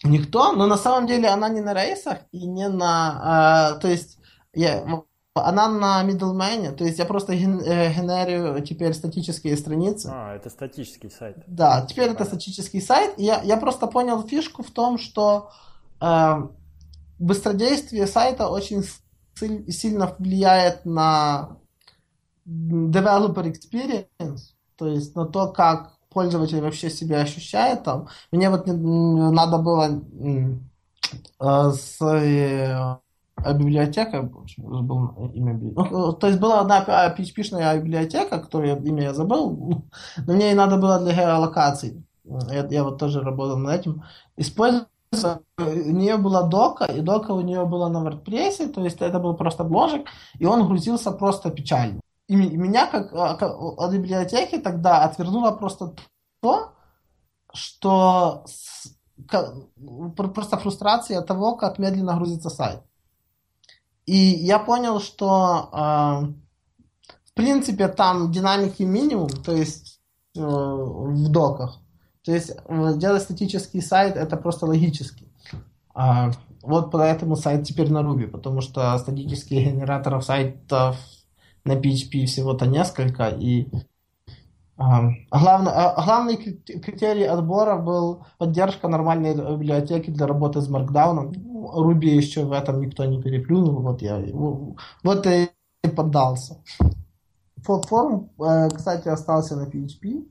Никто, 0.05 0.53
но 0.53 0.67
на 0.67 0.77
самом 0.77 1.07
деле 1.07 1.29
она 1.29 1.49
не 1.49 1.61
на 1.61 1.75
рейсах 1.75 2.19
и 2.33 2.47
не 2.47 2.69
на... 2.69 3.75
Э, 3.75 3.81
то 3.81 3.89
есть 3.89 4.19
я, 4.55 4.85
она 5.35 5.69
на 5.69 6.05
middleman, 6.05 6.73
то 6.73 6.85
есть 6.85 6.99
я 6.99 7.05
просто 7.05 7.35
ген, 7.35 7.61
э, 7.61 7.93
генерю 7.93 8.63
теперь 8.65 8.95
статические 8.95 9.57
страницы. 9.57 10.11
А, 10.13 10.37
это 10.37 10.51
статический 10.51 11.11
сайт. 11.11 11.37
Да, 11.47 11.87
теперь 11.89 12.11
это 12.11 12.25
статический 12.25 12.81
сайт. 12.81 13.15
Я, 13.17 13.43
я 13.43 13.57
просто 13.57 13.87
понял 13.87 14.23
фишку 14.23 14.63
в 14.63 14.71
том, 14.71 14.99
что 14.99 15.51
э, 16.01 16.43
быстродействие 17.19 18.07
сайта 18.07 18.49
очень 18.49 18.85
сильно 19.69 20.15
влияет 20.19 20.85
на 20.85 21.57
developer 22.47 23.53
experience, 23.53 24.58
то 24.79 24.87
есть 24.87 25.17
на 25.17 25.27
то, 25.27 25.49
как 25.49 25.93
пользователь 26.11 26.61
вообще 26.61 26.91
себя 26.91 27.21
ощущает 27.21 27.83
там. 27.85 28.09
Мне 28.33 28.51
вот 28.51 28.67
надо 28.67 29.59
было 29.59 30.01
э, 31.41 31.71
с 31.73 32.01
э, 32.01 32.97
библиотека, 33.55 34.31
был 34.57 35.31
имя, 35.35 35.59
ну, 35.75 36.13
то 36.13 36.27
есть 36.27 36.41
была 36.41 36.61
одна 36.61 36.85
PHP-шная 36.85 37.79
библиотека, 37.81 38.39
которую 38.41 38.83
имя 38.83 39.03
я 39.03 39.15
забыл, 39.15 39.85
но 40.27 40.33
мне 40.33 40.53
и 40.53 40.55
надо 40.55 40.77
было 40.77 41.01
для 41.01 41.15
геолокации. 41.15 42.03
Я, 42.25 42.67
я 42.67 42.85
вот 42.85 42.99
тоже 42.99 43.21
работал 43.21 43.57
над 43.59 43.81
этим. 43.81 44.03
Использовать 44.37 44.89
у 45.59 45.91
нее 45.91 46.19
была 46.19 46.43
дока, 46.43 46.85
и 46.85 47.01
дока 47.01 47.33
у 47.33 47.41
нее 47.41 47.65
была 47.65 47.89
на 47.89 48.07
WordPress, 48.07 48.73
то 48.73 48.85
есть 48.85 49.01
это 49.01 49.19
был 49.19 49.35
просто 49.35 49.65
бложек, 49.65 50.07
и 50.39 50.45
он 50.45 50.67
грузился 50.67 51.11
просто 51.13 51.51
печально. 51.51 52.01
И 52.29 52.37
меня 52.37 52.87
как, 52.87 53.13
а, 53.15 53.35
от 53.35 53.93
библиотеки 53.93 54.59
тогда 54.59 55.03
отвернуло 55.05 55.51
просто 55.51 55.95
то, 56.41 56.75
что 57.55 58.45
просто 60.17 60.59
фрустрация 60.59 61.23
того, 61.23 61.57
как 61.57 61.79
медленно 61.79 62.15
грузится 62.17 62.51
сайт. 62.51 62.83
И 64.07 64.17
я 64.17 64.59
понял, 64.59 65.01
что 65.01 65.69
э, 65.73 65.77
в 67.25 67.35
принципе 67.35 67.89
там 67.89 68.31
динамики 68.31 68.83
минимум, 68.83 69.29
то 69.29 69.53
есть 69.53 70.01
э, 70.37 70.41
в 70.41 71.29
доках. 71.31 71.81
То 72.25 72.33
есть 72.33 72.53
э, 72.53 72.93
делать 72.97 73.23
статический 73.23 73.83
сайт 73.83 74.17
это 74.17 74.37
просто 74.37 74.67
логически. 74.67 75.29
А, 75.95 76.31
вот 76.63 76.91
поэтому 76.91 77.37
сайт 77.37 77.65
теперь 77.65 77.91
на 77.91 77.99
Ruby, 77.99 78.29
потому 78.29 78.61
что 78.61 78.97
статических 78.99 79.59
генераторов 79.59 80.25
сайтов 80.25 80.97
на 81.65 81.73
PHP 81.73 82.27
всего-то 82.27 82.67
несколько, 82.67 83.29
и 83.29 83.69
а, 84.81 85.11
главный, 85.31 85.73
а, 85.75 86.05
главный 86.05 86.37
критерий 86.37 87.25
отбора 87.25 87.77
был 87.77 88.25
поддержка 88.39 88.87
нормальной 88.87 89.35
библиотеки 89.35 90.11
для 90.11 90.27
работы 90.27 90.61
с 90.61 90.71
Markdown. 90.71 91.33
Ruby 91.75 92.07
еще 92.07 92.45
в 92.45 92.53
этом 92.53 92.81
никто 92.81 93.05
не 93.05 93.21
переплюнул, 93.21 93.81
вот 93.83 94.03
я 94.03 94.23
вот 95.03 95.27
и 95.27 95.51
поддался. 95.97 96.63
Форум, 97.65 98.31
э, 98.39 98.69
кстати, 98.71 99.09
остался 99.09 99.57
на 99.57 99.69
PHP. 99.69 100.25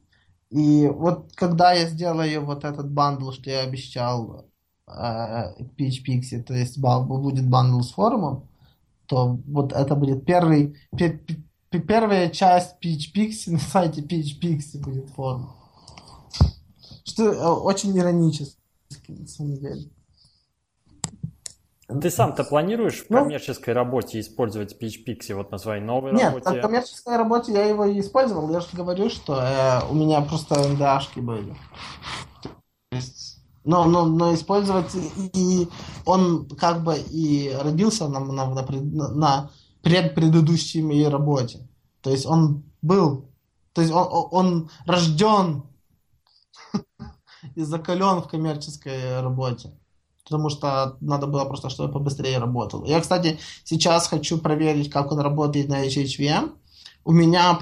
И 0.49 0.87
вот 0.87 1.33
когда 1.35 1.73
я 1.73 1.87
сделаю 1.87 2.45
вот 2.45 2.63
этот 2.63 2.89
bundle, 2.89 3.31
что 3.31 3.49
я 3.49 3.61
обещал 3.61 4.45
э, 4.87 4.91
PHPixie, 5.77 6.43
то 6.43 6.53
есть 6.53 6.79
будет 6.79 7.49
bundle 7.49 7.81
с 7.81 7.91
форумом, 7.91 8.46
то 9.07 9.39
вот 9.47 9.73
это 9.73 9.95
будет 9.95 10.25
первый, 10.25 10.77
пер, 10.97 11.17
пер, 11.69 11.81
первая 11.81 12.29
часть 12.29 12.75
PHPixie 12.83 13.33
на 13.51 13.59
сайте 13.59 14.01
PHPixie 14.01 14.79
будет 14.79 15.09
форум. 15.09 15.51
Что 17.03 17.31
э, 17.31 17.47
очень 17.47 17.97
иронически, 17.97 18.57
на 19.07 19.27
самом 19.27 19.57
деле. 19.57 19.89
Ты 21.87 22.11
сам-то 22.11 22.43
планируешь 22.43 23.05
в 23.05 23.09
ну, 23.09 23.19
коммерческой 23.19 23.73
работе 23.73 24.19
использовать 24.19 24.75
PHP 24.79 25.35
вот 25.35 25.51
на 25.51 25.57
своей 25.57 25.81
новой 25.81 26.11
нет, 26.11 26.25
работе? 26.25 26.49
Нет, 26.49 26.59
в 26.59 26.61
коммерческой 26.61 27.15
работе 27.15 27.53
я 27.53 27.63
его 27.63 27.85
и 27.85 28.01
использовал. 28.01 28.51
Я 28.51 28.59
же 28.59 28.67
говорю, 28.73 29.09
что 29.09 29.39
э, 29.41 29.89
у 29.89 29.93
меня 29.93 30.19
просто 30.19 30.55
NDA-шки 30.55 31.21
были. 31.21 31.55
То 32.43 32.49
есть, 32.91 33.26
но, 33.67 33.85
но, 33.85 34.05
но 34.05 34.33
использовать 34.33 34.95
и 35.33 35.67
он 36.05 36.47
как 36.49 36.83
бы 36.83 36.97
и 36.97 37.53
родился 37.61 38.07
на, 38.07 38.19
на, 38.19 38.45
на, 38.45 39.09
на 39.09 39.51
предпредыдущей 39.83 40.81
моей 40.81 41.09
работе. 41.09 41.67
То 42.01 42.09
есть 42.09 42.25
он 42.25 42.63
был, 42.81 43.29
то 43.73 43.81
есть 43.81 43.93
он, 43.93 44.27
он 44.31 44.69
рожден 44.85 45.63
и 47.55 47.61
закален 47.61 48.21
в 48.21 48.27
коммерческой 48.27 49.21
работе 49.21 49.71
потому 50.23 50.49
что 50.49 50.97
надо 50.99 51.25
было 51.25 51.45
просто, 51.45 51.69
чтобы 51.69 51.93
побыстрее 51.93 52.37
работал. 52.37 52.83
Я, 52.83 52.99
кстати, 52.99 53.39
сейчас 53.63 54.09
хочу 54.09 54.37
проверить, 54.37 54.89
как 54.89 55.13
он 55.13 55.21
работает 55.21 55.69
на 55.69 55.87
HHVM. 55.87 56.51
У 57.05 57.13
меня, 57.13 57.57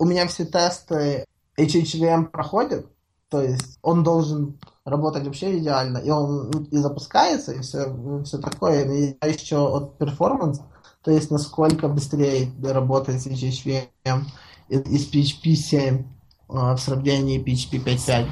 у 0.00 0.04
меня 0.04 0.26
все 0.26 0.44
тесты 0.44 1.24
HHVM 1.56 2.24
проходят, 2.30 2.86
то 3.30 3.42
есть 3.42 3.78
он 3.82 4.02
должен 4.02 4.58
работать 4.84 5.24
вообще 5.24 5.58
идеально, 5.58 5.98
и 5.98 6.10
он 6.10 6.50
и 6.70 6.76
запускается, 6.78 7.52
и 7.52 7.60
все, 7.60 7.94
все 8.24 8.38
такое. 8.38 8.84
И 8.90 9.16
я 9.20 9.28
еще 9.28 9.56
от 9.56 9.98
перформанса, 9.98 10.64
то 11.02 11.10
есть 11.10 11.30
насколько 11.30 11.88
быстрее 11.88 12.50
работает 12.62 13.20
с 13.20 13.26
HHVM 13.26 14.24
из 14.68 15.12
PHP 15.12 15.54
7 15.54 16.04
в 16.48 16.78
сравнении 16.78 17.42
PHP 17.42 17.84
5.5 17.84 18.28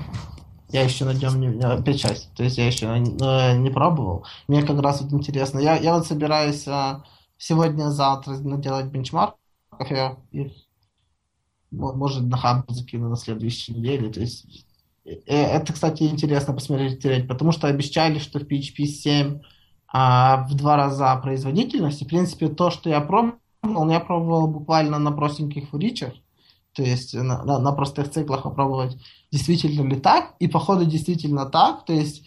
я 0.70 0.82
еще 0.82 1.04
на 1.04 1.14
нем 1.14 1.40
не, 1.40 1.48
5.6, 1.48 2.36
то 2.36 2.42
есть 2.42 2.58
я 2.58 2.66
еще 2.66 2.86
не, 2.98 3.58
не 3.58 3.70
пробовал. 3.70 4.26
Мне 4.48 4.62
как 4.62 4.80
раз 4.80 5.00
вот 5.00 5.12
интересно. 5.12 5.60
Я, 5.60 5.76
я 5.76 5.94
вот 5.94 6.06
собираюсь 6.06 6.66
а, 6.66 7.04
сегодня-завтра 7.38 8.36
делать 8.36 8.86
бенчмарк, 8.86 9.36
я 9.90 10.16
их, 10.32 10.52
может, 11.70 12.24
на 12.24 12.36
хаб 12.36 12.68
закину 12.68 13.08
на 13.08 13.16
следующей 13.16 13.74
неделе. 13.74 14.10
То 14.10 14.20
есть 14.20 14.65
это, 15.26 15.72
кстати, 15.72 16.04
интересно 16.04 16.52
посмотреть, 16.54 17.28
потому 17.28 17.52
что 17.52 17.68
обещали, 17.68 18.18
что 18.18 18.40
в 18.40 18.42
PHP 18.42 18.84
7 18.84 19.40
а, 19.88 20.46
в 20.48 20.54
два 20.54 20.76
раза 20.76 21.16
производительность. 21.16 22.02
В 22.02 22.08
принципе, 22.08 22.48
то, 22.48 22.70
что 22.70 22.90
я 22.90 23.00
пробовал, 23.00 23.90
я 23.90 24.00
пробовал 24.00 24.48
буквально 24.48 24.98
на 24.98 25.12
простеньких 25.12 25.68
фуричах, 25.70 26.12
то 26.72 26.82
есть 26.82 27.14
на, 27.14 27.44
на, 27.44 27.58
на 27.58 27.72
простых 27.72 28.10
циклах 28.10 28.42
попробовать, 28.42 28.96
действительно 29.30 29.88
ли 29.88 30.00
так, 30.00 30.34
и 30.40 30.48
походу 30.48 30.84
действительно 30.84 31.46
так, 31.46 31.84
то 31.84 31.92
есть 31.92 32.26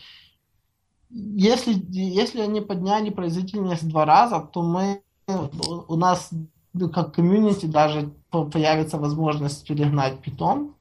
если, 1.09 1.75
если 1.89 2.41
они 2.41 2.61
подняли 2.61 3.09
производительность 3.09 3.88
два 3.88 4.05
раза, 4.05 4.39
то 4.39 4.61
мы, 4.61 5.01
у 5.27 5.95
нас 5.95 6.30
ну, 6.73 6.89
как 6.89 7.15
комьюнити 7.15 7.65
даже 7.65 8.13
появится 8.30 8.97
возможность 8.99 9.67
перегнать 9.67 10.19
питон 10.21 10.75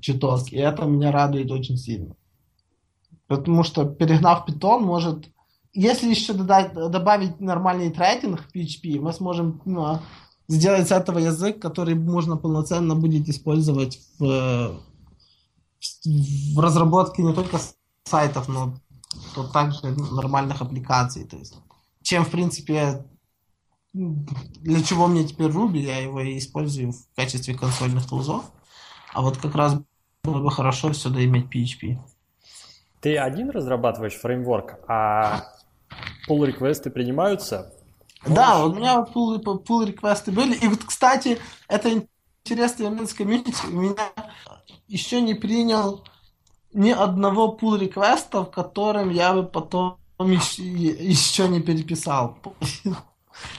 чуток, 0.00 0.52
и 0.52 0.56
это 0.56 0.84
меня 0.84 1.12
радует 1.12 1.50
очень 1.50 1.76
сильно. 1.76 2.14
Потому 3.26 3.62
что 3.62 3.84
перегнав 3.84 4.46
питон 4.46 4.82
может... 4.84 5.30
Если 5.74 6.08
еще 6.08 6.32
додать, 6.32 6.72
добавить 6.72 7.40
нормальный 7.40 7.90
трекинг 7.90 8.40
в 8.40 8.54
PHP, 8.54 9.00
мы 9.00 9.12
сможем 9.12 9.60
ну, 9.64 10.00
сделать 10.48 10.88
с 10.88 10.92
этого 10.92 11.18
язык, 11.18 11.60
который 11.60 11.94
можно 11.94 12.36
полноценно 12.36 12.94
будет 12.94 13.28
использовать 13.28 14.00
в, 14.18 14.80
в 16.54 16.58
разработке 16.58 17.22
не 17.22 17.34
только 17.34 17.60
сайтов, 18.04 18.48
но 18.48 18.74
то 19.34 19.44
также 19.44 19.94
нормальных 20.12 20.62
аппликаций. 20.62 21.24
То 21.24 21.36
есть, 21.36 21.54
чем, 22.02 22.24
в 22.24 22.30
принципе, 22.30 23.04
для 23.92 24.82
чего 24.82 25.06
мне 25.06 25.24
теперь 25.24 25.50
Ruby, 25.50 25.78
я 25.78 25.98
его 25.98 26.20
и 26.20 26.38
использую 26.38 26.92
в 26.92 27.14
качестве 27.14 27.54
консольных 27.54 28.06
тулзов. 28.06 28.44
А 29.12 29.22
вот 29.22 29.38
как 29.38 29.54
раз 29.54 29.76
было 30.24 30.40
бы 30.40 30.50
хорошо 30.50 30.92
сюда 30.92 31.24
иметь 31.24 31.46
PHP. 31.46 31.98
Ты 33.00 33.16
один 33.16 33.50
разрабатываешь 33.50 34.14
фреймворк, 34.14 34.78
а 34.88 35.44
pull 36.28 36.44
реквесты 36.46 36.90
принимаются 36.90 37.72
да, 38.26 38.64
у 38.64 38.72
меня 38.72 39.06
pull, 39.14 39.42
pull 39.42 39.86
реквесты 39.86 40.32
были. 40.32 40.54
И 40.56 40.66
вот, 40.66 40.84
кстати, 40.84 41.38
это 41.68 42.04
интересный 42.44 42.88
момент 42.88 43.10
с 43.10 43.14
комьюнити. 43.14 43.54
У 43.66 43.80
меня 43.80 44.12
еще 44.88 45.20
не 45.20 45.34
принял 45.34 46.04
ни 46.72 46.90
одного 46.90 47.56
pull 47.60 47.78
реквеста, 47.78 48.42
в 48.42 48.50
котором 48.50 49.10
я 49.10 49.32
бы 49.32 49.44
потом 49.44 49.98
еще, 50.18 50.62
еще 50.62 51.48
не 51.48 51.60
переписал. 51.60 52.38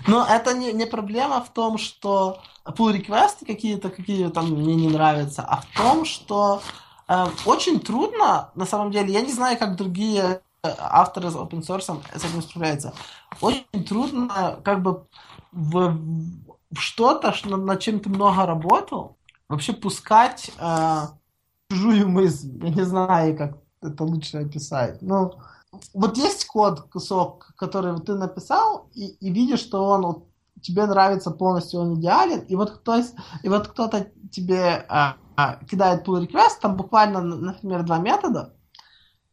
Но 0.07 0.25
это 0.25 0.53
не, 0.53 0.73
не 0.73 0.85
проблема 0.85 1.41
в 1.41 1.49
том, 1.49 1.77
что 1.77 2.41
pull 2.65 2.91
реквесты 2.91 3.45
какие-то, 3.45 3.89
какие 3.89 4.27
там 4.29 4.51
мне 4.51 4.75
не 4.75 4.87
нравятся, 4.87 5.43
а 5.43 5.61
в 5.61 5.77
том, 5.77 6.05
что 6.05 6.61
э, 7.07 7.25
очень 7.45 7.79
трудно, 7.79 8.51
на 8.55 8.65
самом 8.65 8.91
деле, 8.91 9.13
я 9.13 9.21
не 9.21 9.31
знаю, 9.31 9.57
как 9.57 9.75
другие 9.75 10.41
авторы 10.63 11.29
с 11.29 11.35
open 11.35 11.61
source 11.61 12.01
с 12.15 12.23
этим 12.23 12.41
справляются. 12.41 12.93
Очень 13.41 13.83
трудно 13.87 14.59
как 14.63 14.81
бы 14.81 15.07
в, 15.51 15.97
в 16.71 16.79
что-то, 16.79 17.33
что, 17.33 17.55
над 17.57 17.79
чем 17.79 17.99
ты 17.99 18.09
много 18.09 18.45
работал, 18.45 19.17
вообще 19.47 19.73
пускать 19.73 20.51
э, 20.59 21.07
чужую 21.69 22.09
мысль. 22.09 22.51
Я 22.61 22.69
не 22.69 22.83
знаю, 22.83 23.37
как 23.37 23.57
это 23.81 24.03
лучше 24.03 24.37
описать. 24.37 25.01
Ну, 25.01 25.33
вот 25.93 26.17
есть 26.17 26.45
код, 26.45 26.81
кусок, 26.91 27.53
который 27.55 27.99
ты 28.01 28.15
написал, 28.15 28.89
и, 28.93 29.07
и 29.07 29.31
видишь, 29.31 29.59
что 29.59 29.85
он 29.85 30.05
вот, 30.05 30.27
тебе 30.61 30.85
нравится 30.85 31.31
полностью, 31.31 31.81
он 31.81 31.99
идеален, 31.99 32.41
и 32.41 32.55
вот, 32.55 32.71
кто, 32.71 33.01
и 33.43 33.49
вот 33.49 33.67
кто-то 33.67 34.11
тебе 34.31 34.85
а, 34.89 35.17
а, 35.35 35.63
кидает 35.65 36.07
pull 36.07 36.25
request, 36.25 36.59
там 36.61 36.75
буквально, 36.75 37.21
например, 37.21 37.83
два 37.83 37.99
метода, 37.99 38.55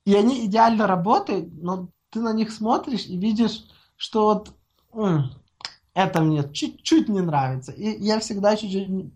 и 0.05 0.15
они 0.15 0.47
идеально 0.47 0.87
работают, 0.87 1.49
но 1.53 1.89
ты 2.11 2.21
на 2.21 2.33
них 2.33 2.53
смотришь 2.53 3.07
и 3.07 3.19
видишь, 3.19 3.65
что 3.97 4.25
вот 4.25 4.55
это 5.95 6.21
мне 6.21 6.49
чуть-чуть 6.53 7.09
не 7.09 7.21
нравится. 7.21 7.73
И 7.73 8.05
я 8.05 8.21
всегда 8.21 8.57
чуть-чуть 8.57 9.15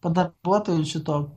подработаю 0.00 0.84
чуток. 0.84 1.30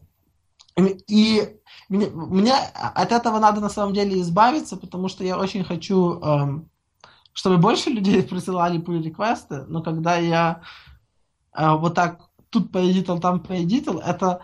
И 0.78 1.58
мне, 1.90 2.54
от 2.74 3.12
этого 3.12 3.40
надо 3.40 3.62
на 3.62 3.70
самом 3.70 3.94
деле 3.94 4.22
избавиться, 4.22 4.78
потому 4.78 5.10
что 5.10 5.24
я 5.24 5.38
очень 5.38 5.64
хочу, 5.64 6.20
эм, 6.22 6.70
чтобы 7.34 7.58
больше 7.58 7.90
людей 7.90 8.22
присылали 8.30 8.80
pull 8.80 9.02
реквесты 9.02 9.66
но 9.68 9.82
когда 9.82 10.18
я 10.18 10.62
э, 11.58 11.72
вот 11.72 11.96
так 11.96 12.30
тут 12.50 12.72
поедитал, 12.72 13.20
там 13.20 13.40
поедитал, 13.40 14.00
это 14.00 14.42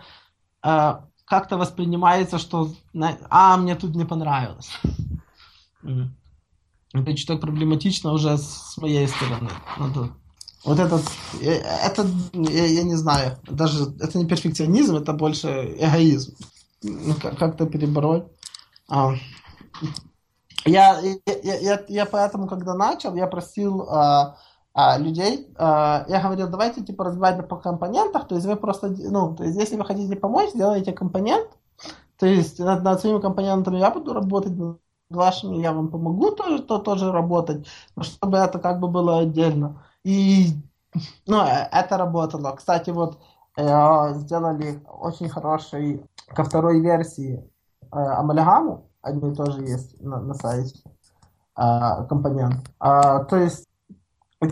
э, 0.64 0.94
как-то 1.24 1.56
воспринимается, 1.56 2.38
что 2.38 2.72
а, 3.30 3.56
мне 3.56 3.76
тут 3.76 3.94
не 3.94 4.04
понравилось. 4.04 4.70
Это 6.92 7.16
чуть 7.16 7.40
проблематично 7.40 8.12
уже 8.12 8.38
с 8.38 8.76
моей 8.76 9.06
стороны. 9.08 9.50
Надо 9.78 10.10
вот 10.64 10.78
этот, 10.78 11.02
э, 11.42 11.62
это, 11.84 12.06
я, 12.32 12.66
я 12.66 12.82
не 12.82 12.94
знаю, 12.94 13.38
даже 13.48 13.84
это 14.00 14.18
не 14.18 14.26
перфекционизм, 14.26 14.96
это 14.96 15.12
больше 15.12 15.48
эгоизм. 15.78 16.34
Ну, 16.82 17.14
как-то 17.14 17.66
перебороть. 17.66 18.24
А, 18.88 19.14
я, 20.64 21.00
я, 21.42 21.58
я, 21.58 21.84
я 21.88 22.06
поэтому, 22.06 22.46
когда 22.46 22.74
начал, 22.74 23.14
я 23.14 23.26
просил 23.26 23.82
а, 23.88 24.36
а, 24.72 24.98
людей, 24.98 25.48
а, 25.56 26.04
я 26.08 26.20
говорил, 26.20 26.48
давайте 26.48 26.82
типа 26.82 27.04
разбивать 27.04 27.48
по 27.48 27.56
компонентах, 27.56 28.26
то 28.28 28.34
есть 28.34 28.46
вы 28.46 28.56
просто, 28.56 28.88
ну, 28.88 29.34
то 29.34 29.44
есть 29.44 29.58
если 29.58 29.76
вы 29.76 29.84
хотите 29.84 30.16
помочь, 30.16 30.50
сделайте 30.50 30.92
компонент, 30.92 31.48
то 32.18 32.26
есть 32.26 32.58
над, 32.58 32.82
над 32.82 33.00
своими 33.00 33.20
компонентами 33.20 33.78
я 33.78 33.90
буду 33.90 34.12
работать, 34.12 34.56
над 34.56 34.78
вашими 35.10 35.62
я 35.62 35.72
вам 35.72 35.88
помогу 35.88 36.30
тоже, 36.30 36.62
то, 36.62 36.78
тоже 36.78 37.12
работать, 37.12 37.66
чтобы 38.00 38.38
это 38.38 38.58
как 38.58 38.80
бы 38.80 38.88
было 38.88 39.18
отдельно. 39.18 39.82
И 40.04 40.52
ну, 41.26 41.42
э, 41.42 41.68
это 41.72 41.96
работало. 41.96 42.52
Кстати, 42.52 42.90
вот 42.90 43.18
э, 43.56 44.14
сделали 44.14 44.82
очень 44.86 45.28
хороший 45.28 46.04
ко 46.28 46.44
второй 46.44 46.80
версии 46.80 47.42
э, 47.82 47.96
амальгаму. 47.96 48.90
Они 49.02 49.34
тоже 49.34 49.62
есть 49.62 50.00
на, 50.00 50.20
на 50.20 50.34
сайте 50.34 50.80
компонент. 51.54 52.66
Э, 52.80 53.24
то 53.28 53.36
есть 53.36 53.66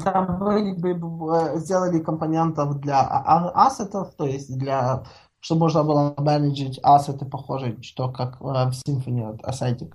там 0.05 0.39
были 0.39 0.93
бы 0.93 1.53
сделали 1.57 1.99
компонентов 1.99 2.81
для 2.81 3.01
а, 3.01 3.51
а, 3.51 3.67
ассетов, 3.67 4.15
то 4.17 4.25
есть 4.25 4.57
для 4.57 5.05
чтобы 5.41 5.63
можно 5.63 5.83
было 5.83 6.15
менеджить 6.19 6.79
ассеты, 6.85 7.27
похожие, 7.27 7.83
что 7.83 8.11
как 8.11 8.41
э, 8.41 8.45
в 8.45 8.71
Symfony 8.71 9.29
от 9.29 9.43
Ascetic. 9.43 9.93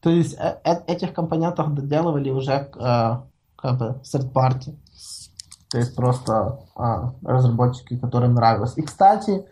То 0.00 0.10
есть 0.10 0.38
этих 0.62 1.14
компонентов 1.14 1.74
доделывали 1.74 2.30
уже 2.30 2.68
как 2.70 3.78
бы 3.78 4.00
third 4.04 4.32
party. 4.32 4.76
То 5.74 5.78
есть 5.78 5.96
просто 5.96 6.60
а, 6.76 7.14
разработчики, 7.24 7.98
которым 7.98 8.34
нравилось. 8.34 8.74
И, 8.76 8.82
кстати, 8.82 9.44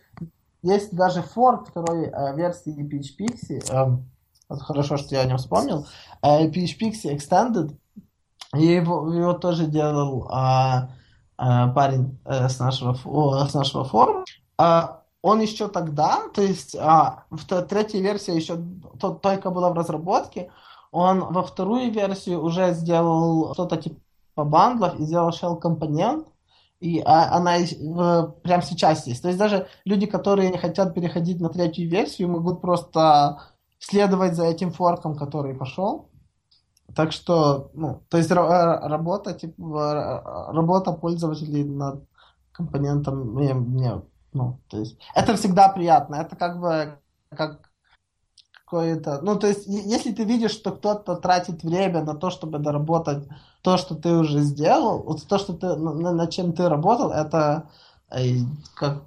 есть 0.63 0.95
даже 0.95 1.21
форк 1.21 1.67
второй 1.69 2.11
а, 2.11 2.33
версии 2.33 2.81
PHPixie. 2.81 3.69
А, 3.73 3.99
вот 4.49 4.63
хорошо, 4.63 4.99
что 4.99 5.17
я 5.17 5.23
о 5.23 5.25
нем 5.25 5.39
вспомнил. 5.39 5.85
А, 6.21 6.47
PHPixie 6.47 7.13
Extended. 7.13 7.77
И 8.55 8.65
его, 8.65 9.13
его 9.13 9.33
тоже 9.33 9.67
делал 9.67 10.29
а, 10.31 10.91
а, 11.37 11.73
парень 11.73 12.17
а, 12.25 12.49
с, 12.49 12.61
нашего, 12.61 12.97
о, 13.05 13.45
с 13.45 13.55
нашего 13.55 13.83
форума. 13.83 14.25
А, 14.59 15.03
он 15.23 15.41
еще 15.41 15.67
тогда, 15.67 16.29
то 16.33 16.41
есть 16.41 16.77
а, 16.79 17.25
в 17.31 17.45
третья 17.65 18.01
версия 18.01 18.37
еще 18.37 18.63
то, 19.01 19.11
только 19.11 19.51
была 19.51 19.71
в 19.71 19.75
разработке, 19.75 20.53
он 20.93 21.33
во 21.33 21.43
вторую 21.43 21.91
версию 21.91 22.45
уже 22.45 22.75
сделал 22.75 23.55
что-то 23.55 23.77
типа 23.77 24.02
по 24.35 24.45
бандлов 24.45 24.99
и 24.99 25.05
сделал 25.05 25.31
shell 25.31 25.59
компонент, 25.59 26.27
и 26.81 27.01
а, 27.05 27.37
она 27.37 27.59
э, 27.59 27.65
прямо 28.43 28.63
сейчас 28.63 29.07
есть. 29.07 29.23
То 29.23 29.29
есть 29.29 29.39
даже 29.39 29.69
люди, 29.85 30.07
которые 30.07 30.51
не 30.51 30.59
хотят 30.59 30.95
переходить 30.95 31.41
на 31.41 31.49
третью 31.49 31.89
версию, 31.89 32.29
могут 32.29 32.61
просто 32.61 33.41
следовать 33.79 34.35
за 34.35 34.45
этим 34.47 34.73
форком, 34.73 35.17
который 35.17 35.55
пошел. 35.55 36.11
Так 36.95 37.13
что, 37.13 37.71
ну, 37.75 38.03
то 38.09 38.19
есть 38.19 38.31
работа, 38.31 39.33
типа, 39.33 40.49
работа 40.53 40.93
пользователей 40.93 41.65
над 41.65 42.05
компонентом 42.53 43.33
мне, 43.33 43.55
мне, 43.55 44.03
ну, 44.33 44.61
то 44.69 44.79
есть 44.79 44.99
это 45.15 45.37
всегда 45.37 45.69
приятно. 45.69 46.17
Это 46.17 46.37
как 46.37 46.61
бы 46.61 46.99
как 47.31 47.72
какое-то... 48.73 49.21
Ну, 49.23 49.39
то 49.39 49.47
есть, 49.47 49.67
если 49.67 50.13
ты 50.13 50.25
видишь, 50.25 50.53
что 50.53 50.73
кто-то 50.73 51.17
тратит 51.17 51.63
время 51.63 52.03
на 52.03 52.15
то, 52.15 52.31
чтобы 52.31 52.59
доработать 52.59 53.29
то, 53.63 53.77
что 53.77 53.95
ты 53.95 54.17
уже 54.17 54.41
сделал, 54.41 55.03
вот 55.03 55.23
то, 55.29 55.39
что 55.39 55.53
ты, 55.53 55.77
на, 55.77 56.13
над 56.13 56.31
чем 56.31 56.53
ты 56.53 56.69
работал, 56.69 57.11
это 57.11 57.69
э, 58.11 58.37
как 58.75 59.05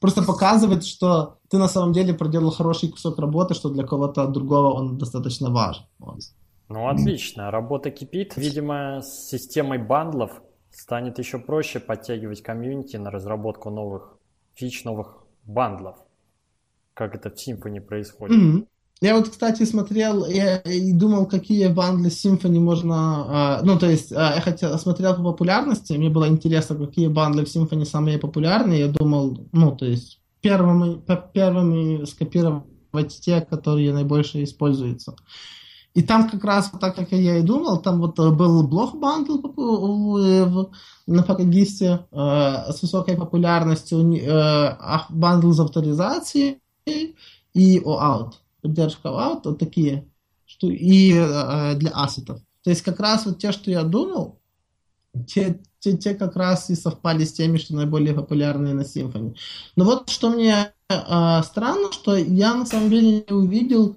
просто 0.00 0.22
показывает, 0.22 0.84
что 0.84 1.38
ты 1.50 1.58
на 1.58 1.68
самом 1.68 1.92
деле 1.92 2.14
проделал 2.14 2.52
хороший 2.52 2.88
кусок 2.88 3.18
работы, 3.18 3.54
что 3.54 3.68
для 3.68 3.84
кого-то 3.84 4.28
другого 4.28 4.72
он 4.72 4.96
достаточно 4.96 5.50
важен. 5.50 5.82
Вот. 5.98 6.20
Ну, 6.68 6.88
отлично. 6.88 7.50
Работа 7.50 7.90
кипит. 7.90 8.36
Видимо, 8.36 9.00
с 9.02 9.28
системой 9.28 9.78
бандлов 9.78 10.30
станет 10.70 11.18
еще 11.18 11.38
проще 11.38 11.80
подтягивать 11.80 12.42
комьюнити 12.42 12.96
на 12.96 13.10
разработку 13.10 13.70
новых 13.70 14.18
фич, 14.54 14.84
новых 14.84 15.16
бандлов 15.44 15.96
как 16.98 17.14
это 17.14 17.30
в 17.30 17.34
Symfony 17.34 17.80
происходит. 17.80 18.36
Mm-hmm. 18.36 18.66
Я 19.00 19.16
вот, 19.16 19.28
кстати, 19.28 19.62
смотрел 19.62 20.26
я, 20.26 20.56
и 20.56 20.92
думал, 20.92 21.26
какие 21.26 21.68
бандлы 21.68 22.08
Symfony 22.08 22.58
можно... 22.58 23.60
Э, 23.60 23.64
ну, 23.64 23.78
то 23.78 23.88
есть, 23.88 24.10
э, 24.10 24.16
я 24.16 24.40
хотел, 24.40 24.76
смотрел 24.76 25.14
по 25.14 25.22
популярности, 25.22 25.92
мне 25.92 26.10
было 26.10 26.26
интересно, 26.26 26.74
какие 26.74 27.06
бандлы 27.06 27.44
в 27.44 27.48
Symfony 27.48 27.84
самые 27.84 28.18
популярные. 28.18 28.80
Я 28.80 28.88
думал, 28.88 29.48
ну, 29.52 29.76
то 29.76 29.86
есть, 29.86 30.20
первыми, 30.40 31.00
первыми 31.32 32.04
скопировать 32.06 33.20
те, 33.20 33.40
которые 33.40 33.92
наибольше 33.92 34.42
используются. 34.42 35.14
И 35.94 36.02
там 36.02 36.28
как 36.28 36.44
раз, 36.44 36.70
так 36.80 36.96
как 36.96 37.12
я 37.12 37.38
и 37.38 37.42
думал, 37.42 37.78
там 37.78 38.00
вот 38.00 38.18
был 38.18 38.66
blog 38.66 38.98
bundle 38.98 39.38
на 41.06 41.22
Packagist 41.22 41.92
е 41.92 42.00
э, 42.10 42.72
с 42.72 42.82
высокой 42.82 43.16
популярностью, 43.16 44.00
э, 44.12 44.76
bundle 45.08 45.52
с 45.52 45.60
авторизацией, 45.60 46.58
и 47.54 47.78
OAuth. 47.80 48.34
Поддержка 48.62 49.08
OAuth, 49.08 49.42
вот 49.44 49.58
такие. 49.58 50.08
Что, 50.46 50.68
и 50.68 51.12
э, 51.12 51.74
для 51.74 51.90
ассетов. 51.90 52.40
То 52.64 52.70
есть 52.70 52.82
как 52.82 53.00
раз 53.00 53.26
вот 53.26 53.38
те, 53.38 53.52
что 53.52 53.70
я 53.70 53.82
думал, 53.82 54.38
те, 55.26 55.60
те, 55.78 55.96
те 55.96 56.14
как 56.14 56.36
раз 56.36 56.70
и 56.70 56.74
совпали 56.74 57.24
с 57.24 57.32
теми, 57.32 57.58
что 57.58 57.74
наиболее 57.74 58.14
популярные 58.14 58.74
на 58.74 58.82
Symfony. 58.82 59.36
Но 59.76 59.84
вот 59.84 60.08
что 60.10 60.30
мне 60.30 60.72
э, 60.88 61.42
странно, 61.44 61.92
что 61.92 62.16
я 62.16 62.54
на 62.54 62.66
самом 62.66 62.90
деле 62.90 63.24
не 63.28 63.34
увидел 63.34 63.96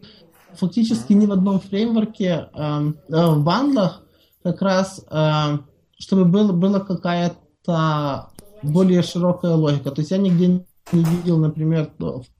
фактически 0.53 1.13
ни 1.13 1.25
в 1.25 1.31
одном 1.31 1.59
фреймворке 1.59 2.49
э, 2.53 2.93
э, 3.09 3.27
в 3.27 3.43
бандлах 3.43 4.03
как 4.43 4.61
раз, 4.61 5.05
э, 5.09 5.57
чтобы 5.97 6.25
было, 6.25 6.51
была 6.51 6.79
какая-то 6.79 8.29
более 8.63 9.03
широкая 9.03 9.53
логика. 9.53 9.91
То 9.91 10.01
есть 10.01 10.11
я 10.11 10.17
нигде 10.17 10.65
не 10.93 11.03
видел, 11.03 11.37
например, 11.37 11.91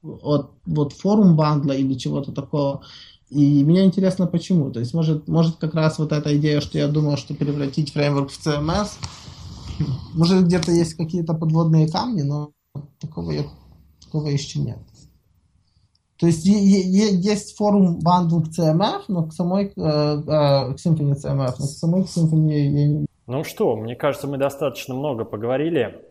от 0.04 0.52
вот 0.66 0.94
форум 0.94 1.36
бандла 1.36 1.74
или 1.74 1.94
чего-то 1.96 2.32
такого. 2.32 2.82
И 3.30 3.64
мне 3.64 3.86
интересно, 3.86 4.28
почему. 4.28 4.72
То 4.72 4.80
есть, 4.80 4.94
может, 4.94 5.28
может 5.28 5.56
как 5.56 5.74
раз 5.74 6.00
вот 6.00 6.12
эта 6.12 6.38
идея, 6.38 6.60
что 6.60 6.78
я 6.78 6.88
думал, 6.88 7.18
что 7.18 7.34
превратить 7.34 7.94
фреймворк 7.94 8.30
в 8.30 8.46
CMS, 8.46 8.90
может, 10.14 10.46
где-то 10.46 10.72
есть 10.72 10.96
какие-то 10.96 11.34
подводные 11.34 11.90
камни, 11.90 12.24
но 12.24 12.52
такого, 13.00 13.34
такого 14.04 14.28
еще 14.28 14.60
нет. 14.60 14.80
То 16.20 16.28
есть 16.28 16.46
есть 16.46 17.58
форум 17.58 18.00
бандл 18.00 18.42
к 18.42 18.50
CMF, 18.50 19.06
но 19.08 19.24
к 19.24 19.34
самой 19.34 19.68
э, 19.68 19.70
э, 19.70 19.74
к 19.74 20.76
Symfony 20.76 21.16
CMF, 21.16 21.56
но 21.58 21.66
к 21.66 21.72
самой 21.72 22.02
Symfony 22.02 22.52
я 22.52 22.70
не... 22.70 23.06
Ну 23.26 23.44
что, 23.44 23.76
мне 23.76 23.96
кажется, 23.96 24.28
мы 24.28 24.38
достаточно 24.38 24.94
много 24.94 25.26
поговорили. 25.26 26.11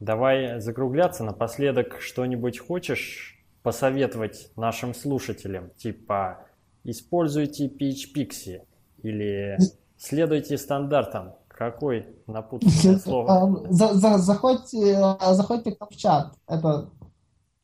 Давай 0.00 0.60
закругляться. 0.60 1.24
Напоследок 1.24 2.00
что-нибудь 2.00 2.58
хочешь 2.58 3.38
посоветовать 3.62 4.50
нашим 4.56 4.94
слушателям? 4.94 5.70
Типа 5.70 6.46
используйте 6.84 7.68
PHPixie 7.68 8.62
или 9.02 9.58
следуйте 9.96 10.58
стандартам. 10.58 11.34
Какой 11.48 12.06
напутственное 12.26 12.98
слово? 12.98 13.66
За, 13.70 13.94
за, 13.94 14.18
заходьте, 14.18 14.98
заходьте 15.32 15.72
к 15.72 15.80
нам 15.80 15.88
в 15.88 15.96
чат. 15.96 16.34
Это 16.46 16.90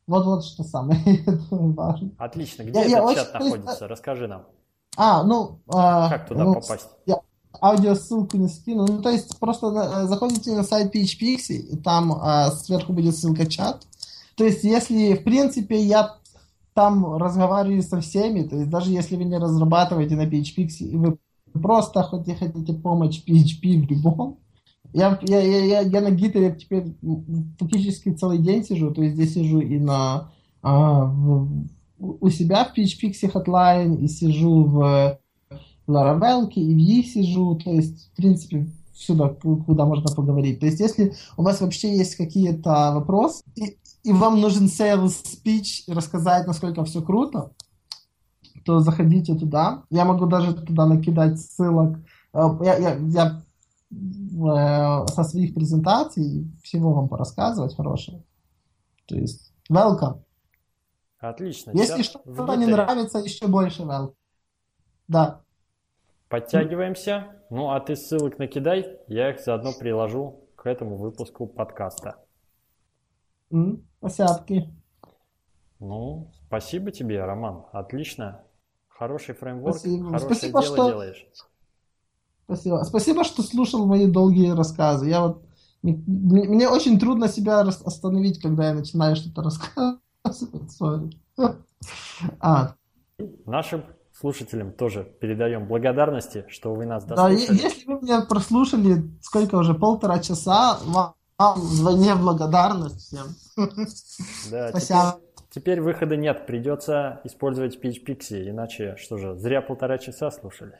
вот 0.07 0.25
вот 0.25 0.43
что 0.43 0.63
самое 0.63 0.99
важное. 1.51 2.11
Отлично. 2.17 2.63
Где 2.63 2.81
я, 2.81 2.99
этот 2.99 3.09
я 3.09 3.15
чат 3.15 3.35
очень... 3.35 3.43
находится? 3.45 3.87
Расскажи 3.87 4.27
нам. 4.27 4.45
А, 4.97 5.23
ну... 5.23 5.59
Как 5.67 6.27
туда 6.27 6.43
ну, 6.43 6.55
попасть? 6.55 6.89
Я, 7.05 7.19
аудиосылку 7.63 8.37
не 8.37 8.49
скину. 8.49 8.85
Ну, 8.87 9.01
то 9.01 9.09
есть 9.09 9.39
просто 9.39 9.67
э, 9.67 10.07
заходите 10.07 10.53
на 10.53 10.63
сайт 10.63 10.93
PHPixie, 10.93 11.55
и 11.55 11.77
там 11.77 12.11
а, 12.11 12.51
сверху 12.51 12.91
будет 12.91 13.15
ссылка 13.15 13.45
чат. 13.45 13.87
То 14.35 14.43
есть 14.43 14.65
если, 14.65 15.13
в 15.13 15.23
принципе, 15.23 15.81
я 15.81 16.17
там 16.73 17.15
разговариваю 17.15 17.81
со 17.81 18.01
всеми, 18.01 18.43
то 18.43 18.57
есть 18.57 18.69
даже 18.69 18.91
если 18.91 19.15
вы 19.15 19.23
не 19.23 19.37
разрабатываете 19.37 20.15
на 20.15 20.27
PHPixie, 20.27 20.83
и 20.83 20.97
вы 20.97 21.17
просто 21.53 22.03
хоть 22.03 22.37
хотите 22.37 22.73
помощь 22.73 23.23
PHP 23.25 23.85
в 23.85 23.89
любом. 23.89 24.39
Я, 24.91 25.17
я, 25.21 25.39
я, 25.39 25.65
я, 25.65 25.79
я 25.81 26.01
на 26.01 26.11
гитаре 26.11 26.55
теперь 26.59 26.95
фактически 27.57 28.11
целый 28.11 28.39
день 28.39 28.65
сижу, 28.65 28.91
то 28.91 29.01
есть 29.01 29.15
здесь 29.15 29.33
сижу 29.35 29.61
и 29.61 29.79
на 29.79 30.31
а, 30.61 31.05
в, 31.05 31.47
у 31.97 32.29
себя 32.29 32.65
в 32.65 32.77
PHP 32.77 33.31
Hotline, 33.31 33.99
и 33.99 34.07
сижу 34.09 34.65
в 34.65 35.19
Laravel, 35.87 36.49
и 36.51 36.73
в 36.73 36.77
E 36.77 37.03
сижу, 37.03 37.55
то 37.55 37.71
есть, 37.71 38.11
в 38.13 38.15
принципе, 38.15 38.67
сюда, 38.93 39.29
куда 39.29 39.85
можно 39.85 40.13
поговорить. 40.13 40.59
То 40.59 40.65
есть, 40.65 40.79
если 40.79 41.13
у 41.37 41.43
вас 41.43 41.61
вообще 41.61 41.95
есть 41.95 42.15
какие-то 42.15 42.91
вопросы, 42.93 43.43
и, 43.55 43.77
и 44.03 44.11
вам 44.11 44.39
нужен 44.39 44.65
sales 44.65 45.15
speech, 45.23 45.83
рассказать, 45.93 46.47
насколько 46.47 46.83
все 46.85 47.01
круто, 47.01 47.51
то 48.65 48.79
заходите 48.79 49.35
туда. 49.35 49.83
Я 49.89 50.05
могу 50.05 50.25
даже 50.25 50.53
туда 50.53 50.85
накидать 50.85 51.39
ссылок. 51.39 51.99
Э, 52.33 52.49
я, 52.61 52.77
я, 52.77 52.95
я 52.95 53.41
э, 53.91 55.07
со 55.07 55.23
своих 55.23 55.53
презентаций 55.53 56.47
всего 56.63 56.93
вам 56.93 57.09
порассказывать 57.09 57.75
хорошего. 57.75 58.23
То 59.05 59.15
есть, 59.15 59.51
welcome. 59.69 60.21
Отлично. 61.19 61.71
Если 61.73 62.03
что-то 62.03 62.55
не 62.55 62.67
нравится, 62.67 63.19
еще 63.19 63.47
больше 63.47 63.83
welcome. 63.83 64.13
Да. 65.07 65.42
Подтягиваемся. 66.33 67.27
Ну, 67.51 67.69
а 67.69 67.79
ты 67.79 67.95
ссылок 67.95 68.39
накидай, 68.39 68.97
я 69.07 69.29
их 69.29 69.39
заодно 69.39 69.71
приложу 69.71 70.47
к 70.55 70.65
этому 70.65 70.97
выпуску 70.97 71.45
подкаста. 71.45 72.15
Mm, 73.51 73.83
посядки. 73.99 74.67
Ну, 75.79 76.31
спасибо 76.47 76.89
тебе, 76.89 77.23
Роман. 77.23 77.65
Отлично. 77.71 78.41
Хороший 78.87 79.35
фреймворк, 79.35 79.77
спасибо. 79.77 80.05
хорошее 80.05 80.33
спасибо, 80.33 80.61
дело 80.63 80.75
что... 80.75 80.87
делаешь. 80.87 81.27
Спасибо. 82.45 82.83
Спасибо, 82.83 83.23
что 83.25 83.43
слушал 83.43 83.85
мои 83.85 84.09
долгие 84.09 84.55
рассказы. 84.57 85.09
Я 85.09 85.27
вот 85.27 85.43
мне 85.83 86.67
очень 86.67 86.99
трудно 86.99 87.27
себя 87.27 87.59
остановить, 87.59 88.41
когда 88.41 88.69
я 88.69 88.73
начинаю 88.73 89.15
что-то 89.15 89.43
рассказывать. 89.43 90.01
Sorry. 90.81 91.13
А. 92.39 92.73
Нашим 93.45 93.83
слушателям 94.13 94.71
тоже 94.71 95.03
передаем 95.03 95.67
благодарности, 95.67 96.45
что 96.47 96.73
вы 96.73 96.85
нас 96.85 97.03
дослушали. 97.03 97.47
Да, 97.47 97.53
если 97.53 97.85
вы 97.85 98.01
меня 98.01 98.21
прослушали, 98.21 99.03
сколько 99.21 99.55
уже, 99.55 99.73
полтора 99.73 100.19
часа, 100.19 100.79
вам, 100.85 101.15
вам 101.37 101.59
звоне 101.59 102.15
благодарность 102.15 102.99
всем. 102.99 103.27
Да, 104.51 104.69
Спасибо. 104.69 105.19
Теперь, 105.49 105.49
теперь 105.49 105.81
выхода 105.81 106.15
нет, 106.15 106.45
придется 106.45 107.21
использовать 107.23 107.83
PHPixie, 107.83 108.49
иначе 108.49 108.95
что 108.97 109.17
же, 109.17 109.35
зря 109.35 109.61
полтора 109.61 109.97
часа 109.97 110.31
слушали. 110.31 110.77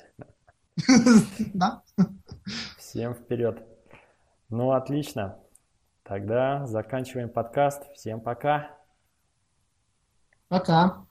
Да. 1.54 1.84
Всем 2.78 3.14
вперед. 3.14 3.62
Ну, 4.50 4.72
отлично. 4.72 5.40
Тогда 6.04 6.66
заканчиваем 6.68 7.30
подкаст. 7.30 7.92
Всем 7.94 8.22
пока. 8.22 8.70
Пока. 10.50 11.06